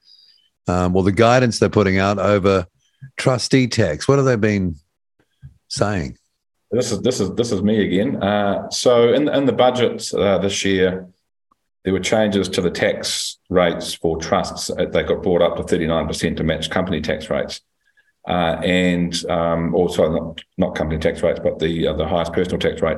um, 0.67 0.93
well, 0.93 1.03
the 1.03 1.13
guidance 1.13 1.59
they're 1.59 1.69
putting 1.69 1.99
out 1.99 2.19
over 2.19 2.67
trustee 3.15 3.67
tax. 3.67 4.07
What 4.07 4.17
have 4.17 4.25
they 4.25 4.35
been 4.35 4.75
saying? 5.69 6.17
This 6.71 6.91
is 6.91 7.01
this 7.01 7.19
is 7.19 7.33
this 7.35 7.51
is 7.51 7.61
me 7.61 7.85
again. 7.85 8.21
Uh, 8.21 8.69
so 8.71 9.13
in 9.13 9.29
in 9.29 9.45
the 9.45 9.53
budget 9.53 10.13
uh, 10.13 10.37
this 10.39 10.65
year, 10.65 11.07
there 11.83 11.93
were 11.93 11.99
changes 11.99 12.47
to 12.49 12.61
the 12.61 12.71
tax 12.71 13.37
rates 13.49 13.93
for 13.93 14.17
trusts. 14.17 14.69
Uh, 14.69 14.85
they 14.85 15.03
got 15.03 15.23
brought 15.23 15.41
up 15.41 15.57
to 15.57 15.63
thirty 15.63 15.87
nine 15.87 16.07
percent 16.07 16.37
to 16.37 16.43
match 16.43 16.69
company 16.69 17.01
tax 17.01 17.29
rates, 17.29 17.61
uh, 18.27 18.57
and 18.63 19.25
um, 19.29 19.75
also 19.75 20.09
not 20.11 20.41
not 20.57 20.75
company 20.75 20.99
tax 20.99 21.21
rates, 21.21 21.39
but 21.43 21.59
the 21.59 21.87
uh, 21.87 21.93
the 21.93 22.07
highest 22.07 22.33
personal 22.33 22.59
tax 22.59 22.81
rate. 22.81 22.97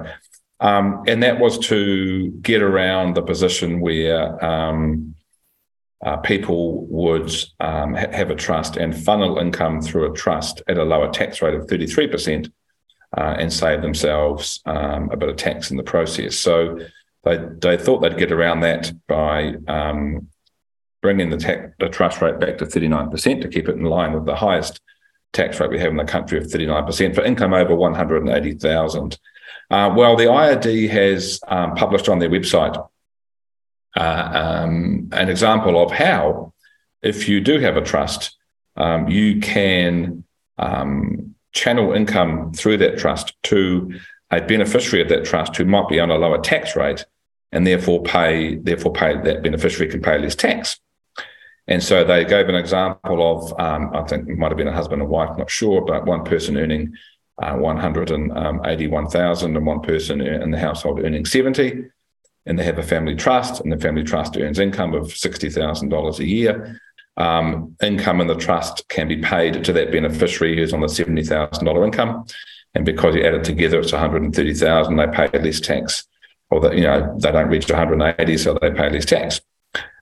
Um, 0.60 1.03
and 1.07 1.22
that 1.24 1.39
was 1.39 1.60
to 1.68 2.30
get 2.41 2.62
around 2.62 3.16
the 3.16 3.22
position 3.22 3.82
where 3.82 4.43
um, 4.43 5.16
uh, 6.05 6.18
people 6.18 6.86
would 6.86 7.30
um, 7.60 7.93
ha- 7.93 8.12
have 8.12 8.30
a 8.30 8.36
trust 8.36 8.78
and 8.78 8.95
funnel 8.95 9.38
income 9.38 9.82
through 9.82 10.12
a 10.12 10.16
trust 10.16 10.62
at 10.68 10.78
a 10.78 10.84
lower 10.84 11.12
tax 11.12 11.41
rate 11.41 11.55
of 11.55 11.68
33% 11.68 12.51
uh, 13.18 13.36
and 13.39 13.51
save 13.51 13.82
themselves 13.82 14.62
um, 14.66 15.10
a 15.12 15.18
bit 15.18 15.30
of 15.30 15.36
tax 15.36 15.72
in 15.72 15.78
the 15.78 15.84
process. 15.84 16.38
So 16.38 16.80
they, 17.26 17.38
they 17.59 17.78
thought 17.78 17.99
they'd 17.99 18.17
get 18.17 18.32
around 18.32 18.61
that 18.61 18.91
by 19.07 19.55
um, 19.67 20.30
bringing 21.01 21.30
the, 21.30 21.38
tax, 21.38 21.73
the 21.80 21.89
trust 21.89 22.21
rate 22.21 22.39
back 22.39 22.59
to 22.59 22.65
39% 22.65 23.41
to 23.41 23.49
keep 23.49 23.67
it 23.67 23.76
in 23.76 23.84
line 23.84 24.13
with 24.13 24.26
the 24.26 24.36
highest 24.36 24.80
tax 25.34 25.59
rate 25.59 25.71
we 25.71 25.80
have 25.80 25.91
in 25.91 25.97
the 25.97 26.05
country 26.05 26.38
of 26.38 26.45
39% 26.45 27.15
for 27.15 27.23
income 27.23 27.53
over 27.53 27.76
180,000. 27.76 29.19
Uh, 29.71 29.93
well, 29.95 30.15
the 30.15 30.26
IRD 30.26 30.89
has 30.89 31.39
um, 31.47 31.76
published 31.76 32.07
on 32.07 32.19
their 32.19 32.30
website 32.30 32.76
uh, 33.97 34.61
um, 34.63 35.09
an 35.11 35.30
example 35.30 35.82
of 35.82 35.91
how, 35.91 36.53
if 37.01 37.28
you 37.28 37.41
do 37.41 37.59
have 37.59 37.76
a 37.76 37.82
trust, 37.82 38.38
um, 38.76 39.07
you 39.07 39.39
can 39.39 40.23
um, 40.57 41.36
channel 41.53 41.93
income 41.93 42.53
through 42.53 42.78
that 42.78 42.99
trust 42.99 43.34
to 43.43 43.99
a 44.32 44.41
beneficiary 44.41 45.01
of 45.01 45.09
that 45.09 45.26
trust 45.26 45.55
who 45.55 45.65
might 45.65 45.88
be 45.88 45.99
on 45.99 46.11
a 46.11 46.15
lower 46.15 46.39
tax 46.39 46.76
rate 46.76 47.05
and 47.56 47.66
therefore 47.66 48.03
pay 48.03 48.56
therefore 48.56 48.91
pay 48.91 49.16
that 49.22 49.41
beneficiary 49.41 49.89
can 49.89 50.01
pay 50.01 50.20
less 50.20 50.36
tax. 50.36 50.78
And 51.68 51.82
so 51.82 52.03
they 52.03 52.26
gave 52.26 52.49
an 52.49 52.56
example 52.56 53.32
of 53.32 53.60
um, 53.60 53.95
I 53.95 54.03
think 54.03 54.30
it 54.30 54.38
might 54.38 54.49
have 54.49 54.58
been 54.58 54.68
a 54.68 54.74
husband 54.74 55.01
and 55.01 55.10
wife, 55.10 55.36
not 55.38 55.49
sure, 55.49 55.82
but 55.82 56.06
one 56.06 56.26
person 56.26 56.58
earning 56.58 56.93
uh, 57.41 57.56
181,000 57.56 59.58
and 59.58 59.66
one 59.66 59.82
person 59.82 60.22
in 60.22 60.51
the 60.51 60.60
household 60.60 60.99
earning 60.99 61.26
70 61.26 61.86
and 62.45 62.60
they 62.60 62.64
have 62.64 62.78
a 62.78 62.84
family 62.84 63.16
trust 63.16 63.62
and 63.62 63.72
the 63.72 63.78
family 63.78 64.03
trust 64.03 64.38
earns 64.38 64.60
income 64.60 64.93
of 64.93 65.08
$60,000 65.08 66.20
a 66.20 66.26
year. 66.26 66.80
Um, 67.18 67.76
income 67.82 68.22
in 68.22 68.28
the 68.28 68.36
trust 68.36 68.88
can 68.89 69.08
be 69.08 69.18
paid 69.18 69.64
to 69.64 69.74
that 69.74 69.91
beneficiary 69.91 70.58
who's 70.58 70.74
on 70.74 70.82
the 70.82 70.88
$70,000 70.88 71.86
income. 71.86 72.26
And 72.74 72.86
because 72.86 73.16
you 73.16 73.24
add 73.24 73.34
it 73.34 73.45
together, 73.45 73.80
it's 73.80 73.93
130,000, 73.93 74.95
they 74.95 75.08
pay 75.08 75.30
less 75.39 75.62
tax 75.62 76.06
or 76.52 76.60
that, 76.62 76.76
you 76.76 76.84
know, 76.84 77.16
they 77.20 77.32
don't 77.32 77.50
reach 77.50 77.70
180, 77.70 78.38
so 78.38 78.58
they 78.62 78.72
pay 78.72 78.89
less 78.89 79.06
tax. 79.06 79.41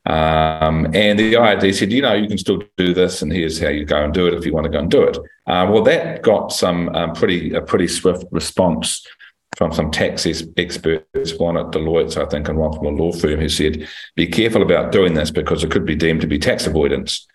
Um, 0.06 0.88
and 0.94 1.18
the 1.18 1.34
IRD 1.34 1.74
said, 1.74 1.92
you 1.92 2.02
know, 2.02 2.14
you 2.14 2.28
can 2.28 2.38
still 2.38 2.62
do 2.78 2.94
this, 2.94 3.22
and 3.22 3.32
here's 3.32 3.60
how 3.60 3.70
you 3.70 3.86
go 3.86 4.04
and 4.04 4.14
do 4.14 4.28
it 4.28 4.34
if 4.34 4.46
you 4.46 4.54
want 4.54 4.66
to 4.66 4.72
go 4.72 4.80
and 4.80 4.92
do 4.92 5.04
it. 5.04 5.18
Uh, 5.48 5.68
well, 5.72 5.82
that 5.84 6.22
got 6.22 6.52
some 6.52 6.90
um, 6.90 7.14
pretty 7.14 7.54
a 7.54 7.62
pretty 7.62 7.88
swift 7.88 8.26
response 8.32 9.06
from 9.56 9.72
some 9.72 9.92
tax 9.92 10.26
experts, 10.58 11.38
one 11.38 11.58
at 11.58 11.68
Deloitte, 11.68 12.18
I 12.18 12.26
think, 12.28 12.50
and 12.50 12.58
one 12.58 12.74
from 12.74 12.88
a 12.88 12.90
law 12.90 13.14
firm, 13.14 13.40
who 13.40 13.48
said, 13.48 13.88
"Be 14.16 14.28
careful 14.28 14.62
about 14.62 14.92
doing 14.92 15.14
this 15.14 15.32
because 15.32 15.64
it 15.64 15.72
could 15.72 15.86
be 15.86 15.96
deemed 15.96 16.22
to 16.22 16.28
be 16.28 16.40
tax 16.40 16.68
avoidance." 16.68 17.26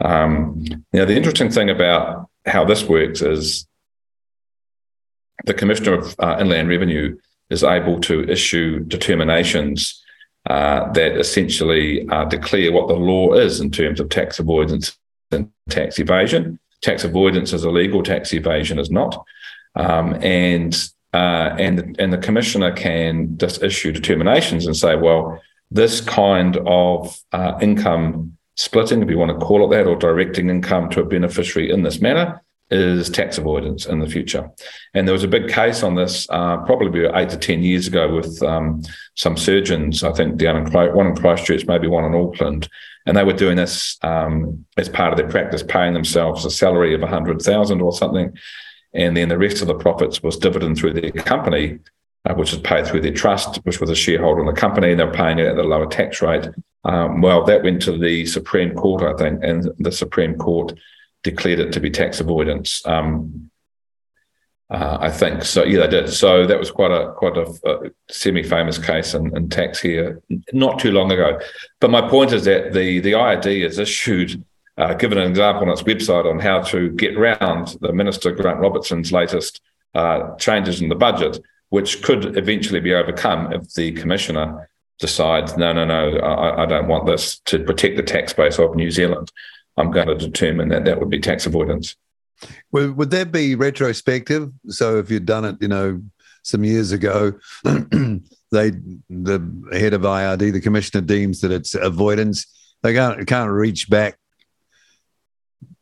Um, 0.00 0.64
now, 0.92 1.06
the 1.06 1.16
interesting 1.16 1.50
thing 1.50 1.70
about 1.70 2.28
how 2.44 2.64
this 2.64 2.84
works 2.84 3.22
is 3.22 3.66
the 5.46 5.54
Commissioner 5.54 5.94
of 5.94 6.14
uh, 6.18 6.36
Inland 6.40 6.68
Revenue 6.68 7.16
is 7.50 7.64
able 7.64 8.00
to 8.00 8.28
issue 8.28 8.80
determinations 8.80 10.02
uh, 10.48 10.90
that 10.92 11.16
essentially 11.18 12.08
uh, 12.08 12.24
declare 12.24 12.72
what 12.72 12.88
the 12.88 12.94
law 12.94 13.34
is 13.34 13.60
in 13.60 13.70
terms 13.70 14.00
of 14.00 14.08
tax 14.08 14.38
avoidance 14.38 14.96
and 15.30 15.50
tax 15.68 15.98
evasion. 15.98 16.58
Tax 16.80 17.04
avoidance 17.04 17.52
is 17.52 17.64
illegal, 17.64 18.02
tax 18.02 18.32
evasion 18.32 18.78
is 18.78 18.90
not. 18.90 19.24
Um, 19.74 20.14
and 20.22 20.74
uh, 21.14 21.54
and 21.58 21.96
and 21.98 22.12
the 22.12 22.18
commissioner 22.18 22.72
can 22.72 23.36
just 23.38 23.62
issue 23.62 23.92
determinations 23.92 24.66
and 24.66 24.76
say, 24.76 24.94
well, 24.96 25.40
this 25.70 26.00
kind 26.00 26.56
of 26.66 27.20
uh, 27.32 27.58
income 27.60 28.36
splitting, 28.56 29.02
if 29.02 29.10
you 29.10 29.18
want 29.18 29.38
to 29.38 29.44
call 29.44 29.64
it 29.64 29.76
that, 29.76 29.86
or 29.86 29.96
directing 29.96 30.50
income 30.50 30.88
to 30.90 31.00
a 31.00 31.04
beneficiary 31.04 31.70
in 31.70 31.82
this 31.82 32.00
manner, 32.00 32.42
is 32.70 33.08
tax 33.08 33.38
avoidance 33.38 33.86
in 33.86 33.98
the 33.98 34.06
future. 34.06 34.50
And 34.94 35.06
there 35.06 35.12
was 35.12 35.24
a 35.24 35.28
big 35.28 35.48
case 35.48 35.82
on 35.82 35.94
this 35.94 36.26
uh, 36.30 36.58
probably 36.58 37.06
eight 37.14 37.30
to 37.30 37.36
10 37.36 37.62
years 37.62 37.86
ago 37.86 38.14
with 38.14 38.42
um, 38.42 38.82
some 39.14 39.36
surgeons, 39.36 40.04
I 40.04 40.12
think 40.12 40.36
down 40.36 40.56
in 40.56 40.72
one 40.72 41.06
in 41.06 41.16
Christchurch, 41.16 41.66
maybe 41.66 41.86
one 41.86 42.04
in 42.04 42.14
Auckland. 42.14 42.68
And 43.06 43.16
they 43.16 43.24
were 43.24 43.32
doing 43.32 43.56
this 43.56 43.96
um, 44.02 44.66
as 44.76 44.88
part 44.88 45.12
of 45.12 45.18
their 45.18 45.28
practice, 45.28 45.62
paying 45.62 45.94
themselves 45.94 46.44
a 46.44 46.50
salary 46.50 46.94
of 46.94 47.00
100,000 47.00 47.80
or 47.80 47.92
something. 47.92 48.36
And 48.92 49.16
then 49.16 49.28
the 49.28 49.38
rest 49.38 49.62
of 49.62 49.68
the 49.68 49.74
profits 49.74 50.22
was 50.22 50.36
dividend 50.36 50.76
through 50.76 50.94
their 50.94 51.10
company, 51.12 51.78
uh, 52.26 52.34
which 52.34 52.52
was 52.52 52.60
paid 52.60 52.86
through 52.86 53.00
their 53.00 53.12
trust, 53.12 53.56
which 53.64 53.80
was 53.80 53.88
a 53.88 53.94
shareholder 53.94 54.40
in 54.40 54.46
the 54.46 54.52
company, 54.52 54.90
and 54.90 55.00
they're 55.00 55.10
paying 55.10 55.38
it 55.38 55.46
at 55.46 55.56
the 55.56 55.62
lower 55.62 55.86
tax 55.86 56.20
rate. 56.20 56.48
Um, 56.84 57.20
well, 57.20 57.44
that 57.44 57.62
went 57.62 57.82
to 57.82 57.96
the 57.96 58.26
Supreme 58.26 58.74
Court, 58.74 59.02
I 59.02 59.16
think, 59.16 59.42
and 59.42 59.70
the 59.78 59.92
Supreme 59.92 60.36
Court 60.36 60.78
declared 61.22 61.60
it 61.60 61.72
to 61.72 61.80
be 61.80 61.90
tax 61.90 62.20
avoidance. 62.20 62.84
Um, 62.86 63.50
uh, 64.70 64.98
I 65.00 65.10
think 65.10 65.44
so. 65.44 65.64
Yeah, 65.64 65.86
they 65.86 65.88
did. 65.88 66.12
So 66.12 66.46
that 66.46 66.58
was 66.58 66.70
quite 66.70 66.90
a 66.90 67.12
quite 67.12 67.36
a, 67.38 67.46
a 67.64 67.90
semi-famous 68.10 68.76
case 68.76 69.14
in, 69.14 69.34
in, 69.34 69.48
tax 69.48 69.80
here, 69.80 70.20
not 70.52 70.78
too 70.78 70.92
long 70.92 71.10
ago. 71.10 71.40
But 71.80 71.90
my 71.90 72.06
point 72.06 72.32
is 72.32 72.44
that 72.44 72.74
the 72.74 73.00
the 73.00 73.12
IRD 73.12 73.62
has 73.62 73.78
issued, 73.78 74.44
uh, 74.76 74.92
given 74.94 75.16
an 75.16 75.30
example 75.30 75.62
on 75.62 75.70
its 75.70 75.82
website 75.82 76.30
on 76.30 76.38
how 76.38 76.60
to 76.64 76.90
get 76.90 77.16
around 77.16 77.78
the 77.80 77.94
Minister 77.94 78.30
Grant 78.30 78.60
Robertson's 78.60 79.10
latest 79.10 79.62
uh, 79.94 80.34
changes 80.36 80.82
in 80.82 80.90
the 80.90 80.94
budget, 80.94 81.40
which 81.70 82.02
could 82.02 82.36
eventually 82.36 82.80
be 82.80 82.92
overcome 82.92 83.50
if 83.54 83.72
the 83.72 83.92
commissioner 83.92 84.68
decides, 84.98 85.56
no, 85.56 85.72
no, 85.72 85.84
no, 85.84 86.18
I, 86.18 86.64
I 86.64 86.66
don't 86.66 86.88
want 86.88 87.06
this 87.06 87.38
to 87.46 87.60
protect 87.60 87.96
the 87.96 88.02
tax 88.02 88.32
base 88.32 88.58
of 88.58 88.74
New 88.74 88.90
Zealand. 88.90 89.30
I'm 89.78 89.90
going 89.90 90.08
to 90.08 90.16
determine 90.16 90.68
that 90.68 90.84
that 90.84 90.98
would 90.98 91.10
be 91.10 91.20
tax 91.20 91.46
avoidance. 91.46 91.96
Well, 92.70 92.92
would 92.92 93.10
that 93.10 93.32
be 93.32 93.54
retrospective? 93.54 94.52
So 94.68 94.98
if 94.98 95.10
you'd 95.10 95.26
done 95.26 95.44
it, 95.44 95.56
you 95.60 95.68
know, 95.68 96.02
some 96.42 96.64
years 96.64 96.92
ago, 96.92 97.32
they 97.64 98.70
the 99.10 99.68
head 99.72 99.94
of 99.94 100.02
IRD, 100.02 100.52
the 100.52 100.60
commissioner 100.60 101.02
deems 101.02 101.40
that 101.40 101.52
it's 101.52 101.74
avoidance. 101.74 102.46
They 102.82 102.94
can't 102.94 103.26
can't 103.26 103.50
reach 103.50 103.90
back 103.90 104.18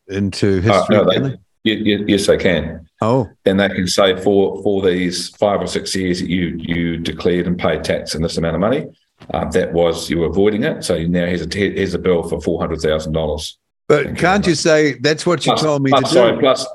into 0.08 0.58
uh, 0.58 0.62
history. 0.62 0.96
Uh, 0.96 1.02
no, 1.02 1.28
they, 1.28 1.38
yes, 1.64 2.26
they 2.26 2.36
can. 2.36 2.88
Oh, 3.00 3.28
and 3.44 3.60
they 3.60 3.68
can 3.68 3.86
say 3.86 4.16
for 4.16 4.62
for 4.62 4.82
these 4.82 5.28
five 5.30 5.60
or 5.60 5.66
six 5.66 5.94
years 5.94 6.20
that 6.20 6.30
you 6.30 6.56
you 6.58 6.96
declared 6.96 7.46
and 7.46 7.58
paid 7.58 7.84
tax 7.84 8.14
in 8.14 8.22
this 8.22 8.38
amount 8.38 8.54
of 8.54 8.60
money, 8.60 8.86
uh, 9.34 9.44
that 9.50 9.72
was 9.72 10.08
you 10.08 10.20
were 10.20 10.26
avoiding 10.26 10.64
it. 10.64 10.84
So 10.84 11.02
now 11.04 11.26
here's 11.26 11.42
a 11.42 11.48
here's 11.54 11.94
a 11.94 11.98
bill 11.98 12.22
for 12.22 12.40
four 12.40 12.60
hundred 12.60 12.80
thousand 12.80 13.12
dollars. 13.12 13.58
But 13.88 14.16
can't 14.16 14.46
you 14.46 14.54
say 14.54 14.94
that's 14.94 15.24
what 15.24 15.46
you 15.46 15.52
plus, 15.52 15.62
told 15.62 15.82
me 15.82 15.90
plus, 15.90 16.02
to 16.04 16.14
sorry, 16.14 16.32
do? 16.32 16.40
Plus, 16.40 16.66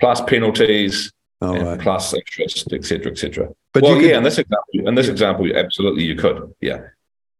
plus 0.00 0.20
penalties, 0.22 1.12
oh, 1.40 1.56
right. 1.56 1.80
plus 1.80 2.14
interest, 2.14 2.72
etc., 2.72 3.12
etc. 3.12 3.48
But 3.72 3.82
well, 3.82 4.00
yeah, 4.00 4.18
in 4.18 4.22
this 4.22 4.38
example, 4.38 4.88
in 4.88 4.94
this 4.94 5.06
yeah. 5.06 5.12
example, 5.12 5.56
absolutely, 5.56 6.04
you 6.04 6.14
could. 6.14 6.54
Yeah, 6.60 6.82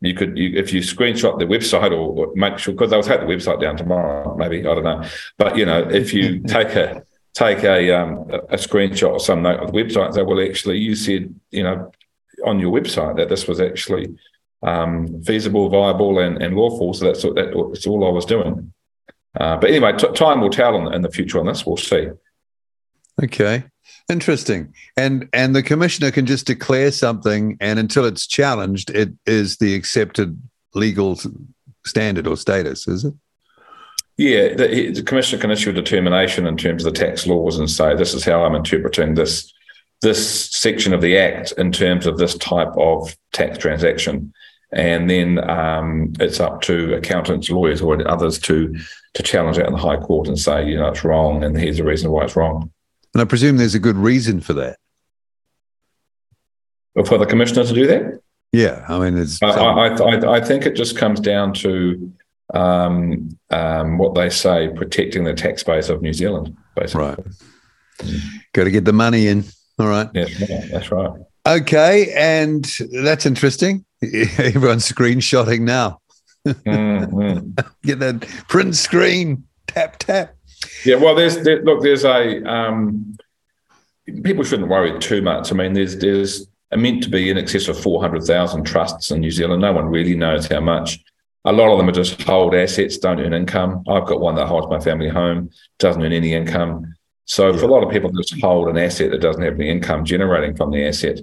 you 0.01 0.15
could. 0.15 0.37
You, 0.37 0.59
if 0.59 0.73
you 0.73 0.81
screenshot 0.81 1.39
the 1.39 1.45
website 1.45 1.93
or, 1.93 2.27
or 2.27 2.33
make 2.35 2.59
sure, 2.59 2.75
because 2.75 2.91
they'll 2.91 3.03
take 3.03 3.21
the 3.21 3.27
website 3.27 3.61
down 3.61 3.77
tomorrow, 3.77 4.37
maybe 4.37 4.61
I 4.61 4.75
don't 4.75 4.85
know. 4.85 5.05
But 5.39 5.57
you 5.57 5.67
know, 5.67 5.89
if 5.89 6.13
you 6.13 6.41
take 6.47 6.71
a 6.71 7.05
take 7.35 7.63
a 7.65 7.93
um, 7.93 8.29
a 8.31 8.57
screenshot 8.57 9.13
or 9.13 9.21
some 9.21 9.43
note 9.43 9.61
of 9.61 9.73
the 9.73 9.79
website 9.79 10.07
and 10.07 10.15
say, 10.15 10.23
well, 10.23 10.41
actually, 10.41 10.79
you 10.79 10.95
said, 10.95 11.35
you 11.51 11.63
know, 11.63 11.93
on 12.45 12.59
your 12.59 12.73
website 12.73 13.17
that 13.17 13.29
this 13.29 13.47
was 13.47 13.61
actually 13.61 14.15
um, 14.63 15.23
feasible, 15.23 15.69
viable, 15.69 16.19
and, 16.19 16.43
and 16.43 16.57
lawful. 16.57 16.93
So 16.95 17.07
that's, 17.07 17.23
that, 17.23 17.69
that's 17.73 17.87
all 17.87 18.07
I 18.07 18.11
was 18.11 18.27
doing. 18.27 18.73
Uh, 19.39 19.57
but 19.57 19.71
anyway, 19.71 19.93
t- 19.97 20.13
time 20.13 20.41
will 20.41 20.51
tell 20.51 20.77
in, 20.77 20.93
in 20.95 21.03
the 21.03 21.11
future 21.11 21.39
on 21.39 21.47
this. 21.47 21.65
We'll 21.65 21.77
see. 21.77 22.09
Okay. 23.23 23.65
Interesting. 24.09 24.75
And 24.97 25.29
and 25.33 25.55
the 25.55 25.63
commissioner 25.63 26.11
can 26.11 26.27
just 26.27 26.47
declare 26.47 26.91
something, 26.91 27.57
and 27.61 27.79
until 27.79 28.05
it's 28.05 28.27
challenged, 28.27 28.91
it 28.91 29.11
is 29.27 29.57
the 29.57 29.75
accepted 29.75 30.41
legal 30.75 31.19
standard 31.85 32.27
or 32.27 32.37
status, 32.37 32.89
is 32.89 33.05
it? 33.05 33.15
Yeah, 34.19 34.55
the, 34.55 34.91
the, 34.93 35.03
commissioner 35.03 35.41
can 35.41 35.51
issue 35.51 35.71
a 35.71 35.73
determination 35.73 36.47
in 36.47 36.57
terms 36.57 36.85
of 36.85 36.93
the 36.93 36.99
tax 36.99 37.27
laws 37.27 37.59
and 37.59 37.71
say 37.71 37.97
this 37.97 38.13
is 38.13 38.25
how 38.25 38.45
I'm 38.45 38.55
interpreting 38.55 39.15
this 39.15 39.53
this 40.03 40.51
section 40.51 40.93
of 40.93 41.01
the 41.01 41.17
act 41.17 41.53
in 41.53 41.71
terms 41.71 42.07
of 42.07 42.19
this 42.19 42.37
type 42.37 42.73
of 42.77 43.17
tax 43.33 43.57
transaction, 43.57 44.33
and 44.73 45.09
then 45.09 45.49
um, 45.49 46.13
it's 46.19 46.41
up 46.41 46.61
to 46.63 46.95
accountants, 46.95 47.49
lawyers, 47.51 47.81
or 47.81 48.07
others 48.09 48.39
to 48.41 48.75
to 49.15 49.23
challenge 49.23 49.59
it 49.59 49.67
in 49.67 49.73
the 49.73 49.79
High 49.79 49.97
Court 49.97 50.29
and 50.29 50.39
say, 50.39 50.67
you 50.67 50.77
know, 50.77 50.89
it's 50.89 51.05
wrong, 51.05 51.45
and 51.45 51.57
here's 51.57 51.77
the 51.77 51.85
reason 51.85 52.11
why 52.11 52.25
it's 52.25 52.37
wrong. 52.37 52.71
And 53.15 53.21
I 53.21 53.25
presume 53.25 53.59
there's 53.59 53.75
a 53.75 53.81
good 53.81 53.97
reason 53.97 54.41
for 54.41 54.55
that. 54.55 54.79
For 57.07 57.19
the 57.19 57.27
commissioner 57.27 57.65
to 57.65 57.75
do 57.75 57.87
that? 57.87 58.21
Yeah, 58.53 58.85
I 58.89 58.99
mean, 58.99 59.19
it's. 59.19 59.43
I, 59.43 59.49
I, 59.49 59.89
I, 59.89 60.37
I 60.37 60.41
think 60.41 60.67
it 60.67 60.75
just 60.75 60.97
comes 60.97 61.21
down 61.21 61.55
to 61.55 62.13
um, 62.53 63.39
um, 63.51 63.97
what 63.97 64.15
they 64.15 64.29
say, 64.29 64.69
protecting 64.75 65.25
the 65.25 65.33
tax 65.33 65.63
base 65.63 65.89
of 65.89 66.03
New 66.03 66.13
Zealand, 66.13 66.55
basically. 66.77 67.07
Right. 67.07 67.19
Mm. 67.99 68.21
Got 68.53 68.65
to 68.65 68.71
get 68.71 68.85
the 68.85 68.93
money 68.93 69.29
in. 69.29 69.45
All 69.79 69.89
right. 69.89 70.09
Yeah, 70.13 70.27
that's 70.71 70.91
right. 70.91 71.13
Okay, 71.47 72.13
and 72.15 72.65
that's 72.93 73.25
interesting. 73.25 73.85
Everyone's 74.03 74.91
screenshotting 74.91 75.61
now 75.61 76.02
mm-hmm. 76.47 77.51
Get 77.83 77.99
that 78.01 78.21
print 78.49 78.77
screen. 78.77 79.45
Tap 79.67 79.99
tap. 79.99 80.35
Yeah, 80.85 80.97
well, 80.97 81.15
there's 81.15 81.43
there, 81.43 81.63
look, 81.63 81.83
there's 81.83 82.05
a 82.05 82.43
um, 82.45 83.17
people 84.23 84.45
shouldn't 84.45 84.69
worry 84.69 84.99
too 84.99 85.23
much. 85.23 85.53
I 85.53 85.55
mean, 85.55 85.73
there's 85.73 85.99
there's 85.99 86.47
meant 86.75 87.03
to 87.05 87.11
be 87.11 87.31
in 87.31 87.39
excess 87.39 87.69
of 87.69 87.81
four 87.81 88.01
hundred 88.01 88.25
thousand 88.25 88.65
trusts 88.65 89.11
in 89.11 89.21
New 89.21 89.31
Zealand. 89.31 89.63
No 89.63 89.73
one 89.73 89.87
really 89.87 90.17
knows 90.17 90.47
how 90.47 90.61
much. 90.61 90.99
A 91.45 91.53
lot 91.53 91.73
of 91.73 91.79
them 91.79 91.89
are 91.89 91.93
just 91.93 92.23
hold 92.23 92.55
assets, 92.55 92.99
don't 92.99 93.19
earn 93.19 93.35
income. 93.35 93.83
I've 93.89 94.07
got 94.07 94.21
one 94.21 94.37
that 94.37 94.47
holds 94.47 94.69
my 94.69 94.79
family 94.79 95.09
home, 95.09 95.51
doesn't 95.81 96.01
earn 96.01 96.13
any 96.13 96.35
income. 96.35 96.95
So 97.25 97.51
yeah. 97.51 97.57
for 97.59 97.65
a 97.65 97.69
lot 97.69 97.83
of 97.83 97.91
people, 97.91 98.11
just 98.13 98.41
hold 98.41 98.69
an 98.69 98.79
asset 98.79 99.11
that 99.11 99.21
doesn't 99.21 99.43
have 99.43 99.55
any 99.55 99.69
income 99.69 100.05
generating 100.05 100.55
from 100.57 100.71
the 100.71 100.87
asset. 100.87 101.19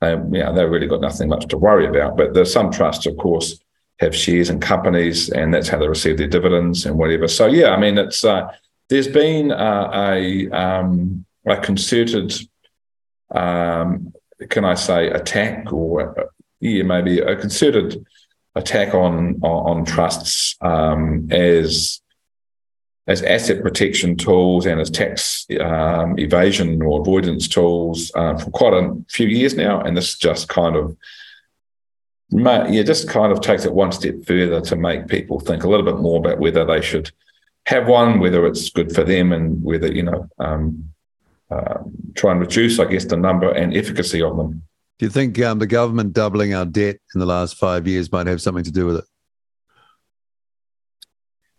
Um, 0.00 0.32
yeah, 0.32 0.52
they've 0.52 0.70
really 0.70 0.86
got 0.86 1.00
nothing 1.00 1.28
much 1.28 1.46
to 1.48 1.58
worry 1.58 1.86
about. 1.86 2.16
But 2.16 2.34
there's 2.34 2.52
some 2.52 2.70
trusts, 2.70 3.06
of 3.06 3.16
course, 3.16 3.58
have 4.00 4.14
shares 4.14 4.50
in 4.50 4.60
companies, 4.60 5.30
and 5.30 5.52
that's 5.52 5.68
how 5.68 5.78
they 5.78 5.88
receive 5.88 6.18
their 6.18 6.28
dividends 6.28 6.86
and 6.86 6.96
whatever. 6.96 7.28
So 7.28 7.46
yeah, 7.46 7.70
I 7.70 7.78
mean, 7.78 7.98
it's 7.98 8.24
uh, 8.24 8.50
there's 8.88 9.08
been 9.08 9.50
a, 9.50 9.90
a, 9.92 10.50
um, 10.50 11.24
a 11.46 11.56
concerted, 11.56 12.34
um, 13.34 14.12
can 14.50 14.64
I 14.64 14.74
say, 14.74 15.08
attack 15.08 15.72
or 15.72 16.30
yeah, 16.60 16.82
maybe 16.82 17.20
a 17.20 17.36
concerted 17.36 18.04
attack 18.54 18.94
on 18.94 19.40
on, 19.42 19.78
on 19.78 19.84
trusts 19.84 20.56
um, 20.60 21.28
as 21.30 22.00
as 23.06 23.22
asset 23.22 23.62
protection 23.62 24.16
tools 24.16 24.64
and 24.64 24.80
as 24.80 24.90
tax 24.90 25.46
um, 25.60 26.18
evasion 26.18 26.80
or 26.80 27.00
avoidance 27.00 27.46
tools 27.46 28.10
uh, 28.14 28.36
for 28.38 28.50
quite 28.50 28.72
a 28.72 28.96
few 29.10 29.26
years 29.26 29.54
now, 29.54 29.80
and 29.80 29.96
this 29.96 30.16
just 30.16 30.48
kind 30.48 30.74
of 30.74 30.96
yeah, 32.30 32.82
just 32.82 33.08
kind 33.08 33.32
of 33.32 33.40
takes 33.40 33.64
it 33.64 33.74
one 33.74 33.92
step 33.92 34.14
further 34.26 34.60
to 34.60 34.76
make 34.76 35.08
people 35.08 35.40
think 35.40 35.64
a 35.64 35.68
little 35.68 35.86
bit 35.86 35.98
more 35.98 36.18
about 36.18 36.38
whether 36.38 36.64
they 36.64 36.80
should 36.80 37.10
have 37.66 37.86
one, 37.88 38.20
whether 38.20 38.46
it's 38.46 38.70
good 38.70 38.94
for 38.94 39.04
them, 39.04 39.32
and 39.32 39.62
whether 39.62 39.90
you 39.92 40.02
know 40.02 40.28
um, 40.38 40.90
uh, 41.50 41.78
try 42.14 42.32
and 42.32 42.40
reduce, 42.40 42.78
I 42.78 42.86
guess, 42.86 43.04
the 43.04 43.16
number 43.16 43.50
and 43.50 43.76
efficacy 43.76 44.22
of 44.22 44.36
them. 44.36 44.62
Do 44.98 45.06
you 45.06 45.10
think 45.10 45.40
um, 45.42 45.58
the 45.58 45.66
government 45.66 46.12
doubling 46.12 46.54
our 46.54 46.64
debt 46.64 46.96
in 47.14 47.20
the 47.20 47.26
last 47.26 47.56
five 47.56 47.86
years 47.86 48.12
might 48.12 48.26
have 48.26 48.40
something 48.40 48.64
to 48.64 48.72
do 48.72 48.86
with 48.86 48.96
it? 48.96 49.04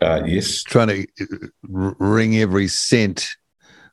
Uh, 0.02 0.24
yes. 0.26 0.64
Trying 0.64 0.88
to 0.88 1.52
wring 1.64 2.38
every 2.38 2.68
cent 2.68 3.30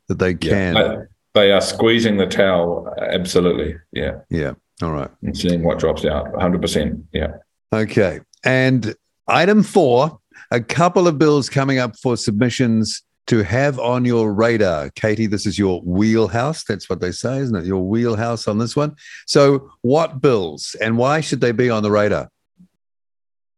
that 0.08 0.18
they 0.18 0.34
can. 0.34 0.76
Yeah, 0.76 1.02
they 1.34 1.52
are 1.52 1.60
squeezing 1.60 2.18
the 2.18 2.26
towel. 2.26 2.92
Absolutely. 3.00 3.76
Yeah. 3.92 4.20
Yeah. 4.28 4.52
All 4.82 4.92
right. 4.92 5.10
And 5.22 5.36
seeing 5.36 5.62
what 5.62 5.78
drops 5.78 6.04
out. 6.04 6.32
100%. 6.32 7.04
Yeah. 7.12 7.34
Okay. 7.72 8.20
And 8.44 8.94
item 9.28 9.62
four 9.62 10.18
a 10.50 10.60
couple 10.60 11.08
of 11.08 11.18
bills 11.18 11.48
coming 11.48 11.78
up 11.78 11.96
for 11.96 12.16
submissions 12.16 13.02
to 13.26 13.42
have 13.42 13.78
on 13.78 14.04
your 14.04 14.32
radar. 14.32 14.90
Katie, 14.90 15.26
this 15.26 15.46
is 15.46 15.58
your 15.58 15.80
wheelhouse. 15.82 16.64
That's 16.64 16.90
what 16.90 17.00
they 17.00 17.12
say, 17.12 17.38
isn't 17.38 17.56
it? 17.56 17.64
Your 17.64 17.82
wheelhouse 17.82 18.46
on 18.46 18.58
this 18.58 18.76
one. 18.76 18.96
So, 19.26 19.70
what 19.80 20.20
bills 20.20 20.76
and 20.80 20.98
why 20.98 21.20
should 21.20 21.40
they 21.40 21.52
be 21.52 21.70
on 21.70 21.82
the 21.82 21.90
radar? 21.90 22.28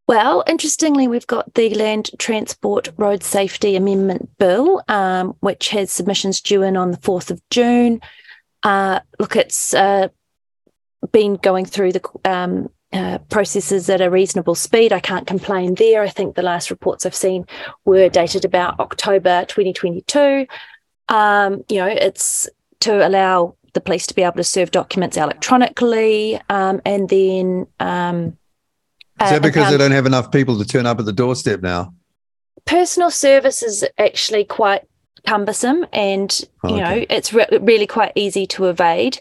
Well, 0.07 0.45
interestingly, 0.47 1.09
we've 1.09 1.27
got 1.27 1.55
the 1.55 1.75
Land 1.75 2.11
Transport 2.19 2.91
Road 2.99 3.25
Safety 3.25 3.75
Amendment 3.75 4.31
Bill, 4.39 4.83
um, 4.87 5.35
which 5.41 5.71
has 5.71 5.91
submissions 5.91 6.43
due 6.43 6.63
in 6.63 6.77
on 6.77 6.91
the 6.91 6.99
4th 6.99 7.31
of 7.31 7.41
June. 7.49 8.03
Uh, 8.63 9.01
look, 9.19 9.35
it's 9.35 9.73
uh, 9.73 10.09
been 11.13 11.35
going 11.37 11.65
through 11.65 11.93
the 11.93 12.03
um, 12.25 12.71
uh, 12.93 13.19
processes 13.31 13.91
at 13.91 14.01
a 14.01 14.11
reasonable 14.11 14.55
speed. 14.55 14.93
I 14.93 15.01
can't 15.01 15.27
complain 15.27 15.75
there. 15.75 16.03
I 16.03 16.09
think 16.09 16.35
the 16.35 16.43
last 16.43 16.71
reports 16.71 17.05
I've 17.05 17.15
seen 17.15 17.47
were 17.85 18.09
dated 18.09 18.45
about 18.45 18.79
October 18.81 19.45
2022. 19.47 20.47
Um, 21.09 21.65
you 21.69 21.77
know, 21.77 21.87
it's 21.87 22.49
to 22.81 23.07
allow 23.07 23.57
the 23.73 23.81
police 23.81 24.07
to 24.07 24.15
be 24.15 24.23
able 24.23 24.37
to 24.37 24.45
serve 24.45 24.71
documents 24.71 25.17
electronically 25.17 26.41
um, 26.49 26.81
and 26.85 27.09
then 27.09 27.67
um, 27.81 28.37
is 29.21 29.31
that 29.31 29.43
because 29.43 29.71
they 29.71 29.79
don't 29.79 29.93
have 29.93 30.07
enough 30.07 30.33
people 30.33 30.59
to 30.59 30.65
turn 30.65 30.87
up 30.87 30.99
at 30.99 31.07
the 31.07 31.13
doorstep 31.13 31.63
now? 31.63 31.95
Personal 32.65 33.11
service 33.11 33.63
is 33.63 33.85
actually 33.97 34.45
quite 34.45 34.83
cumbersome, 35.25 35.87
and 35.93 36.41
you 36.65 36.71
okay. 36.71 36.81
know 36.81 37.07
it's 37.09 37.33
re- 37.33 37.47
really 37.61 37.87
quite 37.87 38.13
easy 38.17 38.47
to 38.49 38.67
evade. 38.67 39.21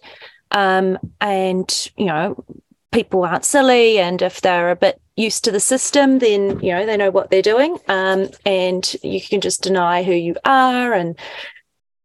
Um, 0.54 0.98
and 1.20 1.92
you 1.98 2.06
know, 2.06 2.44
people 2.92 3.24
aren't 3.24 3.46
silly, 3.46 4.00
and 4.00 4.22
if 4.22 4.42
they're 4.42 4.72
a 4.72 4.76
bit 4.76 5.02
used 5.16 5.44
to 5.44 5.52
the 5.52 5.60
system, 5.60 6.20
then 6.20 6.60
you 6.60 6.72
know 6.72 6.86
they 6.86 6.98
know 6.98 7.12
what 7.12 7.30
they're 7.30 7.42
doing, 7.42 7.78
um, 7.88 8.30
and 8.46 8.96
you 9.04 9.22
can 9.22 9.42
just 9.42 9.64
deny 9.64 10.04
who 10.04 10.14
you 10.14 10.36
are, 10.46 10.94
and 10.94 11.18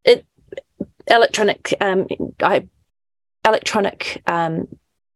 it 0.04 0.26
electronic 1.06 1.74
um, 1.80 2.06
I, 2.42 2.66
electronic 3.46 4.22
um, 4.26 4.68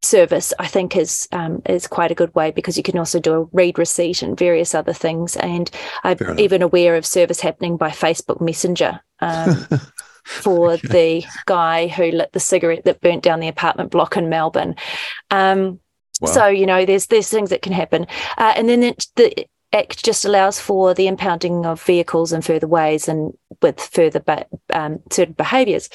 service 0.03 0.53
I 0.59 0.67
think 0.67 0.95
is 0.95 1.27
um, 1.31 1.61
is 1.65 1.87
quite 1.87 2.11
a 2.11 2.15
good 2.15 2.33
way 2.35 2.51
because 2.51 2.77
you 2.77 2.83
can 2.83 2.97
also 2.97 3.19
do 3.19 3.33
a 3.33 3.43
read 3.51 3.77
receipt 3.77 4.21
and 4.21 4.37
various 4.37 4.75
other 4.75 4.93
things. 4.93 5.35
And 5.37 5.69
I'm 6.03 6.17
even 6.39 6.61
aware 6.61 6.95
of 6.95 7.05
service 7.05 7.39
happening 7.39 7.77
by 7.77 7.89
Facebook 7.89 8.41
Messenger 8.41 9.01
um, 9.19 9.67
for 10.23 10.71
okay. 10.73 10.87
the 10.87 11.25
guy 11.45 11.87
who 11.87 12.11
lit 12.11 12.31
the 12.33 12.39
cigarette 12.39 12.85
that 12.85 13.01
burnt 13.01 13.23
down 13.23 13.39
the 13.39 13.47
apartment 13.47 13.91
block 13.91 14.17
in 14.17 14.29
Melbourne. 14.29 14.75
Um, 15.31 15.79
wow. 16.21 16.31
So 16.31 16.47
you 16.47 16.65
know, 16.65 16.85
there's 16.85 17.07
there's 17.07 17.29
things 17.29 17.49
that 17.49 17.61
can 17.61 17.73
happen, 17.73 18.07
uh, 18.37 18.53
and 18.55 18.69
then 18.69 18.83
it, 18.83 19.07
the 19.15 19.45
Act 19.73 20.05
just 20.05 20.23
allows 20.23 20.59
for 20.59 20.93
the 20.93 21.07
impounding 21.07 21.65
of 21.65 21.81
vehicles 21.81 22.31
in 22.31 22.43
further 22.43 22.67
ways 22.67 23.07
and 23.07 23.33
with 23.63 23.79
further 23.79 24.19
be- 24.19 24.45
um, 24.71 24.99
certain 25.09 25.33
behaviours. 25.33 25.89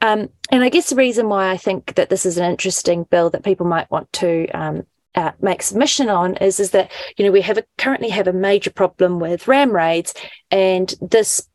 Um, 0.00 0.28
and 0.50 0.64
I 0.64 0.68
guess 0.68 0.90
the 0.90 0.96
reason 0.96 1.28
why 1.28 1.50
I 1.50 1.56
think 1.56 1.94
that 1.94 2.10
this 2.10 2.26
is 2.26 2.36
an 2.36 2.50
interesting 2.50 3.04
bill 3.04 3.30
that 3.30 3.44
people 3.44 3.64
might 3.64 3.88
want 3.92 4.12
to 4.14 4.48
um, 4.48 4.86
uh, 5.14 5.30
make 5.40 5.62
submission 5.62 6.08
on 6.08 6.34
is 6.36 6.58
is 6.58 6.72
that 6.72 6.90
you 7.16 7.24
know 7.24 7.30
we 7.30 7.42
have 7.42 7.58
a, 7.58 7.64
currently 7.78 8.08
have 8.08 8.26
a 8.26 8.32
major 8.32 8.70
problem 8.70 9.20
with 9.20 9.46
ram 9.46 9.70
raids, 9.70 10.14
and 10.50 10.92
this 11.00 11.48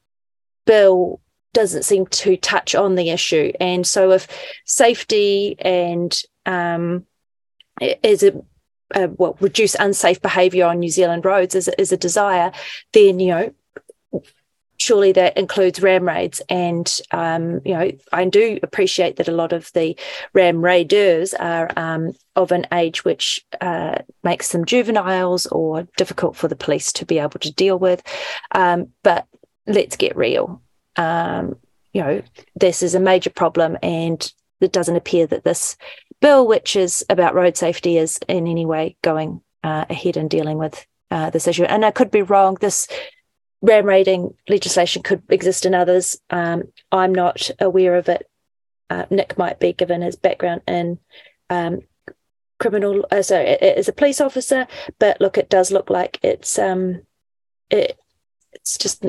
bill 0.66 1.20
doesn't 1.58 1.86
seem 1.86 2.06
to 2.06 2.38
touch 2.38 2.76
on 2.76 2.94
the 2.94 3.10
issue. 3.10 3.52
And 3.60 3.86
so 3.86 4.12
if 4.12 4.28
safety 4.66 5.56
and 5.60 6.16
um, 6.46 7.04
is 7.82 8.22
a 8.22 8.34
well, 9.18 9.36
reduce 9.40 9.76
unsafe 9.76 10.22
behaviour 10.22 10.68
on 10.68 10.80
New 10.80 10.90
Zealand 10.90 11.26
roads 11.26 11.56
is, 11.56 11.68
is 11.80 11.92
a 11.92 11.98
desire, 11.98 12.52
then 12.94 13.20
you 13.20 13.34
know 13.34 13.54
surely 14.80 15.12
that 15.12 15.36
includes 15.36 15.82
ram 15.82 16.08
raids. 16.08 16.40
And, 16.48 16.88
um, 17.10 17.62
you 17.66 17.74
know, 17.74 17.92
I 18.14 18.26
do 18.26 18.60
appreciate 18.62 19.16
that 19.16 19.28
a 19.28 19.32
lot 19.32 19.52
of 19.52 19.72
the 19.74 19.98
ram 20.34 20.64
raiders 20.64 21.34
are 21.34 21.72
um, 21.76 22.14
of 22.36 22.52
an 22.52 22.68
age 22.72 23.04
which 23.04 23.44
uh, 23.60 23.98
makes 24.24 24.52
them 24.52 24.66
juveniles 24.66 25.48
or 25.48 25.88
difficult 25.98 26.36
for 26.36 26.48
the 26.48 26.56
police 26.56 26.94
to 26.94 27.08
be 27.08 27.18
able 27.18 27.40
to 27.40 27.52
deal 27.52 27.80
with. 27.80 28.04
Um, 28.52 28.90
but 29.02 29.26
let's 29.66 29.98
get 29.98 30.16
real. 30.16 30.62
Um, 30.98 31.58
you 31.94 32.02
know, 32.02 32.22
this 32.56 32.84
is 32.84 32.96
a 32.96 33.00
major 33.00 33.30
problem, 33.30 33.78
and 33.82 34.32
it 34.62 34.72
doesn't 34.72 34.96
appear 34.96 35.28
that 35.28 35.44
this 35.44 35.78
bill, 36.20 36.48
which 36.48 36.76
is 36.76 37.06
about 37.10 37.36
road 37.36 37.58
safety, 37.58 37.98
is 37.98 38.20
in 38.28 38.48
any 38.48 38.66
way 38.66 38.98
going 39.02 39.42
uh, 39.64 39.86
ahead 39.90 40.18
and 40.18 40.30
dealing 40.30 40.58
with 40.58 40.86
uh, 41.12 41.30
this 41.30 41.48
issue. 41.48 41.64
And 41.64 41.86
I 41.86 41.92
could 41.92 42.12
be 42.12 42.22
wrong. 42.22 42.58
This 42.60 42.88
ram 43.62 43.86
raiding 43.86 44.34
legislation 44.48 45.04
could 45.04 45.24
exist 45.30 45.66
in 45.66 45.74
others. 45.74 46.20
Um, 46.30 46.64
I'm 46.92 47.14
not 47.14 47.50
aware 47.60 47.96
of 47.96 48.10
it. 48.10 48.30
Uh, 48.90 49.06
Nick 49.10 49.38
might 49.38 49.60
be, 49.60 49.74
given 49.74 50.02
his 50.02 50.16
background 50.16 50.62
in 50.68 51.00
um, 51.50 51.82
criminal, 52.60 53.06
uh, 53.12 53.22
sorry, 53.22 53.48
as 53.48 53.88
a 53.88 53.94
police 53.94 54.22
officer. 54.22 54.68
But 55.00 55.20
look, 55.20 55.38
it 55.38 55.50
does 55.50 55.72
look 55.72 55.90
like 55.90 56.20
it's 56.24 56.58
um, 56.58 57.02
it, 57.70 57.98
it's 58.54 58.78
just 58.78 59.06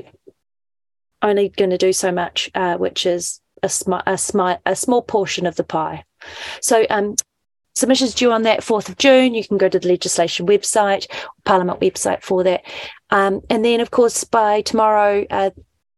only 1.22 1.48
going 1.50 1.70
to 1.70 1.78
do 1.78 1.92
so 1.92 2.12
much, 2.12 2.50
uh, 2.54 2.76
which 2.76 3.06
is 3.06 3.40
a, 3.62 3.68
sm- 3.68 3.94
a, 4.06 4.18
sm- 4.18 4.60
a 4.64 4.76
small 4.76 5.02
portion 5.02 5.46
of 5.46 5.56
the 5.56 5.64
pie. 5.64 6.04
So 6.60 6.86
um, 6.90 7.16
submissions 7.78 8.14
due 8.14 8.32
on 8.32 8.42
that 8.42 8.60
4th 8.60 8.88
of 8.88 8.98
June. 8.98 9.34
You 9.34 9.46
can 9.46 9.56
go 9.56 9.68
to 9.68 9.78
the 9.78 9.88
legislation 9.88 10.46
website, 10.46 11.06
Parliament 11.44 11.80
website 11.80 12.22
for 12.22 12.42
that. 12.44 12.62
Um, 13.10 13.40
and 13.48 13.64
then, 13.64 13.80
of 13.80 13.90
course, 13.90 14.24
by 14.24 14.62
tomorrow, 14.62 15.24
uh, 15.30 15.50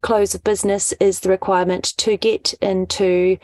close 0.02 0.34
of 0.34 0.44
business 0.44 0.92
is 1.00 1.20
the 1.20 1.28
requirement 1.28 1.96
to 1.98 2.16
get 2.16 2.52
into 2.60 3.38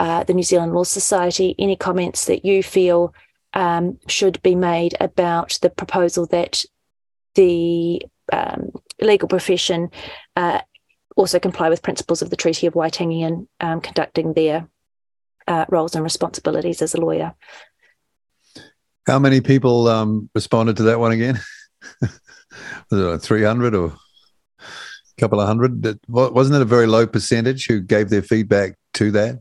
uh, 0.00 0.24
the 0.24 0.34
New 0.34 0.42
Zealand 0.42 0.72
Law 0.72 0.82
Society 0.82 1.54
any 1.58 1.76
comments 1.76 2.24
that 2.26 2.44
you 2.44 2.62
feel 2.62 3.14
um, 3.52 3.98
should 4.08 4.42
be 4.42 4.54
made 4.54 4.96
about 5.00 5.58
the 5.62 5.70
proposal 5.70 6.26
that 6.26 6.64
the 7.34 8.02
um, 8.32 8.70
legal 9.00 9.28
profession 9.28 9.90
uh, 10.36 10.60
also 11.16 11.38
comply 11.38 11.68
with 11.68 11.82
principles 11.82 12.22
of 12.22 12.30
the 12.30 12.36
Treaty 12.36 12.66
of 12.66 12.74
Waitangi 12.74 13.24
and 13.24 13.48
um, 13.60 13.80
conducting 13.80 14.32
their 14.32 14.68
uh, 15.46 15.64
roles 15.68 15.94
and 15.94 16.02
responsibilities 16.02 16.82
as 16.82 16.94
a 16.94 17.00
lawyer. 17.00 17.34
How 19.06 19.18
many 19.18 19.40
people 19.40 19.88
um, 19.88 20.30
responded 20.34 20.76
to 20.78 20.84
that 20.84 20.98
one 20.98 21.12
again? 21.12 21.38
Was 22.90 23.00
it 23.00 23.18
300 23.18 23.74
or 23.74 23.86
a 23.86 25.20
couple 25.20 25.40
of 25.40 25.46
hundred? 25.46 25.98
Wasn't 26.08 26.56
it 26.56 26.62
a 26.62 26.66
very 26.66 26.86
low 26.86 27.06
percentage 27.06 27.66
who 27.66 27.80
gave 27.80 28.08
their 28.08 28.22
feedback 28.22 28.76
to 28.94 29.10
that? 29.12 29.40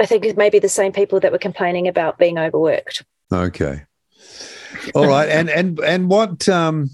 I 0.00 0.06
think 0.06 0.24
it 0.24 0.36
may 0.36 0.50
be 0.50 0.58
the 0.58 0.68
same 0.68 0.92
people 0.92 1.20
that 1.20 1.30
were 1.30 1.38
complaining 1.38 1.86
about 1.86 2.18
being 2.18 2.38
overworked. 2.38 3.04
Okay. 3.32 3.84
All 4.94 5.06
right. 5.06 5.28
And 5.28 5.48
and 5.48 5.78
and 5.80 6.08
what 6.08 6.48
um 6.48 6.90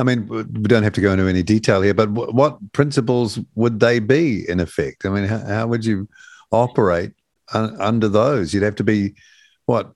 I 0.00 0.02
mean, 0.02 0.26
we 0.28 0.44
don't 0.44 0.82
have 0.82 0.94
to 0.94 1.00
go 1.02 1.12
into 1.12 1.28
any 1.28 1.42
detail 1.42 1.82
here, 1.82 1.92
but 1.92 2.10
what 2.10 2.72
principles 2.72 3.38
would 3.54 3.80
they 3.80 3.98
be 3.98 4.48
in 4.48 4.58
effect? 4.58 5.04
I 5.04 5.10
mean, 5.10 5.24
how, 5.24 5.38
how 5.38 5.66
would 5.66 5.84
you 5.84 6.08
operate 6.50 7.12
un- 7.52 7.76
under 7.78 8.08
those? 8.08 8.54
You'd 8.54 8.62
have 8.62 8.76
to 8.76 8.84
be 8.84 9.14
what 9.66 9.92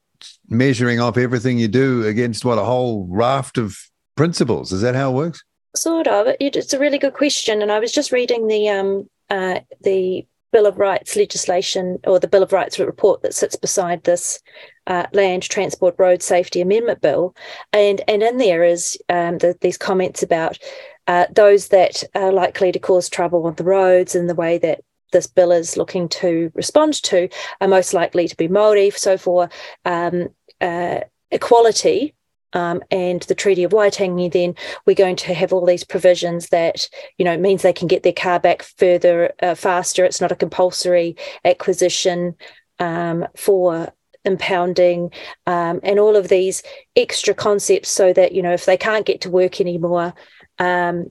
measuring 0.48 1.00
off 1.00 1.16
everything 1.16 1.59
you 1.59 1.68
do 1.68 2.07
against 2.07 2.44
what 2.44 2.59
a 2.59 2.64
whole 2.64 3.07
raft 3.11 3.57
of 3.57 3.78
principles. 4.14 4.72
Is 4.72 4.82
that 4.82 4.94
how 4.94 5.11
it 5.11 5.14
works? 5.14 5.42
Sort 5.74 6.07
of. 6.07 6.28
It's 6.38 6.74
a 6.74 6.78
really 6.78 6.98
good 6.98 7.14
question, 7.14 7.62
and 7.62 7.72
I 7.72 7.80
was 7.80 7.90
just 7.90 8.12
reading 8.12 8.46
the 8.46 8.68
um, 8.68 9.11
uh, 9.30 9.61
the 9.82 10.26
Bill 10.52 10.66
of 10.66 10.78
Rights 10.78 11.16
legislation 11.16 11.98
or 12.07 12.20
the 12.20 12.28
Bill 12.28 12.42
of 12.42 12.52
Rights 12.52 12.78
report 12.78 13.22
that 13.22 13.34
sits 13.34 13.57
beside 13.57 14.05
this 14.05 14.38
uh, 14.87 15.07
Land 15.12 15.43
Transport 15.43 15.95
Road 15.99 16.22
Safety 16.22 16.61
Amendment 16.61 17.01
Bill, 17.01 17.35
and 17.72 18.01
and 18.09 18.22
in 18.22 18.39
there 18.39 18.64
is 18.64 18.99
um, 19.09 19.39
the, 19.39 19.57
these 19.61 19.78
comments 19.78 20.22
about 20.22 20.59
uh, 21.07 21.26
those 21.32 21.68
that 21.68 22.05
are 22.14 22.32
likely 22.32 22.72
to 22.72 22.78
cause 22.78 23.09
trouble 23.09 23.47
on 23.47 23.55
the 23.55 23.64
roads 23.64 24.14
and 24.14 24.28
the 24.28 24.35
way 24.35 24.59
that 24.59 24.80
this 25.12 25.26
bill 25.26 25.53
is 25.53 25.76
looking 25.76 26.09
to 26.09 26.51
respond 26.55 26.95
to 26.95 27.28
are 27.61 27.68
most 27.68 27.95
likely 27.95 28.26
to 28.28 28.37
be 28.37 28.49
Maori. 28.49 28.91
So 28.91 29.16
for 29.16 29.49
um, 29.85 30.28
uh, 30.61 31.01
equality 31.30 32.14
um, 32.53 32.82
and 32.91 33.22
the 33.22 33.35
Treaty 33.35 33.64
of 33.64 33.72
Waitangi, 33.72 34.32
then 34.32 34.55
we're 34.87 34.95
going 34.95 35.16
to 35.16 35.35
have 35.35 35.53
all 35.53 35.64
these 35.64 35.85
provisions 35.85 36.49
that 36.49 36.89
you 37.18 37.24
know 37.24 37.37
means 37.37 37.62
they 37.62 37.72
can 37.72 37.89
get 37.89 38.03
their 38.03 38.12
car 38.12 38.41
back 38.41 38.62
further 38.62 39.32
uh, 39.43 39.55
faster. 39.55 40.05
It's 40.05 40.20
not 40.20 40.32
a 40.32 40.37
compulsory 40.37 41.16
acquisition 41.45 42.35
um, 42.78 43.26
for 43.37 43.93
impounding 44.25 45.11
um, 45.47 45.81
and 45.83 45.99
all 45.99 46.16
of 46.16 46.29
these 46.29 46.62
extra 46.97 47.35
concepts, 47.35 47.91
so 47.91 48.12
that 48.12 48.33
you 48.33 48.43
know 48.43 48.53
if 48.53 48.66
they 48.66 48.77
can't 48.77 49.07
get 49.07 49.20
to 49.22 49.31
work 49.31 49.61
anymore. 49.61 50.14
Um, 50.59 51.11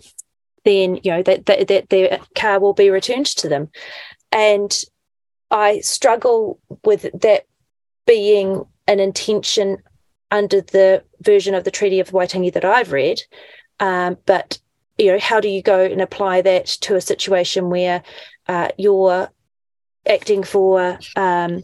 then 0.65 0.99
you 1.03 1.11
know 1.11 1.23
that, 1.23 1.45
that, 1.47 1.67
that 1.67 1.89
their 1.89 2.19
car 2.35 2.59
will 2.59 2.73
be 2.73 2.89
returned 2.89 3.25
to 3.25 3.49
them, 3.49 3.69
and 4.31 4.83
I 5.51 5.81
struggle 5.81 6.59
with 6.83 7.05
that 7.21 7.45
being 8.05 8.63
an 8.87 8.99
intention 8.99 9.77
under 10.31 10.61
the 10.61 11.03
version 11.21 11.53
of 11.53 11.63
the 11.63 11.71
Treaty 11.71 11.99
of 11.99 12.09
Waitangi 12.09 12.51
that 12.53 12.65
I've 12.65 12.91
read. 12.91 13.21
Um, 13.79 14.17
but 14.25 14.59
you 14.97 15.11
know, 15.11 15.19
how 15.19 15.39
do 15.39 15.47
you 15.47 15.61
go 15.61 15.83
and 15.83 16.01
apply 16.01 16.41
that 16.41 16.65
to 16.65 16.95
a 16.95 17.01
situation 17.01 17.69
where 17.69 18.03
uh, 18.47 18.69
you're 18.77 19.29
acting 20.07 20.43
for? 20.43 20.99
Um, 21.15 21.63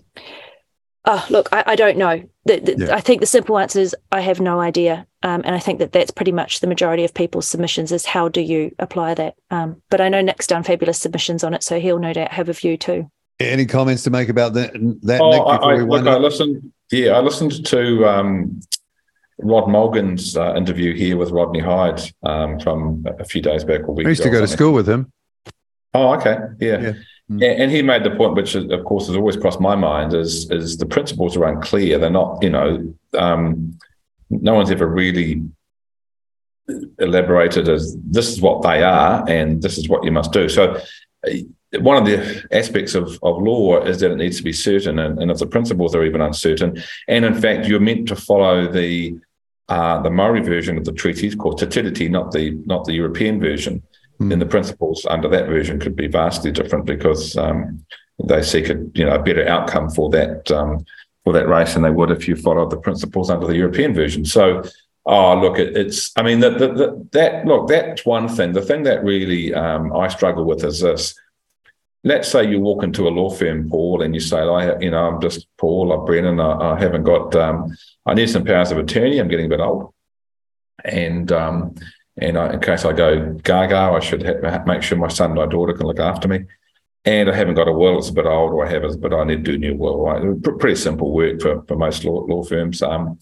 oh, 1.09 1.25
look, 1.29 1.49
I, 1.51 1.63
I 1.67 1.75
don't 1.75 1.97
know. 1.97 2.23
The, 2.45 2.59
the, 2.59 2.85
yeah. 2.85 2.95
I 2.95 3.01
think 3.01 3.19
the 3.19 3.27
simple 3.27 3.57
answer 3.57 3.79
is 3.79 3.95
I 4.11 4.21
have 4.21 4.39
no 4.39 4.59
idea, 4.59 5.07
um, 5.23 5.41
and 5.43 5.55
I 5.55 5.59
think 5.59 5.79
that 5.79 5.91
that's 5.91 6.11
pretty 6.11 6.31
much 6.31 6.59
the 6.59 6.67
majority 6.67 7.03
of 7.03 7.13
people's 7.13 7.47
submissions. 7.47 7.91
Is 7.91 8.05
how 8.05 8.29
do 8.29 8.41
you 8.41 8.73
apply 8.79 9.15
that? 9.15 9.35
Um, 9.51 9.81
but 9.89 10.01
I 10.01 10.09
know 10.09 10.21
Nick's 10.21 10.47
done 10.47 10.63
fabulous 10.63 10.99
submissions 10.99 11.43
on 11.43 11.53
it, 11.53 11.63
so 11.63 11.79
he'll 11.79 11.99
no 11.99 12.13
doubt 12.13 12.31
have 12.31 12.47
a 12.47 12.53
view 12.53 12.77
too. 12.77 13.09
Any 13.39 13.65
comments 13.65 14.03
to 14.03 14.09
make 14.09 14.29
about 14.29 14.53
that? 14.53 14.73
that 15.03 15.21
oh, 15.21 15.31
Nick, 15.31 15.41
I, 15.41 15.55
I, 15.55 15.75
look, 15.77 16.07
I 16.07 16.17
listened. 16.17 16.71
Yeah, 16.91 17.11
I 17.11 17.19
listened 17.19 17.65
to 17.67 18.05
um, 18.07 18.59
Rod 19.39 19.67
Mulgan's 19.67 20.35
uh, 20.37 20.55
interview 20.55 20.93
here 20.95 21.17
with 21.17 21.31
Rodney 21.31 21.59
Hide 21.59 22.01
um, 22.23 22.59
from 22.59 23.05
a 23.19 23.23
few 23.23 23.41
days 23.41 23.63
back. 23.63 23.87
or 23.87 23.95
I 23.99 24.09
used 24.09 24.23
to 24.23 24.29
go 24.29 24.41
to 24.41 24.47
school 24.47 24.73
with 24.73 24.87
him. 24.87 25.11
Oh, 25.93 26.13
okay, 26.15 26.37
yeah. 26.59 26.81
yeah. 26.81 26.93
Mm. 27.31 27.61
And 27.61 27.71
he 27.71 27.81
made 27.81 28.03
the 28.03 28.11
point, 28.11 28.35
which 28.35 28.55
of 28.55 28.85
course 28.85 29.07
has 29.07 29.15
always 29.15 29.37
crossed 29.37 29.59
my 29.59 29.75
mind, 29.75 30.13
is 30.13 30.49
is 30.49 30.77
the 30.77 30.85
principles 30.85 31.37
are 31.37 31.45
unclear. 31.45 31.99
They're 31.99 32.09
not, 32.09 32.41
you 32.41 32.49
know, 32.49 32.93
um, 33.17 33.77
no 34.29 34.55
one's 34.55 34.71
ever 34.71 34.87
really 34.87 35.43
elaborated 36.99 37.67
as 37.67 37.97
this 38.03 38.29
is 38.29 38.41
what 38.41 38.61
they 38.61 38.83
are 38.83 39.27
and 39.27 39.61
this 39.61 39.77
is 39.77 39.89
what 39.89 40.03
you 40.03 40.11
must 40.11 40.31
do. 40.31 40.47
So 40.47 40.79
uh, 41.27 41.31
one 41.79 41.97
of 41.97 42.05
the 42.05 42.47
aspects 42.51 42.95
of, 42.95 43.19
of 43.21 43.41
law 43.41 43.81
is 43.81 43.99
that 43.99 44.11
it 44.11 44.17
needs 44.17 44.37
to 44.37 44.43
be 44.43 44.53
certain, 44.53 44.97
and, 44.97 45.19
and 45.19 45.29
if 45.29 45.37
the 45.37 45.45
principles 45.45 45.93
are 45.93 46.03
even 46.03 46.21
uncertain, 46.21 46.81
and 47.07 47.25
in 47.25 47.35
fact 47.35 47.67
you're 47.67 47.79
meant 47.79 48.07
to 48.07 48.15
follow 48.15 48.71
the 48.71 49.17
uh, 49.67 50.01
the 50.01 50.09
Maori 50.09 50.41
version 50.41 50.79
of 50.79 50.85
the 50.85 50.91
treaties 50.91 51.35
called 51.35 51.59
Te 51.59 51.67
Tiriti, 51.67 52.09
not 52.09 52.31
the 52.31 52.51
not 52.65 52.85
the 52.85 52.93
European 52.93 53.39
version, 53.39 53.83
mm. 54.19 54.39
the 54.39 54.45
principles 54.45 55.05
under 55.09 55.27
that 55.29 55.47
version 55.47 55.79
could 55.79 55.95
be 55.95 56.07
vastly 56.07 56.51
different 56.51 56.85
because 56.85 57.37
um, 57.37 57.85
they 58.23 58.41
seek 58.41 58.69
a 58.69 58.75
you 58.93 59.05
know 59.05 59.15
a 59.15 59.23
better 59.23 59.47
outcome 59.47 59.89
for 59.89 60.09
that 60.09 60.49
um, 60.51 60.85
for 61.23 61.33
that 61.33 61.47
race 61.47 61.73
than 61.73 61.83
they 61.83 61.89
would 61.89 62.11
if 62.11 62.27
you 62.27 62.35
followed 62.35 62.69
the 62.69 62.77
principles 62.77 63.29
under 63.29 63.47
the 63.47 63.55
European 63.55 63.93
version. 63.93 64.25
So 64.25 64.63
Oh, 65.05 65.39
look, 65.39 65.57
it, 65.57 65.75
it's. 65.75 66.11
I 66.15 66.21
mean, 66.21 66.39
that 66.41 66.59
that 67.13 67.45
look, 67.45 67.67
that's 67.67 68.05
one 68.05 68.27
thing. 68.27 68.51
The 68.51 68.61
thing 68.61 68.83
that 68.83 69.03
really 69.03 69.53
um, 69.55 69.91
I 69.95 70.07
struggle 70.07 70.45
with 70.45 70.63
is 70.63 70.81
this. 70.81 71.19
Let's 72.03 72.31
say 72.31 72.47
you 72.47 72.59
walk 72.59 72.83
into 72.83 73.07
a 73.07 73.09
law 73.09 73.31
firm, 73.31 73.69
Paul, 73.69 74.03
and 74.03 74.13
you 74.13 74.21
say, 74.21 74.37
"I, 74.37 74.77
you 74.77 74.91
know, 74.91 75.07
I'm 75.07 75.19
just 75.19 75.47
Paul, 75.57 75.91
I'm 75.91 76.05
Brennan. 76.05 76.39
I, 76.39 76.73
I 76.73 76.79
haven't 76.79 77.03
got. 77.03 77.35
Um, 77.35 77.75
I 78.05 78.13
need 78.13 78.29
some 78.29 78.45
powers 78.45 78.71
of 78.71 78.77
attorney. 78.77 79.17
I'm 79.17 79.27
getting 79.27 79.47
a 79.47 79.49
bit 79.49 79.59
old, 79.59 79.93
and 80.85 81.31
um, 81.31 81.73
and 82.21 82.37
I, 82.37 82.53
in 82.53 82.59
case 82.59 82.85
I 82.85 82.93
go 82.93 83.33
gaga, 83.43 83.77
I 83.77 83.99
should 83.99 84.23
ha- 84.23 84.63
make 84.65 84.83
sure 84.83 84.97
my 84.97 85.07
son, 85.07 85.31
and 85.31 85.39
my 85.39 85.45
daughter, 85.45 85.73
can 85.73 85.87
look 85.87 85.99
after 85.99 86.27
me. 86.27 86.45
And 87.05 87.29
I 87.29 87.35
haven't 87.35 87.55
got 87.55 87.67
a 87.67 87.71
will; 87.71 87.97
it's 87.97 88.09
a 88.09 88.13
bit 88.13 88.25
old, 88.25 88.53
or 88.53 88.65
I 88.65 88.69
have 88.69 89.01
but 89.01 89.13
I 89.13 89.23
need 89.23 89.45
to 89.45 89.51
do 89.51 89.55
a 89.55 89.57
new 89.57 89.75
will. 89.75 90.01
Right? 90.01 90.43
Pretty 90.59 90.75
simple 90.75 91.11
work 91.13 91.41
for 91.41 91.63
for 91.63 91.75
most 91.77 92.03
law, 92.03 92.25
law 92.25 92.43
firms. 92.43 92.81
Um, 92.81 93.19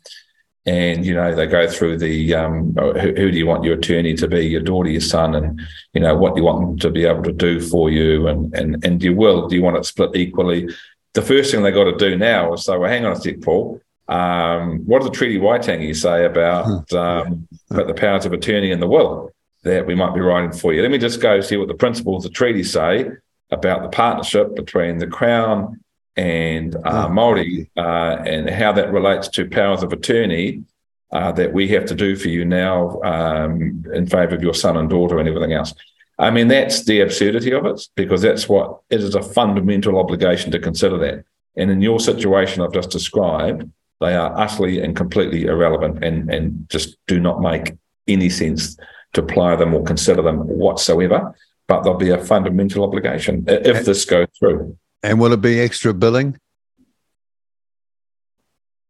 and 0.67 1.05
you 1.05 1.13
know 1.13 1.33
they 1.33 1.47
go 1.47 1.67
through 1.67 1.97
the 1.97 2.33
um, 2.35 2.73
who, 2.75 2.91
who, 2.93 3.31
do 3.31 3.37
you 3.37 3.47
want 3.47 3.63
your 3.63 3.77
attorney 3.77 4.13
to 4.13 4.27
be 4.27 4.45
your 4.45 4.61
daughter 4.61 4.89
your 4.89 5.01
son 5.01 5.33
and 5.33 5.61
you 5.93 6.01
know 6.01 6.15
what 6.15 6.35
do 6.35 6.41
you 6.41 6.45
want 6.45 6.59
them 6.59 6.77
to 6.77 6.89
be 6.89 7.05
able 7.05 7.23
to 7.23 7.31
do 7.31 7.59
for 7.61 7.89
you 7.89 8.27
and 8.27 8.53
and 8.53 8.83
and 8.83 9.01
you 9.01 9.15
will 9.15 9.47
do 9.47 9.55
you 9.55 9.63
want 9.63 9.77
it 9.77 9.85
split 9.85 10.15
equally 10.15 10.67
the 11.13 11.21
first 11.21 11.51
thing 11.51 11.63
they 11.63 11.71
got 11.71 11.85
to 11.85 11.95
do 11.95 12.17
now 12.17 12.53
is 12.53 12.65
say 12.65 12.77
well 12.77 12.89
hang 12.89 13.05
on 13.05 13.13
a 13.13 13.15
sec 13.15 13.41
paul 13.41 13.81
um, 14.09 14.79
what 14.85 14.99
does 14.99 15.09
the 15.09 15.15
treaty 15.15 15.37
waitangi 15.37 15.95
say 15.95 16.25
about 16.25 16.91
um, 16.93 17.47
about 17.69 17.87
the 17.87 17.93
powers 17.93 18.25
of 18.25 18.33
attorney 18.33 18.71
in 18.71 18.79
the 18.79 18.87
will 18.87 19.31
that 19.63 19.85
we 19.85 19.95
might 19.95 20.13
be 20.13 20.21
writing 20.21 20.51
for 20.51 20.73
you 20.73 20.81
let 20.81 20.91
me 20.91 20.97
just 20.97 21.21
go 21.21 21.41
see 21.41 21.57
what 21.57 21.67
the 21.67 21.73
principles 21.73 22.25
of 22.25 22.31
the 22.31 22.35
treaty 22.35 22.63
say 22.63 23.09
about 23.51 23.81
the 23.81 23.89
partnership 23.89 24.55
between 24.55 24.97
the 24.97 25.07
crown 25.07 25.79
and 26.17 26.75
uh, 26.83 27.07
Maori, 27.07 27.69
uh, 27.77 28.17
and 28.25 28.49
how 28.49 28.71
that 28.73 28.91
relates 28.91 29.27
to 29.29 29.47
powers 29.47 29.83
of 29.83 29.93
attorney 29.93 30.63
uh, 31.11 31.31
that 31.33 31.53
we 31.53 31.67
have 31.69 31.85
to 31.85 31.95
do 31.95 32.15
for 32.15 32.27
you 32.27 32.43
now 32.43 32.99
um, 33.03 33.85
in 33.93 34.07
favour 34.07 34.35
of 34.35 34.41
your 34.41 34.55
son 34.55 34.75
and 34.75 34.89
daughter 34.89 35.19
and 35.19 35.29
everything 35.29 35.53
else. 35.53 35.73
I 36.19 36.31
mean, 36.31 36.47
that's 36.47 36.83
the 36.83 37.01
absurdity 37.01 37.53
of 37.53 37.65
it 37.67 37.79
because 37.95 38.23
that's 38.23 38.49
what 38.49 38.81
it 38.89 39.01
is 39.01 39.13
a 39.13 39.21
fundamental 39.21 39.99
obligation 39.99 40.51
to 40.51 40.59
consider 40.59 40.97
that. 40.97 41.23
And 41.55 41.69
in 41.69 41.81
your 41.81 41.99
situation 41.99 42.63
I've 42.63 42.73
just 42.73 42.89
described, 42.89 43.69
they 43.99 44.15
are 44.15 44.37
utterly 44.37 44.81
and 44.81 44.95
completely 44.95 45.45
irrelevant 45.45 46.03
and, 46.03 46.31
and 46.31 46.69
just 46.69 46.97
do 47.07 47.19
not 47.19 47.41
make 47.41 47.73
any 48.07 48.29
sense 48.29 48.77
to 49.13 49.21
apply 49.21 49.55
them 49.55 49.73
or 49.73 49.83
consider 49.83 50.21
them 50.21 50.39
whatsoever. 50.47 51.35
But 51.67 51.83
there'll 51.83 51.97
be 51.97 52.11
a 52.11 52.23
fundamental 52.23 52.83
obligation 52.83 53.43
if 53.47 53.85
this 53.85 54.05
goes 54.05 54.27
through. 54.39 54.77
And 55.03 55.19
will 55.19 55.33
it 55.33 55.41
be 55.41 55.59
extra 55.59 55.93
billing? 55.93 56.39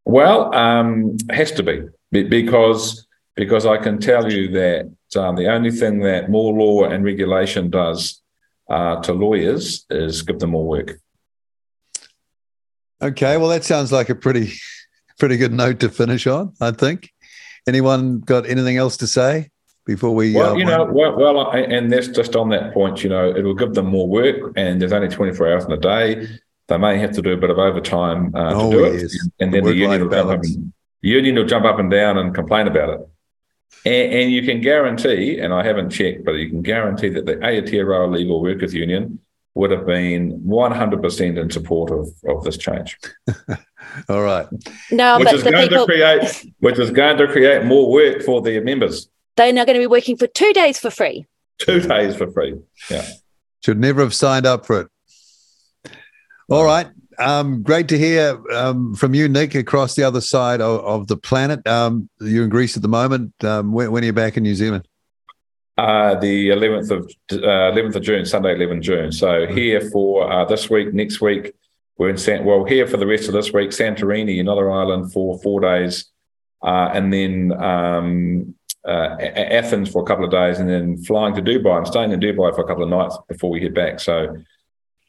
Well, 0.04 0.54
um, 0.54 1.16
has 1.30 1.52
to 1.52 1.62
be 1.62 1.82
because 2.10 3.06
because 3.34 3.66
I 3.66 3.76
can 3.76 3.98
tell 3.98 4.32
you 4.32 4.50
that 4.52 4.90
um, 5.16 5.36
the 5.36 5.48
only 5.48 5.70
thing 5.70 6.00
that 6.00 6.28
more 6.30 6.52
law 6.52 6.84
and 6.88 7.04
regulation 7.04 7.70
does 7.70 8.20
uh, 8.68 9.00
to 9.02 9.12
lawyers 9.12 9.86
is 9.90 10.22
give 10.22 10.38
them 10.38 10.50
more 10.50 10.66
work. 10.66 10.98
Okay, 13.00 13.36
well, 13.36 13.48
that 13.48 13.64
sounds 13.64 13.92
like 13.92 14.08
a 14.08 14.14
pretty 14.14 14.54
pretty 15.18 15.36
good 15.36 15.52
note 15.52 15.80
to 15.80 15.88
finish 15.88 16.26
on. 16.26 16.54
I 16.60 16.70
think. 16.70 17.12
Anyone 17.66 18.20
got 18.20 18.46
anything 18.46 18.76
else 18.76 18.96
to 18.98 19.06
say? 19.06 19.50
before 19.88 20.14
we. 20.14 20.34
Well, 20.34 20.52
uh, 20.52 20.56
you 20.56 20.66
know, 20.66 20.84
well, 20.84 21.16
well, 21.16 21.50
and 21.50 21.90
that's 21.90 22.08
just 22.08 22.36
on 22.36 22.50
that 22.50 22.72
point. 22.74 23.02
You 23.02 23.08
know, 23.08 23.30
it 23.34 23.42
will 23.42 23.54
give 23.54 23.74
them 23.74 23.86
more 23.86 24.06
work, 24.06 24.52
and 24.54 24.80
there's 24.80 24.92
only 24.92 25.08
24 25.08 25.50
hours 25.50 25.64
in 25.64 25.72
a 25.72 25.78
day. 25.78 26.28
They 26.68 26.76
may 26.76 26.98
have 26.98 27.12
to 27.12 27.22
do 27.22 27.32
a 27.32 27.36
bit 27.38 27.48
of 27.48 27.58
overtime 27.58 28.32
uh, 28.36 28.52
oh, 28.54 28.70
to 28.70 28.76
do 28.76 28.82
yes. 28.84 29.14
it, 29.14 29.32
and 29.40 29.52
then 29.52 29.64
the 29.64 29.74
union 29.74 30.02
will 30.02 30.10
jump 30.10 30.30
up 30.30 30.44
and, 30.44 30.72
the 31.00 31.08
union 31.08 31.34
will 31.36 31.46
jump 31.46 31.64
up 31.64 31.78
and 31.78 31.90
down 31.90 32.18
and 32.18 32.34
complain 32.34 32.66
about 32.66 32.90
it. 32.90 33.00
And, 33.86 34.12
and, 34.12 34.32
you 34.32 34.42
can 34.42 34.60
guarantee, 34.60 35.38
and 35.38 35.54
I 35.54 35.64
haven't 35.64 35.90
checked, 35.90 36.24
but 36.26 36.32
you 36.32 36.50
can 36.50 36.60
guarantee 36.60 37.08
that 37.08 37.24
the 37.24 37.36
Aotearoa 37.36 38.12
Legal 38.12 38.42
Workers 38.42 38.74
Union 38.74 39.18
would 39.54 39.70
have 39.70 39.86
been 39.86 40.40
100% 40.40 41.38
in 41.40 41.50
support 41.50 41.90
of, 41.90 42.08
of 42.28 42.44
this 42.44 42.58
change. 42.58 42.98
All 44.08 44.22
right. 44.22 44.46
No, 44.90 45.18
which 45.18 45.32
is 45.32 45.42
going 45.42 45.68
people... 45.68 45.86
to 45.86 45.92
create 45.92 46.46
which 46.60 46.78
is 46.78 46.90
going 46.90 47.16
to 47.18 47.26
create 47.26 47.64
more 47.64 47.90
work 47.90 48.22
for 48.22 48.40
their 48.42 48.62
members. 48.62 49.08
They're 49.36 49.52
now 49.52 49.64
going 49.64 49.76
to 49.76 49.82
be 49.82 49.86
working 49.86 50.16
for 50.16 50.26
two 50.26 50.52
days 50.52 50.78
for 50.78 50.90
free. 50.90 51.26
Two 51.58 51.80
days 51.80 52.16
for 52.16 52.30
free. 52.30 52.58
Yeah. 52.90 53.06
Should 53.64 53.78
never 53.78 54.02
have 54.02 54.14
signed 54.14 54.46
up 54.46 54.66
for 54.66 54.80
it. 54.82 55.92
All 56.48 56.64
right. 56.64 56.88
Um, 57.18 57.62
great 57.62 57.88
to 57.88 57.98
hear 57.98 58.40
um, 58.54 58.94
from 58.94 59.12
you, 59.12 59.28
Nick, 59.28 59.54
across 59.54 59.96
the 59.96 60.04
other 60.04 60.20
side 60.20 60.60
of, 60.60 60.80
of 60.84 61.06
the 61.08 61.16
planet. 61.16 61.66
Um, 61.66 62.08
you're 62.20 62.44
in 62.44 62.50
Greece 62.50 62.76
at 62.76 62.82
the 62.82 62.88
moment. 62.88 63.32
Um, 63.44 63.72
when, 63.72 63.90
when, 63.90 64.04
are 64.04 64.06
you 64.06 64.12
back 64.12 64.36
in 64.36 64.44
New 64.44 64.54
Zealand? 64.54 64.86
Uh, 65.76 66.14
the 66.14 66.50
11th 66.50 66.90
of 66.90 67.12
uh, 67.32 67.74
11th 67.74 67.96
of 67.96 68.02
June, 68.02 68.24
Sunday, 68.24 68.54
11th 68.54 68.82
June. 68.82 69.12
So 69.12 69.46
here 69.46 69.80
for 69.90 70.30
uh, 70.30 70.44
this 70.44 70.70
week, 70.70 70.94
next 70.94 71.20
week, 71.20 71.54
we're 71.98 72.08
in 72.10 72.16
San. 72.16 72.44
Well, 72.44 72.64
here 72.64 72.86
for 72.86 72.96
the 72.96 73.06
rest 73.06 73.26
of 73.26 73.34
this 73.34 73.52
week, 73.52 73.70
Santorini, 73.70 74.40
another 74.40 74.70
island 74.70 75.12
for 75.12 75.38
four 75.40 75.60
days, 75.60 76.06
uh, 76.62 76.90
and 76.94 77.12
then 77.12 77.52
um, 77.60 78.54
uh, 78.86 79.16
Athens 79.20 79.90
for 79.90 80.02
a 80.02 80.06
couple 80.06 80.24
of 80.24 80.30
days, 80.30 80.60
and 80.60 80.70
then 80.70 80.96
flying 81.04 81.34
to 81.34 81.42
Dubai. 81.42 81.76
I'm 81.76 81.86
staying 81.86 82.12
in 82.12 82.20
Dubai 82.20 82.54
for 82.54 82.62
a 82.62 82.66
couple 82.66 82.84
of 82.84 82.88
nights 82.88 83.18
before 83.28 83.50
we 83.50 83.60
head 83.60 83.74
back. 83.74 84.00
So, 84.00 84.36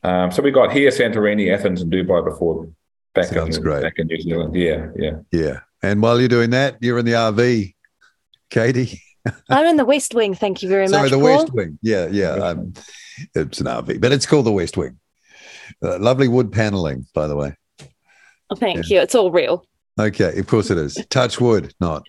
um, 0.04 0.32
so 0.32 0.42
we 0.42 0.52
got 0.52 0.72
here 0.72 0.90
Santorini, 0.90 1.54
Athens, 1.54 1.82
and 1.82 1.94
Dubai 1.94 2.26
before 2.26 2.68
back 3.14 3.26
Sounds 3.26 3.58
in, 3.58 3.64
great. 3.64 3.84
back 3.84 3.94
in 3.98 4.08
New 4.08 4.20
Zealand. 4.20 4.56
Yeah, 4.56 4.88
yeah. 4.96 5.20
Yeah. 5.32 5.60
And 5.84 6.02
while 6.02 6.20
you're 6.20 6.28
doing 6.28 6.50
that, 6.50 6.78
you're 6.82 6.98
in 6.98 7.06
the 7.06 7.14
RV, 7.14 7.74
Katie. 8.50 9.02
I'm 9.50 9.68
in 9.68 9.78
the 9.78 9.86
West 9.86 10.14
Wing. 10.16 10.34
Thank 10.34 10.64
you 10.64 10.70
very 10.70 10.88
Sorry, 10.88 11.04
much. 11.04 11.10
Sorry, 11.12 11.22
the 11.22 11.28
Paul. 11.28 11.44
West 11.44 11.54
Wing. 11.54 11.80
Yeah, 11.82 12.08
yeah. 12.08 12.32
Um, 12.32 12.74
it's 13.36 13.62
an 13.62 13.68
RV, 13.68 14.02
but 14.02 14.12
it's 14.12 14.26
called 14.26 14.46
the 14.46 14.52
West 14.52 14.76
Wing. 14.76 14.98
Uh, 15.84 16.00
lovely 16.00 16.28
wood 16.28 16.52
paneling, 16.52 17.06
by 17.14 17.28
the 17.28 17.36
way. 17.36 17.56
Oh, 18.50 18.56
thank 18.56 18.90
you. 18.90 19.00
It's 19.00 19.16
all 19.16 19.32
real. 19.32 19.66
Okay, 20.00 20.40
of 20.40 20.48
course 20.48 20.72
it 20.72 20.78
is. 20.78 20.96
Touch 21.10 21.40
wood, 21.40 21.74
not. 21.80 22.06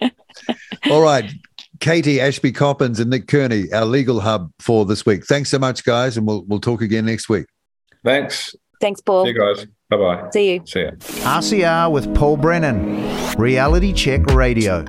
All 0.91 1.03
right. 1.03 1.31
Katie 1.81 2.21
Ashby 2.21 2.53
Koppens 2.53 3.01
and 3.01 3.11
Nick 3.11 3.27
Kearney, 3.27 3.73
our 3.73 3.87
legal 3.87 4.21
hub 4.21 4.53
for 4.59 4.85
this 4.85 5.07
week. 5.07 5.25
Thanks 5.27 5.49
so 5.49 5.59
much, 5.59 5.83
guys, 5.85 6.17
and 6.17 6.27
we'll 6.27 6.45
we'll 6.47 6.61
talk 6.61 6.83
again 6.83 7.07
next 7.07 7.29
week. 7.29 7.47
Thanks. 8.05 8.55
Thanks, 8.81 9.01
Paul. 9.01 9.25
See 9.25 9.33
you 9.33 9.39
guys. 9.39 9.67
Bye 9.89 9.97
bye. 9.97 10.31
See 10.31 10.53
you. 10.55 10.63
See 10.67 10.83
ya. 10.83 10.91
RCR 11.01 11.91
with 11.91 12.15
Paul 12.15 12.37
Brennan, 12.37 13.35
Reality 13.37 13.93
Check 13.93 14.27
Radio. 14.27 14.85